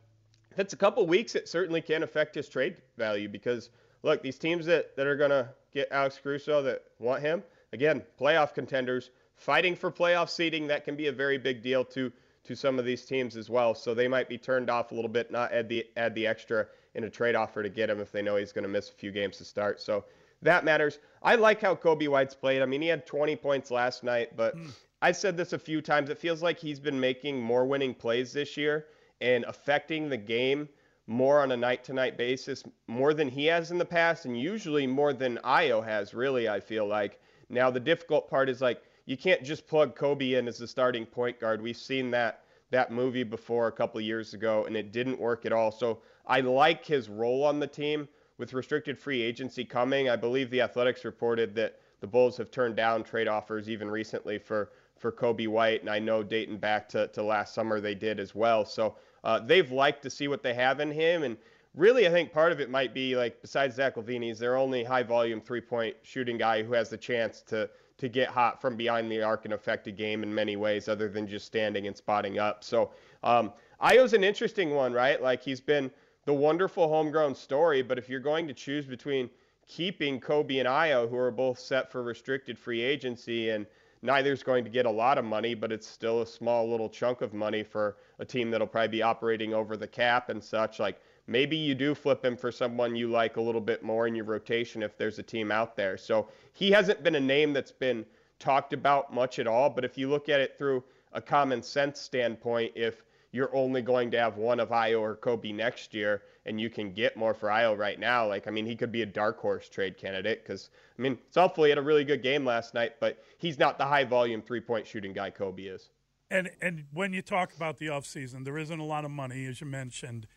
If 0.51 0.59
it's 0.59 0.73
a 0.73 0.77
couple 0.77 1.05
weeks, 1.07 1.33
it 1.33 1.49
certainly 1.49 1.81
can 1.81 2.03
affect 2.03 2.35
his 2.35 2.47
trade 2.47 2.77
value 2.97 3.27
because 3.27 3.71
look, 4.03 4.21
these 4.21 4.37
teams 4.37 4.67
that 4.67 4.95
that 4.97 5.07
are 5.07 5.15
gonna 5.15 5.49
get 5.73 5.87
Alex 5.91 6.19
Caruso 6.21 6.61
that 6.61 6.83
want 6.99 7.23
him 7.23 7.41
again, 7.73 8.03
playoff 8.19 8.53
contenders 8.53 9.09
fighting 9.35 9.75
for 9.75 9.91
playoff 9.91 10.29
seeding. 10.29 10.67
That 10.67 10.85
can 10.85 10.95
be 10.95 11.07
a 11.07 11.11
very 11.11 11.39
big 11.39 11.63
deal 11.63 11.83
to 11.85 12.11
to 12.49 12.55
some 12.55 12.79
of 12.79 12.85
these 12.85 13.05
teams 13.05 13.37
as 13.37 13.47
well. 13.47 13.75
So 13.75 13.93
they 13.93 14.07
might 14.07 14.27
be 14.27 14.35
turned 14.35 14.71
off 14.71 14.91
a 14.91 14.95
little 14.95 15.09
bit, 15.09 15.29
not 15.29 15.53
add 15.53 15.69
the 15.69 15.85
add 15.95 16.15
the 16.15 16.25
extra 16.25 16.65
in 16.95 17.03
a 17.03 17.09
trade 17.09 17.35
offer 17.35 17.61
to 17.61 17.69
get 17.69 17.91
him 17.91 17.99
if 17.99 18.11
they 18.11 18.23
know 18.23 18.37
he's 18.37 18.51
going 18.51 18.63
to 18.63 18.69
miss 18.69 18.89
a 18.89 18.93
few 18.93 19.11
games 19.11 19.37
to 19.37 19.45
start. 19.45 19.79
So 19.79 20.03
that 20.41 20.65
matters. 20.65 20.97
I 21.21 21.35
like 21.35 21.61
how 21.61 21.75
Coby 21.75 22.07
White's 22.07 22.33
played. 22.33 22.63
I 22.63 22.65
mean, 22.65 22.81
he 22.81 22.87
had 22.87 23.05
20 23.05 23.35
points 23.35 23.69
last 23.69 24.03
night, 24.03 24.35
but 24.35 24.57
mm. 24.57 24.71
I've 24.99 25.15
said 25.15 25.37
this 25.37 25.53
a 25.53 25.59
few 25.59 25.79
times. 25.79 26.09
It 26.09 26.17
feels 26.17 26.41
like 26.41 26.57
he's 26.57 26.79
been 26.79 26.99
making 26.99 27.39
more 27.39 27.67
winning 27.67 27.93
plays 27.93 28.33
this 28.33 28.57
year 28.57 28.87
and 29.21 29.45
affecting 29.45 30.09
the 30.09 30.17
game 30.17 30.67
more 31.05 31.41
on 31.41 31.51
a 31.51 31.57
night 31.57 31.83
to 31.83 31.93
night 31.93 32.17
basis, 32.17 32.63
more 32.87 33.13
than 33.13 33.29
he 33.29 33.45
has 33.45 33.69
in 33.69 33.77
the 33.77 33.85
past, 33.85 34.25
and 34.25 34.39
usually 34.39 34.87
more 34.87 35.13
than 35.13 35.37
Ayo 35.43 35.85
has, 35.85 36.15
really, 36.15 36.49
I 36.49 36.59
feel 36.59 36.87
like. 36.87 37.19
Now, 37.47 37.69
the 37.69 37.79
difficult 37.79 38.27
part 38.27 38.49
is 38.49 38.59
like 38.59 38.81
you 39.09 39.17
can't 39.17 39.43
just 39.43 39.65
plug 39.65 39.97
Coby 39.97 40.37
in 40.37 40.47
as 40.47 40.59
the 40.59 40.67
starting 40.67 41.03
point 41.03 41.39
guard. 41.39 41.63
We've 41.63 41.75
seen 41.75 42.11
that 42.11 42.43
that 42.69 42.91
movie 42.91 43.23
before 43.23 43.65
a 43.65 43.71
couple 43.71 43.99
years 43.99 44.35
ago, 44.35 44.65
and 44.65 44.77
it 44.77 44.91
didn't 44.91 45.19
work 45.19 45.47
at 45.47 45.51
all. 45.51 45.71
So 45.71 45.97
I 46.27 46.41
like 46.41 46.85
his 46.85 47.09
role 47.09 47.43
on 47.43 47.59
the 47.59 47.65
team 47.65 48.07
with 48.37 48.53
restricted 48.53 48.99
free 48.99 49.23
agency 49.23 49.65
coming. 49.65 50.09
I 50.09 50.15
believe 50.15 50.51
the 50.51 50.61
Athletics 50.61 51.05
reported 51.05 51.55
that 51.55 51.79
the 52.01 52.05
Bulls 52.05 52.37
have 52.37 52.51
turned 52.51 52.75
down 52.75 53.03
trade 53.03 53.27
offers 53.27 53.67
even 53.67 53.89
recently 53.89 54.37
for 54.37 54.69
for 54.99 55.11
Coby 55.11 55.47
White, 55.47 55.81
and 55.81 55.89
I 55.89 55.97
know 55.97 56.21
dating 56.21 56.59
back 56.59 56.87
to, 56.89 57.07
to 57.07 57.23
last 57.23 57.55
summer 57.55 57.81
they 57.81 57.95
did 57.95 58.19
as 58.19 58.35
well. 58.35 58.63
So 58.63 58.95
uh, 59.23 59.39
they've 59.39 59.71
liked 59.71 60.03
to 60.03 60.11
see 60.11 60.27
what 60.27 60.43
they 60.43 60.53
have 60.53 60.81
in 60.81 60.91
him, 60.91 61.23
and 61.23 61.35
really 61.73 62.05
I 62.05 62.11
think 62.11 62.31
part 62.31 62.51
of 62.51 62.59
it 62.59 62.69
might 62.69 62.93
be 62.93 63.15
like 63.15 63.41
besides 63.41 63.75
Zach 63.77 63.95
LaVine, 63.95 64.21
he's 64.21 64.37
their 64.37 64.55
only 64.55 64.83
high 64.83 65.01
volume 65.01 65.41
three 65.41 65.61
point 65.61 65.95
shooting 66.03 66.37
guy 66.37 66.61
who 66.61 66.73
has 66.73 66.89
the 66.89 66.97
chance 66.97 67.41
to 67.47 67.67
to 67.99 68.09
get 68.09 68.29
hot 68.29 68.59
from 68.59 68.75
behind 68.75 69.11
the 69.11 69.21
arc 69.21 69.45
and 69.45 69.53
affect 69.53 69.87
a 69.87 69.91
game 69.91 70.23
in 70.23 70.33
many 70.33 70.55
ways 70.55 70.87
other 70.87 71.07
than 71.07 71.27
just 71.27 71.45
standing 71.45 71.87
and 71.87 71.95
spotting 71.95 72.39
up. 72.39 72.63
So 72.63 72.91
um, 73.23 73.53
Ayo's 73.81 74.13
an 74.13 74.23
interesting 74.23 74.71
one, 74.71 74.93
right? 74.93 75.21
Like 75.21 75.43
he's 75.43 75.61
been 75.61 75.91
the 76.25 76.33
wonderful 76.33 76.87
homegrown 76.87 77.35
story, 77.35 77.81
but 77.81 77.97
if 77.97 78.09
you're 78.09 78.19
going 78.19 78.47
to 78.47 78.53
choose 78.53 78.85
between 78.85 79.29
keeping 79.67 80.19
Coby 80.19 80.59
and 80.59 80.67
Ayo, 80.67 81.09
who 81.09 81.17
are 81.17 81.31
both 81.31 81.59
set 81.59 81.91
for 81.91 82.01
restricted 82.01 82.57
free 82.57 82.81
agency, 82.81 83.49
and 83.49 83.67
neither's 84.01 84.43
going 84.43 84.63
to 84.63 84.69
get 84.69 84.85
a 84.85 84.89
lot 84.89 85.17
of 85.17 85.25
money, 85.25 85.53
but 85.53 85.71
it's 85.71 85.87
still 85.87 86.21
a 86.21 86.27
small 86.27 86.69
little 86.69 86.89
chunk 86.89 87.21
of 87.21 87.33
money 87.33 87.63
for 87.63 87.97
a 88.19 88.25
team 88.25 88.49
that'll 88.51 88.67
probably 88.67 88.87
be 88.87 89.01
operating 89.01 89.53
over 89.53 89.75
the 89.75 89.87
cap 89.87 90.29
and 90.29 90.43
such. 90.43 90.79
Like 90.79 91.01
maybe 91.27 91.57
you 91.57 91.75
do 91.75 91.93
flip 91.93 92.23
him 92.23 92.37
for 92.37 92.51
someone 92.51 92.95
you 92.95 93.09
like 93.09 93.37
a 93.37 93.41
little 93.41 93.61
bit 93.61 93.83
more 93.83 94.07
in 94.07 94.15
your 94.15 94.25
rotation 94.25 94.83
if 94.83 94.97
there's 94.97 95.19
a 95.19 95.23
team 95.23 95.51
out 95.51 95.75
there. 95.75 95.97
So 95.97 96.29
he 96.53 96.71
hasn't 96.71 97.03
been 97.03 97.15
a 97.15 97.19
name 97.19 97.53
that's 97.53 97.71
been 97.71 98.05
talked 98.39 98.73
about 98.73 99.13
much 99.13 99.39
at 99.39 99.47
all. 99.47 99.69
But 99.69 99.85
if 99.85 99.97
you 99.97 100.09
look 100.09 100.29
at 100.29 100.39
it 100.39 100.57
through 100.57 100.83
a 101.13 101.21
common 101.21 101.61
sense 101.61 101.99
standpoint, 101.99 102.71
if 102.75 103.03
you're 103.31 103.55
only 103.55 103.81
going 103.81 104.11
to 104.11 104.19
have 104.19 104.37
one 104.37 104.59
of 104.59 104.69
Ayo 104.69 104.99
or 105.01 105.15
Coby 105.15 105.53
next 105.53 105.93
year, 105.93 106.23
and 106.45 106.59
you 106.59 106.69
can 106.69 106.93
get 106.93 107.15
more 107.15 107.33
for 107.33 107.49
Ayo 107.49 107.77
right 107.77 107.99
now. 107.99 108.27
Like, 108.27 108.47
I 108.47 108.51
mean, 108.51 108.65
he 108.65 108.75
could 108.75 108.91
be 108.91 109.01
a 109.01 109.05
dark 109.05 109.39
horse 109.39 109.69
trade 109.69 109.97
candidate 109.97 110.43
because, 110.43 110.69
I 110.97 111.01
mean. 111.01 111.17
He 111.33 111.69
had 111.69 111.77
a 111.77 111.81
really 111.81 112.03
good 112.03 112.23
game 112.23 112.45
last 112.45 112.73
night, 112.73 112.93
but 112.99 113.23
he's 113.37 113.59
not 113.59 113.77
the 113.77 113.85
high 113.85 114.03
volume 114.03 114.41
three 114.41 114.61
point 114.61 114.87
shooting 114.87 115.13
guy 115.13 115.31
Coby 115.31 115.73
is. 115.73 115.89
And 116.31 116.49
and 116.61 116.85
when 116.93 117.13
you 117.13 117.21
talk 117.21 117.55
about 117.55 117.77
the 117.77 117.87
offseason, 117.87 118.45
there 118.45 118.57
isn't 118.57 118.79
a 118.79 118.83
lot 118.83 119.05
of 119.05 119.11
money, 119.11 119.45
as 119.45 119.61
you 119.61 119.67
mentioned 119.67 120.27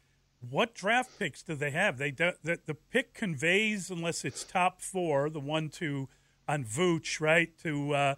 what 0.48 0.74
draft 0.74 1.18
picks 1.18 1.42
do 1.42 1.55
they 1.55 1.70
have? 1.70 1.98
They 1.98 2.11
the, 2.11 2.35
the 2.42 2.74
pick 2.74 3.14
conveys 3.14 3.90
unless 3.90 4.24
it's 4.24 4.44
top 4.44 4.81
four, 4.81 5.31
the 5.31 5.40
one 5.40 5.68
to 5.70 6.09
on 6.48 6.64
Vooch, 6.64 7.20
right 7.20 7.57
to 7.62 7.94
uh, 7.94 8.14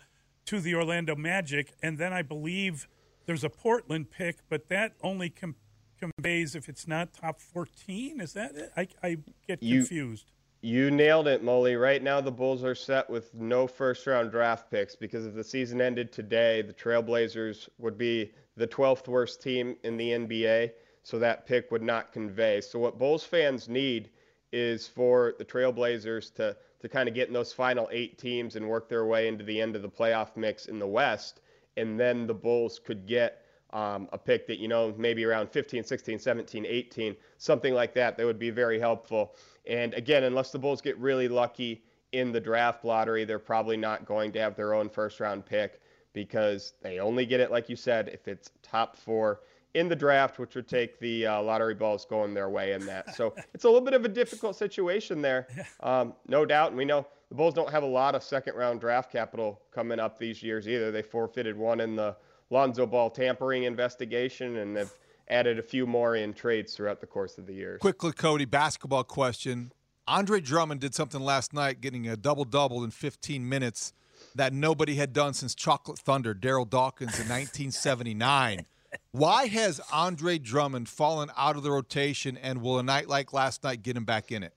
to 0.46 0.60
the 0.60 0.74
Orlando 0.74 1.14
Magic, 1.14 1.74
and 1.82 1.98
then 1.98 2.12
I 2.12 2.22
believe 2.22 2.88
there's 3.26 3.44
a 3.44 3.50
Portland 3.50 4.10
pick, 4.10 4.38
but 4.48 4.68
that 4.68 4.92
only 5.02 5.30
com- 5.30 5.56
conveys 5.98 6.54
if 6.54 6.68
it's 6.68 6.86
not 6.86 7.12
top 7.12 7.40
fourteen. 7.40 8.20
Is 8.20 8.32
that 8.34 8.54
it? 8.54 8.72
I, 8.76 8.88
I 9.02 9.16
get 9.46 9.60
confused. 9.60 10.30
You, 10.60 10.86
you 10.86 10.90
nailed 10.90 11.28
it, 11.28 11.44
Mully. 11.44 11.80
Right 11.80 12.02
now, 12.02 12.20
the 12.20 12.32
Bulls 12.32 12.64
are 12.64 12.74
set 12.74 13.08
with 13.08 13.34
no 13.34 13.66
first 13.66 14.06
round 14.06 14.30
draft 14.30 14.70
picks 14.70 14.96
because 14.96 15.26
if 15.26 15.34
the 15.34 15.44
season 15.44 15.80
ended 15.80 16.12
today, 16.12 16.62
the 16.62 16.72
Trailblazers 16.72 17.68
would 17.78 17.98
be 17.98 18.32
the 18.56 18.66
12th 18.66 19.08
worst 19.08 19.42
team 19.42 19.76
in 19.82 19.96
the 19.96 20.10
NBA 20.10 20.70
so 21.02 21.18
that 21.18 21.46
pick 21.46 21.70
would 21.70 21.82
not 21.82 22.12
convey. 22.12 22.60
So 22.60 22.78
what 22.78 22.98
Bulls 22.98 23.24
fans 23.24 23.68
need 23.68 24.10
is 24.52 24.86
for 24.88 25.34
the 25.38 25.44
Trailblazers 25.44 26.32
to 26.34 26.56
to 26.80 26.88
kind 26.88 27.08
of 27.08 27.14
get 27.14 27.28
in 27.28 27.34
those 27.34 27.52
final 27.52 27.88
eight 27.90 28.18
teams 28.18 28.56
and 28.56 28.68
work 28.68 28.90
their 28.90 29.06
way 29.06 29.26
into 29.26 29.42
the 29.42 29.58
end 29.58 29.74
of 29.74 29.80
the 29.80 29.88
playoff 29.88 30.36
mix 30.36 30.66
in 30.66 30.78
the 30.78 30.86
West, 30.86 31.40
and 31.76 31.98
then 31.98 32.26
the 32.26 32.34
Bulls 32.34 32.78
could 32.78 33.06
get 33.06 33.42
um, 33.72 34.08
a 34.12 34.18
pick 34.18 34.46
that 34.46 34.58
you 34.58 34.68
know 34.68 34.94
maybe 34.96 35.24
around 35.24 35.50
15, 35.50 35.82
16, 35.84 36.18
17, 36.18 36.66
18, 36.66 37.16
something 37.38 37.74
like 37.74 37.94
that. 37.94 38.16
That 38.16 38.24
would 38.24 38.38
be 38.38 38.50
very 38.50 38.78
helpful. 38.78 39.34
And 39.66 39.94
again, 39.94 40.24
unless 40.24 40.50
the 40.50 40.58
Bulls 40.58 40.80
get 40.80 40.96
really 40.98 41.28
lucky 41.28 41.82
in 42.12 42.30
the 42.30 42.40
draft 42.40 42.84
lottery, 42.84 43.24
they're 43.24 43.38
probably 43.38 43.76
not 43.76 44.06
going 44.06 44.30
to 44.32 44.38
have 44.38 44.54
their 44.54 44.74
own 44.74 44.88
first 44.88 45.20
round 45.20 45.44
pick 45.44 45.80
because 46.12 46.74
they 46.82 47.00
only 47.00 47.26
get 47.26 47.40
it, 47.40 47.50
like 47.50 47.68
you 47.68 47.76
said, 47.76 48.08
if 48.08 48.28
it's 48.28 48.50
top 48.62 48.96
four 48.96 49.40
in 49.74 49.88
the 49.88 49.96
draft, 49.96 50.38
which 50.38 50.54
would 50.54 50.68
take 50.68 51.00
the 51.00 51.26
uh, 51.26 51.42
lottery 51.42 51.74
balls 51.74 52.04
going 52.04 52.32
their 52.32 52.48
way 52.48 52.72
in 52.72 52.86
that. 52.86 53.14
So 53.16 53.34
it's 53.52 53.64
a 53.64 53.68
little 53.68 53.84
bit 53.84 53.94
of 53.94 54.04
a 54.04 54.08
difficult 54.08 54.56
situation 54.56 55.20
there, 55.20 55.48
um, 55.80 56.14
no 56.28 56.46
doubt. 56.46 56.68
And 56.68 56.78
we 56.78 56.84
know 56.84 57.06
the 57.34 57.36
Bulls 57.36 57.54
don't 57.54 57.70
have 57.70 57.82
a 57.82 57.86
lot 57.86 58.14
of 58.14 58.22
second 58.22 58.54
round 58.54 58.80
draft 58.80 59.10
capital 59.10 59.60
coming 59.72 59.98
up 59.98 60.20
these 60.20 60.40
years 60.40 60.68
either. 60.68 60.92
They 60.92 61.02
forfeited 61.02 61.56
one 61.56 61.80
in 61.80 61.96
the 61.96 62.14
Lonzo 62.50 62.86
Ball 62.86 63.10
tampering 63.10 63.64
investigation 63.64 64.58
and 64.58 64.76
have 64.76 64.92
added 65.26 65.58
a 65.58 65.62
few 65.62 65.84
more 65.84 66.14
in 66.14 66.32
trades 66.32 66.74
throughout 66.76 67.00
the 67.00 67.08
course 67.08 67.36
of 67.36 67.46
the 67.46 67.52
year. 67.52 67.78
Quickly, 67.80 68.12
Cody, 68.12 68.44
basketball 68.44 69.02
question. 69.02 69.72
Andre 70.06 70.40
Drummond 70.40 70.80
did 70.80 70.94
something 70.94 71.20
last 71.20 71.52
night, 71.52 71.80
getting 71.80 72.06
a 72.08 72.16
double 72.16 72.44
double 72.44 72.84
in 72.84 72.92
15 72.92 73.48
minutes 73.48 73.92
that 74.36 74.52
nobody 74.52 74.94
had 74.94 75.12
done 75.12 75.34
since 75.34 75.56
Chocolate 75.56 75.98
Thunder, 75.98 76.36
Darryl 76.36 76.70
Dawkins 76.70 77.18
in 77.18 77.28
1979. 77.28 78.64
Why 79.10 79.46
has 79.46 79.80
Andre 79.92 80.38
Drummond 80.38 80.88
fallen 80.88 81.30
out 81.36 81.56
of 81.56 81.64
the 81.64 81.72
rotation, 81.72 82.36
and 82.36 82.62
will 82.62 82.78
a 82.78 82.84
night 82.84 83.08
like 83.08 83.32
last 83.32 83.64
night 83.64 83.82
get 83.82 83.96
him 83.96 84.04
back 84.04 84.30
in 84.30 84.44
it? 84.44 84.54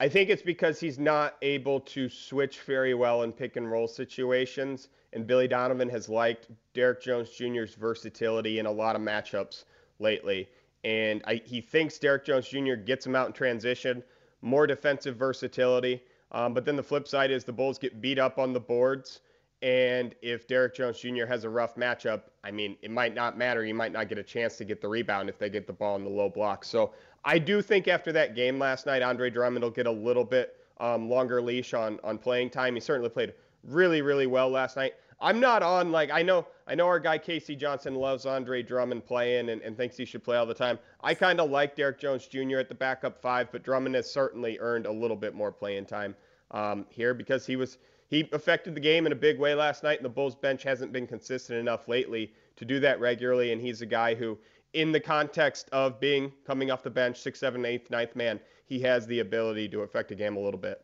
I 0.00 0.08
think 0.08 0.30
it's 0.30 0.40
because 0.40 0.80
he's 0.80 0.98
not 0.98 1.36
able 1.42 1.78
to 1.80 2.08
switch 2.08 2.60
very 2.60 2.94
well 2.94 3.22
in 3.22 3.32
pick 3.32 3.56
and 3.56 3.70
roll 3.70 3.86
situations. 3.86 4.88
And 5.12 5.26
Billy 5.26 5.46
Donovan 5.46 5.90
has 5.90 6.08
liked 6.08 6.48
Derrick 6.72 7.02
Jones 7.02 7.28
Jr.'s 7.28 7.74
versatility 7.74 8.60
in 8.60 8.64
a 8.64 8.72
lot 8.72 8.96
of 8.96 9.02
matchups 9.02 9.64
lately. 9.98 10.48
And 10.84 11.22
I, 11.26 11.42
he 11.44 11.60
thinks 11.60 11.98
Derrick 11.98 12.24
Jones 12.24 12.48
Jr. 12.48 12.76
gets 12.76 13.06
him 13.06 13.14
out 13.14 13.26
in 13.26 13.34
transition, 13.34 14.02
more 14.40 14.66
defensive 14.66 15.16
versatility. 15.16 16.02
Um, 16.32 16.54
but 16.54 16.64
then 16.64 16.76
the 16.76 16.82
flip 16.82 17.06
side 17.06 17.30
is 17.30 17.44
the 17.44 17.52
Bulls 17.52 17.78
get 17.78 18.00
beat 18.00 18.18
up 18.18 18.38
on 18.38 18.54
the 18.54 18.60
boards 18.60 19.20
and 19.62 20.14
if 20.22 20.48
Derrick 20.48 20.74
Jones 20.74 20.98
Jr. 20.98 21.26
has 21.26 21.44
a 21.44 21.50
rough 21.50 21.74
matchup, 21.74 22.22
I 22.42 22.50
mean, 22.50 22.76
it 22.80 22.90
might 22.90 23.14
not 23.14 23.36
matter. 23.36 23.62
He 23.62 23.74
might 23.74 23.92
not 23.92 24.08
get 24.08 24.16
a 24.16 24.22
chance 24.22 24.56
to 24.56 24.64
get 24.64 24.80
the 24.80 24.88
rebound 24.88 25.28
if 25.28 25.38
they 25.38 25.50
get 25.50 25.66
the 25.66 25.72
ball 25.72 25.96
in 25.96 26.04
the 26.04 26.10
low 26.10 26.30
block. 26.30 26.64
So 26.64 26.94
I 27.24 27.38
do 27.38 27.62
think 27.62 27.88
after 27.88 28.12
that 28.12 28.34
game 28.34 28.58
last 28.58 28.86
night, 28.86 29.02
Andre 29.02 29.30
Drummond 29.30 29.62
will 29.62 29.70
get 29.70 29.86
a 29.86 29.90
little 29.90 30.24
bit 30.24 30.56
um, 30.78 31.08
longer 31.08 31.42
leash 31.42 31.74
on 31.74 32.00
on 32.02 32.18
playing 32.18 32.50
time. 32.50 32.74
He 32.74 32.80
certainly 32.80 33.10
played 33.10 33.34
really, 33.64 34.02
really 34.02 34.26
well 34.26 34.48
last 34.48 34.76
night. 34.76 34.94
I'm 35.20 35.38
not 35.38 35.62
on 35.62 35.92
like 35.92 36.10
I 36.10 36.22
know 36.22 36.46
I 36.66 36.74
know 36.74 36.86
our 36.86 36.98
guy 36.98 37.18
KC 37.18 37.58
Johnson 37.58 37.94
loves 37.94 38.24
Andre 38.24 38.62
Drummond 38.62 39.04
playing 39.04 39.50
and, 39.50 39.60
and 39.60 39.76
thinks 39.76 39.96
he 39.96 40.04
should 40.06 40.24
play 40.24 40.36
all 40.36 40.46
the 40.46 40.54
time. 40.54 40.78
I 41.02 41.14
kind 41.14 41.40
of 41.40 41.50
like 41.50 41.76
Derrick 41.76 42.00
Jones 42.00 42.26
Jr. 42.26 42.58
at 42.58 42.68
the 42.68 42.74
backup 42.74 43.20
five, 43.20 43.52
but 43.52 43.62
Drummond 43.62 43.94
has 43.96 44.10
certainly 44.10 44.58
earned 44.60 44.86
a 44.86 44.92
little 44.92 45.16
bit 45.16 45.34
more 45.34 45.52
playing 45.52 45.86
time 45.86 46.14
um, 46.52 46.86
here 46.88 47.12
because 47.12 47.44
he 47.44 47.56
was 47.56 47.76
he 48.08 48.28
affected 48.32 48.74
the 48.74 48.80
game 48.80 49.06
in 49.06 49.12
a 49.12 49.16
big 49.16 49.38
way 49.38 49.54
last 49.54 49.84
night, 49.84 49.98
and 49.98 50.04
the 50.04 50.10
Bulls 50.10 50.34
bench 50.34 50.62
hasn't 50.64 50.92
been 50.92 51.06
consistent 51.06 51.58
enough 51.58 51.86
lately 51.86 52.32
to 52.56 52.64
do 52.64 52.80
that 52.80 52.98
regularly. 52.98 53.52
And 53.52 53.60
he's 53.60 53.82
a 53.82 53.86
guy 53.86 54.14
who, 54.16 54.36
in 54.72 54.92
the 54.92 55.00
context 55.00 55.68
of 55.72 55.98
being 56.00 56.32
coming 56.46 56.70
off 56.70 56.82
the 56.82 56.90
bench, 56.90 57.20
six, 57.20 57.40
seven, 57.40 57.64
eighth, 57.64 57.90
ninth 57.90 58.14
man, 58.14 58.40
he 58.66 58.80
has 58.80 59.06
the 59.06 59.20
ability 59.20 59.68
to 59.70 59.80
affect 59.80 60.10
a 60.10 60.14
game 60.14 60.36
a 60.36 60.40
little 60.40 60.60
bit. 60.60 60.80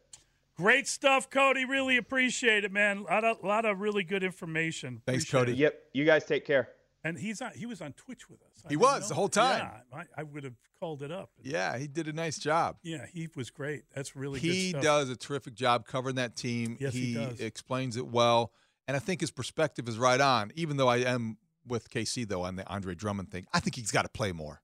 Great 0.56 0.88
stuff, 0.88 1.28
Cody. 1.28 1.64
Really 1.64 1.96
appreciate 1.98 2.64
it, 2.64 2.72
man. 2.72 2.98
A 2.98 3.02
lot 3.02 3.24
of, 3.24 3.44
lot 3.44 3.64
of 3.66 3.80
really 3.80 4.02
good 4.04 4.22
information. 4.24 5.02
Thanks, 5.06 5.24
Appreciate 5.24 5.40
Cody. 5.40 5.52
it. 5.52 5.58
Yep. 5.58 5.82
You 5.92 6.04
guys 6.06 6.24
take 6.24 6.46
care. 6.46 6.70
And 7.04 7.16
he's 7.18 7.40
on, 7.42 7.52
he 7.54 7.66
was 7.66 7.80
on 7.82 7.92
Twitch 7.92 8.28
with 8.28 8.40
us. 8.42 8.62
I 8.64 8.70
He 8.70 8.76
was 8.76 9.02
know 9.02 9.08
the 9.08 9.14
whole 9.14 9.28
time. 9.28 9.70
Yeah, 9.92 9.98
I, 9.98 10.20
I 10.20 10.22
would 10.24 10.42
have 10.44 10.54
called 10.80 11.02
it 11.02 11.12
up. 11.12 11.30
Yeah, 11.42 11.78
he 11.78 11.86
did 11.86 12.08
a 12.08 12.12
nice 12.12 12.38
job. 12.38 12.78
Yeah, 12.82 13.06
he 13.12 13.28
was 13.36 13.50
great. 13.50 13.82
That's 13.94 14.16
really 14.16 14.40
he 14.40 14.72
good 14.72 14.80
stuff. 14.80 14.82
does 14.82 15.10
a 15.10 15.16
terrific 15.16 15.54
job 15.54 15.86
covering 15.86 16.16
that 16.16 16.34
team. 16.36 16.76
Yes, 16.80 16.94
he 16.94 17.14
does. 17.14 17.38
explains 17.38 17.96
it 17.96 18.08
well, 18.08 18.50
and 18.88 18.96
I 18.96 19.00
think 19.00 19.20
his 19.20 19.30
perspective 19.30 19.88
is 19.88 19.98
right 19.98 20.20
on. 20.20 20.50
Even 20.56 20.78
though 20.78 20.88
I 20.88 20.98
am 20.98 21.36
with 21.66 21.90
KC 21.90 22.26
though 22.28 22.42
on 22.42 22.56
the 22.56 22.66
Andre 22.68 22.94
Drummond 22.94 23.30
thing, 23.30 23.46
I 23.52 23.60
think 23.60 23.76
he's 23.76 23.90
got 23.90 24.02
to 24.02 24.08
play 24.08 24.32
more. 24.32 24.62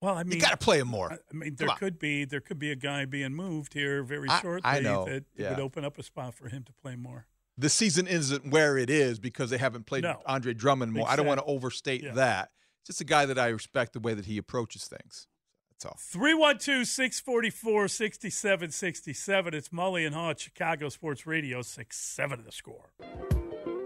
Well, 0.00 0.14
I 0.16 0.22
mean, 0.22 0.36
you 0.36 0.40
got 0.40 0.52
to 0.52 0.56
play 0.56 0.78
him 0.78 0.88
more. 0.88 1.12
I 1.12 1.16
I 1.30 1.34
mean, 1.36 1.56
there 1.56 1.68
could 1.68 1.98
be 1.98 2.24
there 2.24 2.40
could 2.40 2.58
be 2.58 2.70
a 2.70 2.76
guy 2.76 3.04
being 3.04 3.34
moved 3.34 3.74
here 3.74 4.02
very 4.02 4.28
I- 4.28 4.40
shortly 4.40 4.70
I 4.70 4.80
know, 4.80 5.04
that 5.04 5.24
yeah. 5.36 5.50
would 5.50 5.60
open 5.60 5.84
up 5.84 5.98
a 5.98 6.02
spot 6.02 6.34
for 6.34 6.48
him 6.48 6.64
to 6.64 6.72
play 6.72 6.96
more. 6.96 7.26
The 7.58 7.68
season 7.68 8.06
isn't 8.06 8.50
where 8.50 8.78
it 8.78 8.88
is 8.88 9.18
because 9.18 9.50
they 9.50 9.58
haven't 9.58 9.84
played 9.84 10.04
No. 10.04 10.22
Andre 10.24 10.54
Drummond 10.54 10.92
more. 10.94 11.06
I 11.06 11.16
don't 11.16 11.26
want 11.26 11.40
to 11.40 11.44
overstate 11.44 12.02
Yeah. 12.02 12.12
that. 12.14 12.50
It's 12.80 12.86
just 12.86 13.00
a 13.02 13.04
guy 13.04 13.26
that 13.26 13.38
I 13.38 13.48
respect 13.48 13.92
the 13.92 14.00
way 14.00 14.14
that 14.14 14.24
he 14.24 14.38
approaches 14.38 14.86
things. 14.86 15.26
That's 15.70 15.84
all. 15.84 15.98
312 16.00 16.86
644 16.86 17.88
6767. 17.88 19.52
It's 19.54 19.68
Mully 19.68 20.06
and 20.06 20.14
Haugh, 20.14 20.38
Chicago 20.38 20.88
Sports 20.88 21.26
Radio, 21.26 21.60
6 21.60 21.96
7 21.98 22.38
of 22.38 22.46
the 22.46 22.52
score. 22.52 22.92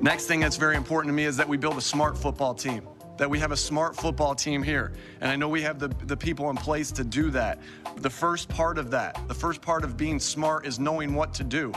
Next 0.00 0.26
thing 0.26 0.40
that's 0.40 0.56
very 0.56 0.76
important 0.76 1.12
to 1.12 1.14
me 1.14 1.24
is 1.24 1.36
that 1.36 1.48
we 1.48 1.56
build 1.56 1.78
a 1.78 1.82
smart 1.82 2.18
football 2.18 2.54
team. 2.54 2.86
That 3.16 3.30
we 3.30 3.38
have 3.38 3.52
a 3.52 3.56
smart 3.56 3.94
football 3.96 4.34
team 4.34 4.62
here. 4.62 4.92
And 5.20 5.30
I 5.30 5.36
know 5.36 5.48
we 5.48 5.62
have 5.62 5.78
the, 5.78 5.88
the 6.06 6.16
people 6.16 6.50
in 6.50 6.56
place 6.56 6.90
to 6.92 7.04
do 7.04 7.30
that. 7.30 7.60
The 7.96 8.10
first 8.10 8.48
part 8.48 8.76
of 8.76 8.90
that, 8.90 9.16
the 9.28 9.34
first 9.34 9.62
part 9.62 9.84
of 9.84 9.96
being 9.96 10.18
smart 10.18 10.66
is 10.66 10.80
knowing 10.80 11.14
what 11.14 11.32
to 11.34 11.44
do. 11.44 11.72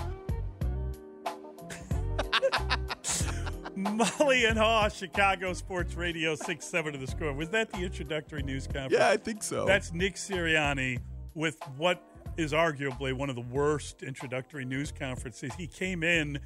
Mully 3.78 4.50
and 4.50 4.58
Haugh, 4.58 4.90
Chicago 4.90 5.54
Sports 5.54 5.94
Radio, 5.94 6.34
6 6.34 6.66
7 6.66 6.96
of 6.96 7.02
the 7.02 7.08
score. 7.08 7.32
Was 7.34 7.50
that 7.50 7.72
the 7.72 7.84
introductory 7.84 8.42
news 8.42 8.66
conference? 8.66 8.94
Yeah, 8.94 9.10
I 9.10 9.18
think 9.18 9.44
so. 9.44 9.66
That's 9.66 9.94
Nick 9.94 10.16
Sirianni 10.16 11.00
with 11.36 11.60
what 11.78 12.04
is 12.38 12.54
arguably 12.54 13.14
one 13.14 13.30
of 13.30 13.36
the 13.36 13.42
worst 13.42 14.02
introductory 14.02 14.66
news 14.66 14.92
conferences. 14.92 15.54
He 15.56 15.68
came 15.68 16.04
in 16.04 16.40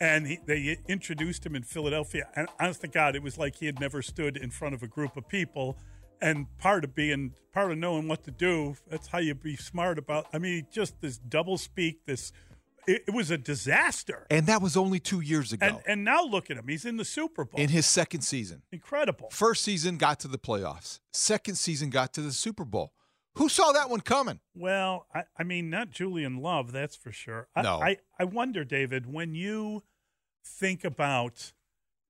and 0.00 0.26
he, 0.26 0.38
they 0.44 0.78
introduced 0.88 1.44
him 1.44 1.54
in 1.54 1.62
Philadelphia. 1.62 2.28
And 2.34 2.48
honest 2.60 2.82
to 2.82 2.88
God, 2.88 3.16
it 3.16 3.22
was 3.22 3.38
like 3.38 3.56
he 3.56 3.66
had 3.66 3.80
never 3.80 4.02
stood 4.02 4.36
in 4.36 4.50
front 4.50 4.74
of 4.74 4.82
a 4.82 4.86
group 4.86 5.16
of 5.16 5.28
people. 5.28 5.76
And 6.20 6.46
part 6.58 6.84
of 6.84 6.94
being, 6.94 7.34
part 7.52 7.70
of 7.70 7.78
knowing 7.78 8.08
what 8.08 8.24
to 8.24 8.30
do, 8.30 8.76
that's 8.88 9.08
how 9.08 9.18
you 9.18 9.34
be 9.34 9.56
smart 9.56 9.98
about. 9.98 10.26
I 10.32 10.38
mean, 10.38 10.66
just 10.72 11.00
this 11.00 11.18
double 11.18 11.58
speak, 11.58 12.06
this, 12.06 12.32
it, 12.86 13.04
it 13.08 13.14
was 13.14 13.30
a 13.30 13.38
disaster. 13.38 14.26
And 14.30 14.46
that 14.46 14.62
was 14.62 14.76
only 14.76 14.98
two 14.98 15.20
years 15.20 15.52
ago. 15.52 15.66
And, 15.66 15.78
and 15.86 16.04
now 16.04 16.22
look 16.24 16.50
at 16.50 16.56
him. 16.56 16.68
He's 16.68 16.84
in 16.84 16.96
the 16.96 17.04
Super 17.04 17.44
Bowl. 17.44 17.60
in 17.60 17.68
his 17.68 17.86
second 17.86 18.22
season. 18.22 18.62
Incredible. 18.72 19.28
First 19.30 19.62
season 19.62 19.98
got 19.98 20.20
to 20.20 20.28
the 20.28 20.38
playoffs. 20.38 21.00
Second 21.12 21.56
season 21.56 21.90
got 21.90 22.14
to 22.14 22.22
the 22.22 22.32
Super 22.32 22.64
Bowl. 22.64 22.92
Who 23.36 23.48
saw 23.50 23.72
that 23.72 23.90
one 23.90 24.00
coming? 24.00 24.40
Well, 24.54 25.06
I, 25.14 25.24
I 25.38 25.44
mean, 25.44 25.68
not 25.68 25.90
Julian 25.90 26.38
Love, 26.38 26.72
that's 26.72 26.96
for 26.96 27.12
sure. 27.12 27.48
I, 27.54 27.62
No. 27.62 27.80
I, 27.82 27.98
I 28.18 28.24
wonder, 28.24 28.64
David, 28.64 29.12
when 29.12 29.34
you 29.34 29.82
think 30.44 30.84
about 30.84 31.52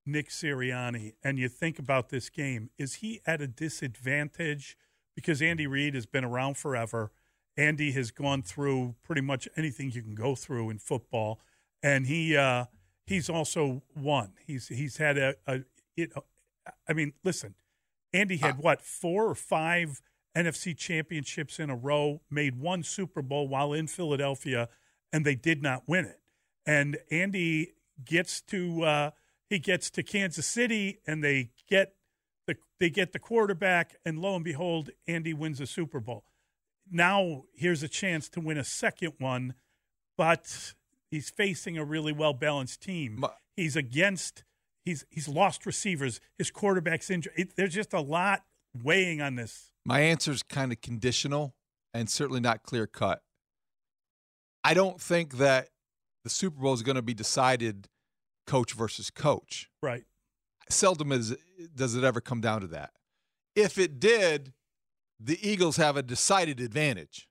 Nick 0.05 0.29
Sirianni 0.29 1.15
and 1.25 1.37
you 1.39 1.49
think 1.49 1.81
about 1.81 2.11
this 2.11 2.31
game, 2.31 2.71
is 2.79 2.95
he 2.95 3.21
at 3.27 3.41
a 3.41 3.49
disadvantage 3.49 4.77
because 5.17 5.43
Andy 5.43 5.67
Reid 5.67 5.95
has 5.95 6.07
been 6.07 6.25
around 6.25 6.57
forever? 6.57 7.11
Andy 7.57 7.91
has 7.93 8.11
gone 8.11 8.43
through 8.43 8.95
pretty 9.03 9.23
much 9.23 9.49
anything 9.57 9.91
you 9.91 10.03
can 10.03 10.15
go 10.15 10.35
through 10.35 10.71
in 10.71 10.79
football, 10.79 11.41
and 11.83 12.07
he 12.07 12.37
uh, 12.37 12.67
he's 13.07 13.31
also 13.31 13.83
won. 13.97 14.35
He's 14.47 14.69
he's 14.69 14.99
had 14.99 15.17
a, 15.17 15.35
a 15.47 15.61
you 15.97 16.09
know, 16.15 16.25
I 16.89 16.93
mean, 16.93 17.15
listen, 17.25 17.55
Andy 18.13 18.37
had 18.37 18.59
what 18.59 18.83
four 18.83 19.27
or 19.27 19.35
five 19.35 20.03
NFC 20.37 20.77
championships 20.77 21.59
in 21.59 21.71
a 21.71 21.77
row, 21.77 22.21
made 22.31 22.61
one 22.61 22.83
Super 22.83 23.23
Bowl 23.23 23.49
while 23.49 23.73
in 23.73 23.87
Philadelphia, 23.87 24.69
and 25.13 25.25
they 25.25 25.35
did 25.35 25.63
not 25.63 25.85
win 25.87 26.05
it. 26.05 26.21
And 26.67 26.99
Andy 27.11 27.75
gets 28.05 28.43
to 28.43 28.83
uh, 28.83 29.11
he 29.49 29.59
gets 29.59 29.91
to 29.91 30.03
Kansas 30.03 30.47
City, 30.47 31.01
and 31.07 31.25
they 31.25 31.51
get 31.69 31.95
the 32.47 32.57
they 32.79 32.91
get 32.91 33.13
the 33.13 33.19
quarterback, 33.19 33.97
and 34.05 34.21
lo 34.21 34.35
and 34.35 34.45
behold, 34.45 34.91
Andy 35.09 35.33
wins 35.33 35.61
a 35.61 35.67
Super 35.67 36.01
Bowl. 36.01 36.25
Now 36.91 37.45
here's 37.55 37.83
a 37.83 37.89
chance 37.89 38.29
to 38.31 38.41
win 38.41 38.59
a 38.59 38.65
second 38.65 39.15
one, 39.19 39.55
but 40.19 40.75
he's 41.11 41.31
facing 41.31 41.79
a 41.79 41.85
really 41.85 42.13
well 42.13 42.35
balanced 42.35 42.83
team. 42.83 43.25
He's 43.57 43.77
against 43.77 44.45
he's 44.85 45.07
he's 45.09 45.29
lost 45.29 45.65
receivers. 45.65 46.21
His 46.37 46.51
quarterback's 46.51 47.11
injured. 47.11 47.33
It, 47.37 47.57
there's 47.57 47.75
just 47.75 47.95
a 47.95 48.01
lot 48.01 48.45
weighing 48.75 49.23
on 49.23 49.37
this. 49.37 49.73
My 49.87 50.01
answer 50.01 50.33
is 50.33 50.43
kind 50.43 50.73
of 50.73 50.81
conditional 50.81 51.55
and 51.95 52.11
certainly 52.11 52.41
not 52.41 52.65
clear 52.65 52.89
cut. 52.89 53.23
I 54.65 54.75
don't 54.75 55.01
think 55.01 55.37
that 55.39 55.69
the 56.25 56.31
Super 56.31 56.61
Bowl 56.61 56.75
is 56.75 56.83
going 56.83 56.97
to 56.97 57.03
be 57.03 57.15
decided 57.15 57.87
coach 58.49 58.73
versus 58.73 59.11
coach. 59.11 59.71
Right. 59.81 60.03
Seldom 60.69 61.13
is 61.13 61.37
does 61.73 61.95
it 61.95 62.03
ever 62.03 62.21
come 62.21 62.41
down 62.41 62.63
to 62.63 62.67
that. 62.67 62.91
If 63.55 63.79
it 63.79 64.01
did, 64.01 64.53
the 65.21 65.39
Eagles 65.41 65.77
have 65.77 65.97
a 65.97 66.03
decided 66.03 66.59
advantage, 66.59 67.29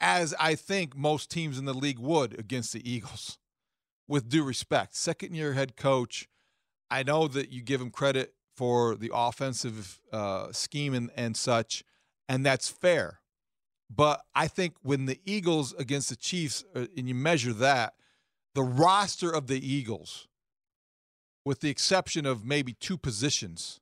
as 0.00 0.36
I 0.38 0.54
think 0.54 0.96
most 0.96 1.32
teams 1.32 1.58
in 1.58 1.64
the 1.64 1.74
league 1.74 1.98
would 1.98 2.38
against 2.38 2.72
the 2.72 2.88
Eagles. 2.88 3.38
With 4.08 4.28
due 4.28 4.44
respect, 4.44 4.94
second 4.94 5.34
year 5.34 5.54
head 5.54 5.76
coach, 5.76 6.28
I 6.88 7.02
know 7.02 7.26
that 7.26 7.50
you 7.50 7.60
give 7.60 7.80
him 7.80 7.90
credit 7.90 8.34
for 8.62 8.94
the 8.94 9.10
offensive 9.12 10.00
uh, 10.12 10.52
scheme 10.52 10.94
and, 10.94 11.10
and 11.16 11.36
such, 11.36 11.82
and 12.28 12.46
that's 12.46 12.68
fair. 12.68 13.18
But 13.90 14.22
I 14.36 14.46
think 14.46 14.74
when 14.82 15.06
the 15.06 15.18
Eagles 15.24 15.74
against 15.80 16.10
the 16.10 16.14
Chiefs, 16.14 16.62
uh, 16.76 16.86
and 16.96 17.08
you 17.08 17.14
measure 17.16 17.52
that, 17.54 17.94
the 18.54 18.62
roster 18.62 19.34
of 19.34 19.48
the 19.48 19.58
Eagles, 19.58 20.28
with 21.44 21.58
the 21.58 21.70
exception 21.70 22.24
of 22.24 22.44
maybe 22.44 22.74
two 22.74 22.96
positions, 22.96 23.80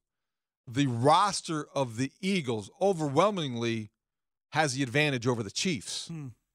the 0.67 0.87
roster 0.87 1.67
of 1.75 1.99
the 1.99 2.11
Eagles 2.23 2.71
overwhelmingly 2.81 3.91
has 4.53 4.73
the 4.73 4.83
advantage 4.83 5.27
over 5.27 5.43
the 5.43 5.51
Chiefs, 5.51 6.09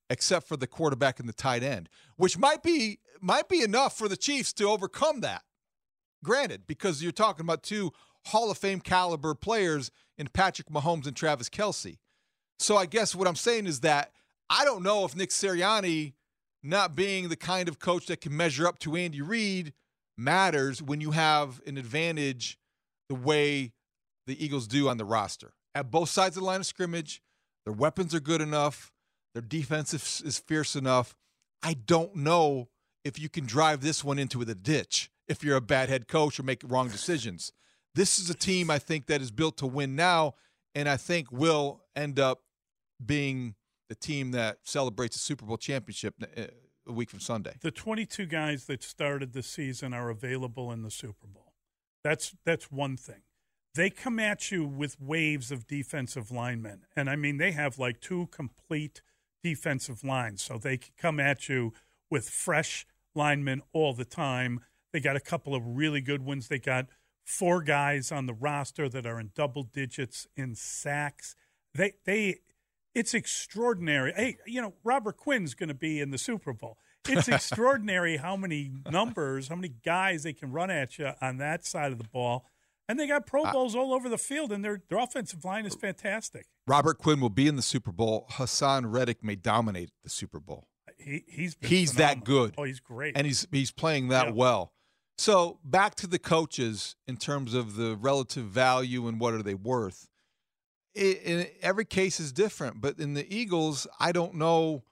except 0.09 0.47
for 0.47 0.57
the 0.57 0.65
quarterback 0.65 1.19
and 1.19 1.29
the 1.29 1.33
tight 1.33 1.61
end, 1.61 1.89
which 2.17 2.39
might 2.39 2.63
be 2.63 2.97
might 3.21 3.47
be 3.47 3.61
enough 3.61 3.95
for 3.95 4.07
the 4.07 4.17
Chiefs 4.17 4.51
to 4.53 4.67
overcome 4.67 5.19
that. 5.19 5.43
Granted, 6.23 6.65
because 6.65 7.03
you're 7.03 7.11
talking 7.11 7.45
about 7.45 7.61
two 7.61 7.91
Hall 8.27 8.49
of 8.51 8.57
Fame 8.57 8.79
caliber 8.79 9.35
players 9.35 9.91
in 10.17 10.27
Patrick 10.27 10.69
Mahomes 10.69 11.07
and 11.07 11.15
Travis 11.15 11.49
Kelce. 11.49 11.97
So 12.59 12.77
I 12.77 12.85
guess 12.85 13.15
what 13.15 13.27
I'm 13.27 13.35
saying 13.35 13.67
is 13.67 13.81
that 13.81 14.11
I 14.49 14.65
don't 14.65 14.83
know 14.83 15.05
if 15.05 15.15
Nick 15.15 15.29
Sirianni 15.29 16.13
not 16.63 16.95
being 16.95 17.29
the 17.29 17.35
kind 17.35 17.69
of 17.69 17.79
coach 17.79 18.07
that 18.07 18.21
can 18.21 18.35
measure 18.35 18.67
up 18.67 18.79
to 18.79 18.95
Andy 18.95 19.21
Reid 19.21 19.73
matters 20.17 20.81
when 20.81 21.01
you 21.01 21.11
have 21.11 21.61
an 21.65 21.77
advantage 21.77 22.57
the 23.09 23.15
way 23.15 23.73
the 24.25 24.43
Eagles 24.43 24.67
do 24.67 24.89
on 24.89 24.97
the 24.97 25.05
roster. 25.05 25.53
At 25.75 25.91
both 25.91 26.09
sides 26.09 26.35
of 26.37 26.41
the 26.41 26.47
line 26.47 26.61
of 26.61 26.65
scrimmage, 26.65 27.21
their 27.65 27.73
weapons 27.73 28.15
are 28.15 28.19
good 28.19 28.41
enough, 28.41 28.91
their 29.33 29.41
defense 29.41 29.93
is, 29.93 30.23
is 30.25 30.39
fierce 30.39 30.75
enough. 30.75 31.15
I 31.61 31.73
don't 31.73 32.15
know 32.15 32.69
if 33.03 33.19
you 33.19 33.29
can 33.29 33.45
drive 33.45 33.81
this 33.81 34.03
one 34.03 34.17
into 34.17 34.43
the 34.45 34.55
ditch 34.55 35.11
if 35.27 35.43
you're 35.43 35.57
a 35.57 35.61
bad 35.61 35.89
head 35.89 36.07
coach 36.07 36.39
or 36.39 36.43
make 36.43 36.61
wrong 36.65 36.87
decisions. 36.87 37.51
This 37.95 38.19
is 38.19 38.29
a 38.29 38.33
team 38.33 38.69
I 38.69 38.77
think 38.77 39.07
that 39.07 39.21
is 39.21 39.31
built 39.31 39.57
to 39.57 39.65
win 39.65 39.95
now, 39.95 40.35
and 40.75 40.89
I 40.89 40.97
think 40.97 41.31
will 41.31 41.81
end 41.95 42.19
up 42.19 42.41
being 43.03 43.55
the 43.87 43.95
team 43.95 44.31
that 44.31 44.57
celebrates 44.63 45.15
a 45.15 45.19
Super 45.19 45.45
Bowl 45.45 45.57
championship 45.57 46.15
uh, 46.21 46.43
a 46.85 46.91
week 46.91 47.09
from 47.09 47.21
Sunday. 47.21 47.55
The 47.61 47.71
22 47.71 48.25
guys 48.25 48.65
that 48.65 48.83
started 48.83 49.31
the 49.31 49.41
season 49.41 49.93
are 49.93 50.09
available 50.09 50.73
in 50.73 50.83
the 50.83 50.91
Super 50.91 51.25
Bowl. 51.25 51.53
That's 52.03 52.35
that's 52.45 52.69
one 52.69 52.97
thing. 52.97 53.21
They 53.73 53.89
come 53.89 54.19
at 54.19 54.51
you 54.51 54.65
with 54.65 54.99
waves 54.99 55.49
of 55.49 55.65
defensive 55.65 56.31
linemen, 56.31 56.85
and 56.97 57.09
I 57.09 57.15
mean 57.15 57.37
they 57.37 57.51
have 57.51 57.79
like 57.79 58.01
two 58.01 58.27
complete 58.27 59.01
defensive 59.41 60.03
lines, 60.03 60.41
so 60.41 60.57
they 60.57 60.79
come 60.97 61.19
at 61.21 61.47
you 61.47 61.71
with 62.11 62.29
fresh 62.29 62.85
linemen 63.15 63.61
all 63.71 63.93
the 63.93 64.05
time. 64.05 64.59
They 64.91 64.99
got 64.99 65.15
a 65.15 65.21
couple 65.21 65.55
of 65.55 65.63
really 65.65 66.01
good 66.01 66.23
ones. 66.23 66.49
They 66.49 66.59
got 66.59 66.87
four 67.25 67.61
guys 67.61 68.11
on 68.11 68.27
the 68.27 68.33
roster 68.33 68.87
that 68.87 69.05
are 69.05 69.19
in 69.19 69.31
double 69.35 69.63
digits 69.63 70.27
in 70.37 70.55
sacks. 70.55 71.35
They 71.73 71.93
they 72.05 72.37
it's 72.93 73.13
extraordinary. 73.13 74.13
Hey, 74.15 74.37
you 74.45 74.61
know, 74.61 74.73
Robert 74.83 75.17
Quinn's 75.17 75.53
going 75.53 75.67
to 75.67 75.73
be 75.75 75.99
in 75.99 76.11
the 76.11 76.17
Super 76.17 76.53
Bowl. 76.53 76.77
it's 77.09 77.27
extraordinary 77.27 78.17
how 78.17 78.37
many 78.37 78.71
numbers, 78.89 79.49
how 79.49 79.55
many 79.55 79.73
guys 79.83 80.23
they 80.23 80.31
can 80.31 80.51
run 80.53 80.69
at 80.71 80.97
you 80.97 81.11
on 81.21 81.37
that 81.39 81.65
side 81.65 81.91
of 81.91 81.97
the 81.97 82.07
ball. 82.07 82.45
And 82.87 82.99
they 82.99 83.07
got 83.07 83.25
Pro 83.25 83.51
Bowls 83.51 83.75
all 83.75 83.93
over 83.95 84.07
the 84.07 84.17
field, 84.19 84.51
and 84.51 84.63
their, 84.63 84.79
their 84.89 84.99
offensive 84.99 85.43
line 85.43 85.65
is 85.65 85.73
fantastic. 85.73 86.45
Robert 86.67 86.99
Quinn 86.99 87.19
will 87.19 87.31
be 87.31 87.47
in 87.47 87.55
the 87.55 87.63
Super 87.63 87.91
Bowl. 87.91 88.27
Haason 88.33 88.93
Reddick 88.93 89.23
may 89.23 89.35
dominate 89.35 89.89
the 90.03 90.09
Super 90.11 90.39
Bowl. 90.39 90.67
He, 90.99 91.23
he's 91.27 91.57
he's 91.61 91.93
phenomenal. 91.93 92.15
that 92.19 92.23
good. 92.25 92.53
Oh, 92.59 92.63
he's 92.63 92.79
great, 92.79 93.17
and 93.17 93.25
he's 93.25 93.47
he's 93.51 93.71
playing 93.71 94.09
that 94.09 94.27
Yeah. 94.27 94.33
well. 94.33 94.71
So 95.17 95.59
back 95.63 95.95
to 95.95 96.07
the 96.07 96.19
coaches 96.19 96.95
in 97.07 97.17
terms 97.17 97.53
of 97.53 97.75
the 97.75 97.95
relative 97.95 98.45
value 98.45 99.07
and 99.07 99.19
what 99.19 99.33
are 99.33 99.41
they 99.43 99.53
worth. 99.55 100.09
I 100.97 100.99
in 101.01 101.47
every 101.61 101.85
case 101.85 102.19
is 102.19 102.31
different, 102.31 102.81
but 102.81 102.99
in 102.99 103.13
the 103.13 103.25
Eagles, 103.33 103.87
I 103.99 104.11
don't 104.11 104.35
know. 104.35 104.83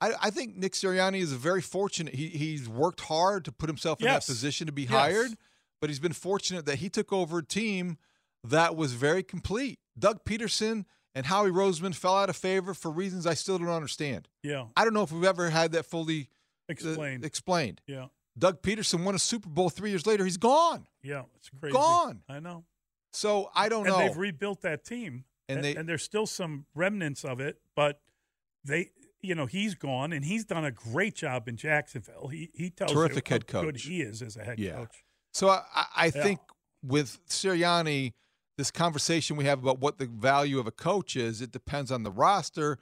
I, 0.00 0.12
I 0.24 0.30
think 0.30 0.56
Nick 0.56 0.72
Sirianni 0.72 1.20
is 1.20 1.32
very 1.32 1.62
fortunate. 1.62 2.14
He 2.14 2.28
he's 2.28 2.68
worked 2.68 3.00
hard 3.00 3.44
to 3.46 3.52
put 3.52 3.68
himself 3.68 4.00
in 4.00 4.06
Yes. 4.06 4.26
that 4.26 4.32
position 4.32 4.66
to 4.66 4.72
be 4.72 4.82
Yes. 4.82 4.90
hired, 4.92 5.32
but 5.80 5.88
he's 5.90 6.00
been 6.00 6.12
fortunate 6.12 6.66
that 6.66 6.76
he 6.76 6.88
took 6.90 7.12
over 7.12 7.38
a 7.38 7.44
team 7.44 7.96
that 8.44 8.76
was 8.76 8.92
very 8.92 9.22
complete. 9.22 9.78
Doug 9.98 10.24
Pederson 10.24 10.84
and 11.14 11.24
Howie 11.26 11.50
Roseman 11.50 11.94
fell 11.94 12.16
out 12.16 12.28
of 12.28 12.36
favor 12.36 12.74
for 12.74 12.90
reasons 12.90 13.26
I 13.26 13.32
still 13.34 13.58
don't 13.58 13.68
understand. 13.68 14.28
Yeah. 14.42 14.66
I 14.76 14.84
don't 14.84 14.92
know 14.92 15.02
if 15.02 15.10
we've 15.12 15.24
ever 15.24 15.48
had 15.48 15.72
that 15.72 15.86
fully 15.86 16.28
uh, 16.68 16.72
Explained. 16.72 17.24
explained. 17.24 17.80
Yeah. 17.86 18.06
Doug 18.38 18.62
Pederson 18.62 19.04
won 19.04 19.14
a 19.14 19.18
Super 19.18 19.48
Bowl 19.48 19.70
three 19.70 19.90
years 19.90 20.06
later. 20.06 20.24
He's 20.24 20.36
gone. 20.36 20.86
Yeah, 21.02 21.22
it's 21.36 21.48
crazy. 21.60 21.72
Gone. 21.76 22.22
I 22.28 22.40
know. 22.40 22.64
So 23.12 23.50
I 23.54 23.68
don't 23.68 23.86
and 23.86 23.96
know. 23.96 23.98
they've 24.06 24.16
rebuilt 24.16 24.60
that 24.62 24.84
team, 24.84 25.24
And 25.48 25.58
and, 25.58 25.64
they- 25.64 25.74
and 25.76 25.88
there's 25.88 26.02
still 26.02 26.26
some 26.26 26.66
remnants 26.74 27.24
of 27.24 27.40
it, 27.40 27.60
but 27.74 28.00
they, 28.64 28.90
you 29.22 29.34
know, 29.34 29.46
he's 29.46 29.74
gone, 29.74 30.12
and 30.12 30.24
he's 30.24 30.44
done 30.44 30.64
a 30.64 30.70
great 30.70 31.14
job 31.14 31.48
in 31.48 31.56
Jacksonville. 31.56 32.28
He 32.28 32.50
he 32.54 32.68
tells 32.70 32.92
Terrific 32.92 33.26
head 33.28 33.44
how 33.50 33.62
good 33.62 33.74
coach. 33.74 33.82
he 33.84 34.02
is 34.02 34.20
as 34.22 34.36
a 34.36 34.44
head 34.44 34.58
Yeah. 34.58 34.72
coach. 34.74 35.04
So 35.32 35.48
I, 35.48 35.62
I 35.74 35.86
I 35.96 36.04
Yeah. 36.06 36.10
think 36.22 36.40
with 36.82 37.18
Sirianni, 37.28 38.12
this 38.58 38.70
conversation 38.70 39.36
we 39.36 39.44
have 39.46 39.60
about 39.62 39.78
what 39.78 39.98
the 39.98 40.06
value 40.06 40.58
of 40.58 40.66
a 40.66 40.70
coach 40.72 41.16
is, 41.16 41.40
it 41.40 41.52
depends 41.52 41.90
on 41.90 42.02
the 42.02 42.10
roster. 42.10 42.78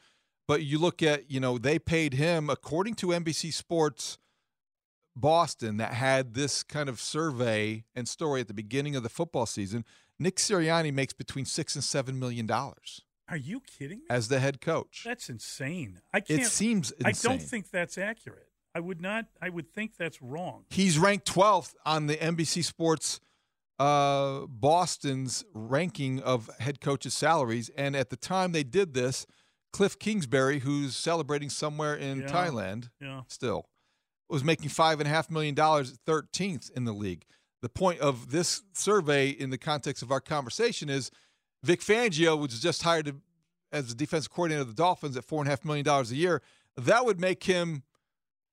But 0.47 0.63
you 0.63 0.79
look 0.79 1.03
at, 1.03 1.31
you 1.31 1.41
know, 1.41 1.57
they 1.59 1.79
paid 1.79 2.13
him 2.15 2.51
according 2.51 2.97
to 2.97 3.09
NBC 3.13 3.51
Sports 3.53 4.19
Boston 5.17 5.77
that 5.79 5.95
had 5.95 6.35
this 6.35 6.63
kind 6.63 6.89
of 6.89 7.01
survey 7.01 7.85
and 7.95 8.09
story 8.09 8.41
at 8.41 8.49
the 8.49 8.55
beginning 8.55 8.97
of 8.97 9.03
the 9.03 9.09
football 9.09 9.47
season. 9.47 9.85
Nick 10.19 10.37
Sirianni 10.37 10.93
makes 10.93 11.13
between 11.13 11.45
six 11.45 11.75
and 11.75 11.83
seven 11.85 12.19
million 12.19 12.47
dollars 12.47 13.01
Are 13.29 13.37
you 13.37 13.61
kidding 13.61 13.99
me? 13.99 14.05
as 14.11 14.29
the 14.29 14.39
head 14.41 14.61
coach. 14.61 15.03
That's 15.05 15.29
insane. 15.29 16.01
I 16.13 16.21
can't. 16.21 16.41
It 16.43 16.47
seems 16.47 16.93
I 17.05 17.13
don't 17.13 17.43
think 17.43 17.71
that's 17.71 17.99
accurate. 17.99 18.49
I 18.77 18.81
would 18.81 19.01
not. 19.01 19.27
I 19.41 19.49
would 19.51 19.73
think 19.73 19.97
that's 19.97 20.21
wrong. 20.21 20.65
He's 20.71 20.99
ranked 20.99 21.33
12th 21.33 21.75
on 21.87 22.07
the 22.09 22.17
NBC 22.17 22.65
Sports 22.65 23.21
uh, 23.79 24.47
Boston's 24.49 25.45
ranking 25.53 26.21
of 26.21 26.49
head 26.61 26.81
coaches' 26.81 27.15
salaries. 27.15 27.71
And 27.77 27.97
at 27.97 28.11
the 28.11 28.17
time 28.17 28.53
they 28.53 28.63
did 28.65 28.95
this, 28.95 29.27
Kliff 29.73 29.99
Kingsbury, 29.99 30.61
who's 30.61 30.95
celebrating 30.97 31.51
somewhere 31.51 31.95
in 31.97 32.21
Yeah. 32.21 32.27
Thailand 32.29 32.91
Yeah. 33.01 33.23
still, 33.29 33.67
was 34.29 34.43
making 34.45 34.69
five 34.71 35.01
and 35.01 35.07
a 35.09 35.11
half 35.11 35.31
million 35.31 35.55
dollars, 35.55 35.99
13th 36.07 36.71
in 36.73 36.85
the 36.85 36.93
league. 36.93 37.25
The 37.63 37.69
point 37.69 38.01
of 38.01 38.31
this 38.31 38.63
survey, 38.73 39.29
in 39.31 39.51
the 39.51 39.59
context 39.59 40.03
of 40.03 40.11
our 40.11 40.21
conversation, 40.21 40.89
is 40.91 41.11
Vic 41.63 41.81
Fangio 41.81 42.39
was 42.39 42.61
just 42.61 42.83
hired 42.83 43.07
to, 43.07 43.17
as 43.73 43.89
the 43.89 43.95
defensive 43.95 44.31
coordinator 44.33 44.61
of 44.63 44.69
the 44.69 44.75
Dolphins 44.75 45.17
at 45.17 45.25
four 45.25 45.41
and 45.41 45.49
a 45.49 45.51
half 45.51 45.65
million 45.65 45.85
dollars 45.85 46.11
a 46.11 46.17
year. 46.17 46.43
That 46.77 47.05
would 47.07 47.21
make 47.21 47.45
him 47.45 47.83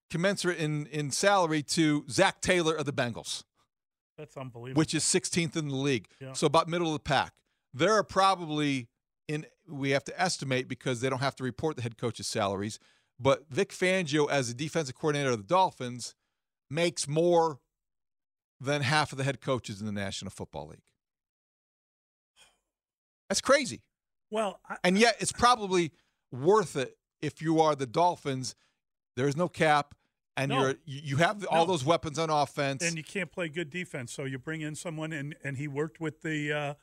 commensurate 0.10 0.58
in 0.60 0.86
in 0.88 1.12
salary 1.12 1.64
to 1.64 2.06
Zac 2.10 2.42
Taylor 2.42 2.76
of 2.76 2.86
the 2.86 2.94
Bengals, 2.94 3.44
That's 4.18 4.36
unbelievable. 4.38 4.80
which 4.80 4.94
is 4.94 5.04
16th 5.04 5.56
in 5.56 5.68
the 5.70 5.76
league. 5.76 6.08
Yeah. 6.20 6.34
So 6.34 6.48
about 6.48 6.68
middle 6.68 6.88
of 6.88 6.94
the 6.94 7.00
pack. 7.00 7.34
There 7.74 7.94
are 7.94 8.04
probably 8.04 8.88
in 9.28 9.46
we 9.68 9.92
have 9.92 10.04
to 10.06 10.22
estimate 10.22 10.68
because 10.68 11.00
they 11.02 11.10
don't 11.10 11.20
have 11.20 11.36
to 11.38 11.44
report 11.44 11.76
the 11.78 11.82
head 11.82 11.98
coach's 11.98 12.28
salaries, 12.28 12.78
but 13.22 13.46
Vic 13.50 13.70
Fangio 13.70 14.30
as 14.30 14.48
the 14.48 14.54
defensive 14.54 14.96
coordinator 14.96 15.32
of 15.32 15.38
the 15.38 15.44
Dolphins 15.44 16.16
makes 16.70 17.08
more 17.08 17.60
than 18.60 18.82
half 18.82 19.12
of 19.12 19.18
the 19.18 19.24
head 19.24 19.42
coaches 19.42 19.80
in 19.80 19.86
the 19.86 19.92
National 19.92 20.32
Football 20.32 20.68
League. 20.70 20.82
That's 23.30 23.42
crazy. 23.42 23.82
well, 24.30 24.60
I, 24.68 24.78
And 24.84 24.98
yet 24.98 25.16
it's 25.20 25.32
probably 25.32 25.92
worth 26.32 26.76
it 26.76 26.98
if 27.22 27.42
you 27.42 27.60
are 27.62 27.76
the 27.76 27.86
Dolphins. 27.86 28.56
There 29.16 29.28
is 29.28 29.36
no 29.38 29.48
cap 29.48 29.96
and 30.38 30.50
No. 30.50 30.62
you're 30.62 30.76
you 30.86 31.18
have 31.18 31.46
all 31.48 31.66
No. 31.66 31.74
those 31.74 31.84
weapons 31.86 32.18
on 32.20 32.30
offense. 32.30 32.84
and 32.84 32.96
you 32.96 33.04
can't 33.04 33.32
play 33.32 33.50
good 33.50 33.70
defense, 33.70 34.12
so 34.14 34.24
you 34.26 34.40
bring 34.40 34.62
in 34.62 34.76
someone, 34.76 35.12
and 35.14 35.36
and 35.44 35.58
he 35.58 35.68
worked 35.68 36.00
with 36.00 36.22
the 36.22 36.52
uh, 36.52 36.74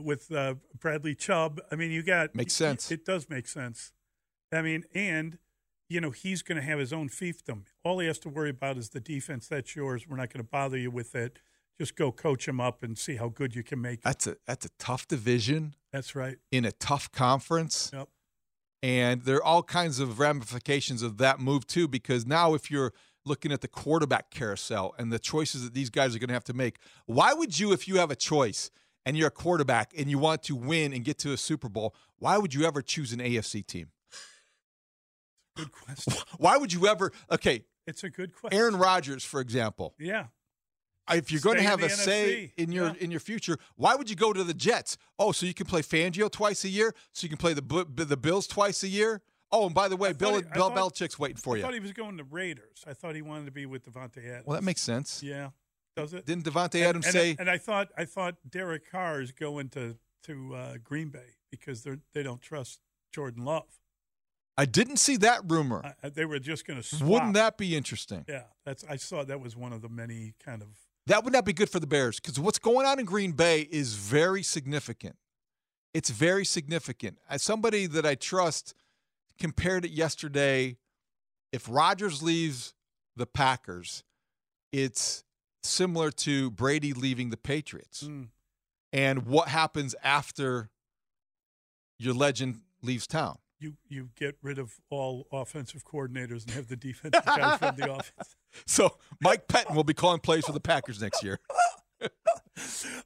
with 0.00 0.30
uh, 0.32 0.54
Bradley 0.78 1.14
Chubb. 1.14 1.60
I 1.70 1.74
mean, 1.76 1.90
you 1.90 2.02
got 2.02 2.34
Makes 2.34 2.54
sense. 2.54 2.90
It 2.90 3.04
does 3.04 3.28
make 3.28 3.46
sense. 3.48 3.92
I 4.52 4.62
mean, 4.62 4.84
and 4.94 5.38
you 5.88 6.00
know 6.00 6.10
he's 6.10 6.42
going 6.42 6.56
to 6.56 6.62
have 6.66 6.78
his 6.78 6.92
own 6.92 7.08
fiefdom. 7.08 7.62
All 7.84 7.98
he 7.98 8.06
has 8.06 8.18
to 8.20 8.28
worry 8.28 8.50
about 8.50 8.76
is 8.76 8.90
the 8.90 9.00
defense. 9.00 9.46
That's 9.48 9.74
yours. 9.76 10.06
We're 10.08 10.16
not 10.16 10.32
going 10.32 10.44
to 10.44 10.48
bother 10.50 10.76
you 10.78 10.90
with 10.90 11.14
it. 11.14 11.38
Just 11.78 11.94
go 11.96 12.10
coach 12.10 12.48
him 12.48 12.60
up 12.60 12.82
and 12.82 12.96
see 12.96 13.16
how 13.16 13.28
good 13.28 13.54
you 13.54 13.62
can 13.62 13.80
make. 13.80 13.98
it. 13.98 14.02
that's 14.04 14.26
a 14.26 14.36
that's 14.46 14.64
a 14.66 14.70
tough 14.78 15.06
division 15.06 15.74
That's 15.92 16.14
right. 16.14 16.38
in 16.50 16.64
a 16.64 16.72
tough 16.72 17.12
conference. 17.12 17.90
Yep. 17.92 18.08
And 18.82 19.22
there 19.22 19.36
are 19.36 19.42
all 19.44 19.62
kinds 19.62 20.00
of 20.00 20.18
ramifications 20.18 21.02
of 21.02 21.18
that 21.18 21.40
move 21.40 21.66
too, 21.66 21.88
because 21.88 22.26
now 22.26 22.54
if 22.54 22.70
you're 22.70 22.92
looking 23.24 23.50
at 23.52 23.60
the 23.60 23.68
quarterback 23.68 24.30
carousel 24.30 24.94
and 24.98 25.12
the 25.12 25.18
choices 25.18 25.64
that 25.64 25.74
these 25.74 25.90
guys 25.90 26.14
are 26.14 26.18
going 26.18 26.28
to 26.28 26.34
have 26.34 26.44
to 26.44 26.54
make, 26.54 26.78
why 27.06 27.32
would 27.32 27.58
you, 27.58 27.72
if 27.72 27.88
you 27.88 27.96
have 27.96 28.10
a 28.10 28.16
choice 28.16 28.70
and 29.04 29.16
you're 29.16 29.28
a 29.28 29.32
quarterback 29.32 29.92
and 29.98 30.08
you 30.08 30.18
want 30.18 30.42
to 30.44 30.54
win 30.54 30.92
and 30.92 31.04
get 31.04 31.18
to 31.18 31.32
a 31.32 31.36
Super 31.36 31.68
Bowl, 31.68 31.94
why 32.18 32.38
would 32.38 32.54
you 32.54 32.64
ever 32.64 32.80
choose 32.82 33.12
an 33.12 33.18
AFC 33.18 33.66
team? 33.66 33.88
Good 35.56 35.72
question. 35.72 36.12
Why 36.38 36.56
would 36.56 36.72
you 36.72 36.86
ever? 36.86 37.12
Okay, 37.30 37.64
It's 37.86 38.04
a 38.04 38.10
good 38.10 38.34
question. 38.34 38.58
Aaron 38.58 38.76
Rodgers, 38.76 39.24
for 39.24 39.40
example. 39.40 39.94
Yeah. 39.98 40.26
If 41.08 41.30
you're 41.30 41.40
going 41.40 41.56
to 41.58 41.62
Stay 41.62 41.70
have 41.70 41.82
a 41.84 41.88
say 41.88 42.52
in 42.56 42.72
your 42.72 42.86
yeah. 42.88 42.94
in 43.00 43.10
your 43.12 43.20
future, 43.20 43.58
why 43.76 43.94
would 43.94 44.10
you 44.10 44.16
go 44.16 44.32
to 44.32 44.42
the 44.42 44.52
Jets? 44.54 44.98
Oh, 45.20 45.30
so 45.30 45.46
you 45.46 45.54
can 45.54 45.66
play 45.66 45.80
Fangio 45.82 46.28
twice 46.30 46.64
a 46.64 46.68
year, 46.68 46.94
so 47.12 47.24
you 47.24 47.28
can 47.28 47.38
play 47.38 47.52
the 47.54 47.86
the 47.94 48.16
Bills 48.16 48.46
twice 48.48 48.82
a 48.82 48.88
year. 48.88 49.22
Oh, 49.52 49.66
and 49.66 49.74
by 49.74 49.86
the 49.88 49.96
way, 49.96 50.12
Bill 50.12 50.34
he- 50.36 50.42
Bill 50.42 50.70
thought- 50.70 50.94
Belichick's 50.94 51.16
waiting 51.16 51.36
for 51.36 51.54
I 51.54 51.58
you. 51.58 51.62
I 51.62 51.66
thought 51.66 51.74
he 51.74 51.80
was 51.80 51.92
going 51.92 52.16
to 52.18 52.24
Raiders. 52.24 52.82
I 52.88 52.92
thought 52.92 53.14
he 53.14 53.22
wanted 53.22 53.44
to 53.46 53.52
be 53.52 53.66
with 53.66 53.84
Davante 53.84 54.18
Adams. 54.28 54.46
Well, 54.46 54.56
that 54.56 54.64
makes 54.64 54.80
sense. 54.80 55.22
Yeah. 55.22 55.50
Does 55.94 56.12
it? 56.12 56.26
Didn't 56.26 56.44
Davante 56.44 56.74
And- 56.74 56.84
Adams 56.84 57.06
and, 57.06 57.12
say? 57.12 57.36
And 57.38 57.48
I 57.48 57.58
thought 57.58 57.88
I 57.96 58.04
thought 58.04 58.34
Derek 58.50 58.90
Carr 58.90 59.20
is 59.20 59.30
going 59.30 59.68
to 59.70 59.96
to 60.24 60.54
uh, 60.56 60.76
Green 60.82 61.10
Bay 61.10 61.36
because 61.52 61.84
they 61.84 61.98
they 62.14 62.24
don't 62.24 62.42
trust 62.42 62.80
Jordan 63.12 63.44
Love. 63.44 63.78
I 64.58 64.64
didn't 64.64 64.96
see 64.96 65.16
that 65.18 65.40
rumor. 65.46 65.94
I, 66.02 66.08
they 66.08 66.24
were 66.24 66.38
just 66.38 66.66
going 66.66 66.80
to. 66.80 67.04
Wouldn't 67.04 67.34
that 67.34 67.58
be 67.58 67.76
interesting? 67.76 68.24
Yeah, 68.28 68.44
that's 68.64 68.84
I 68.88 68.96
saw 68.96 69.24
that 69.24 69.40
was 69.40 69.56
one 69.56 69.72
of 69.72 69.82
the 69.82 69.88
many 69.88 70.34
kind 70.44 70.62
of. 70.62 70.68
That 71.06 71.24
would 71.24 71.32
not 71.32 71.44
be 71.44 71.52
good 71.52 71.70
for 71.70 71.78
the 71.78 71.86
Bears 71.86 72.18
because 72.18 72.40
what's 72.40 72.58
going 72.58 72.86
on 72.86 72.98
in 72.98 73.04
Green 73.04 73.32
Bay 73.32 73.68
is 73.70 73.94
very 73.94 74.42
significant. 74.42 75.16
It's 75.94 76.10
very 76.10 76.44
significant. 76.44 77.18
As 77.28 77.42
somebody 77.42 77.86
that 77.86 78.04
I 78.04 78.16
trust 78.16 78.74
compared 79.38 79.84
it 79.84 79.92
yesterday, 79.92 80.78
if 81.52 81.68
Rodgers 81.68 82.22
leaves 82.22 82.74
the 83.14 83.26
Packers, 83.26 84.02
it's 84.72 85.24
similar 85.62 86.10
to 86.10 86.50
Brady 86.50 86.92
leaving 86.92 87.30
the 87.30 87.36
Patriots. 87.36 88.02
Mm. 88.02 88.28
And 88.92 89.26
what 89.26 89.48
happens 89.48 89.94
after 90.02 90.70
your 91.98 92.14
legend 92.14 92.60
leaves 92.82 93.06
town? 93.06 93.38
You 93.58 93.74
you 93.88 94.10
get 94.18 94.36
rid 94.42 94.58
of 94.58 94.74
all 94.90 95.26
offensive 95.32 95.82
coordinators 95.84 96.44
and 96.44 96.50
have 96.52 96.68
the 96.68 96.76
defensive 96.76 97.24
guys 97.24 97.60
run 97.60 97.76
the 97.76 97.92
offense. 97.92 98.36
So 98.64 98.96
Mike 99.20 99.48
Pettine 99.48 99.76
will 99.76 99.84
be 99.84 99.92
calling 99.92 100.18
plays 100.18 100.46
for 100.46 100.52
the 100.52 100.60
Packers 100.60 101.02
next 101.02 101.22
year. 101.22 101.40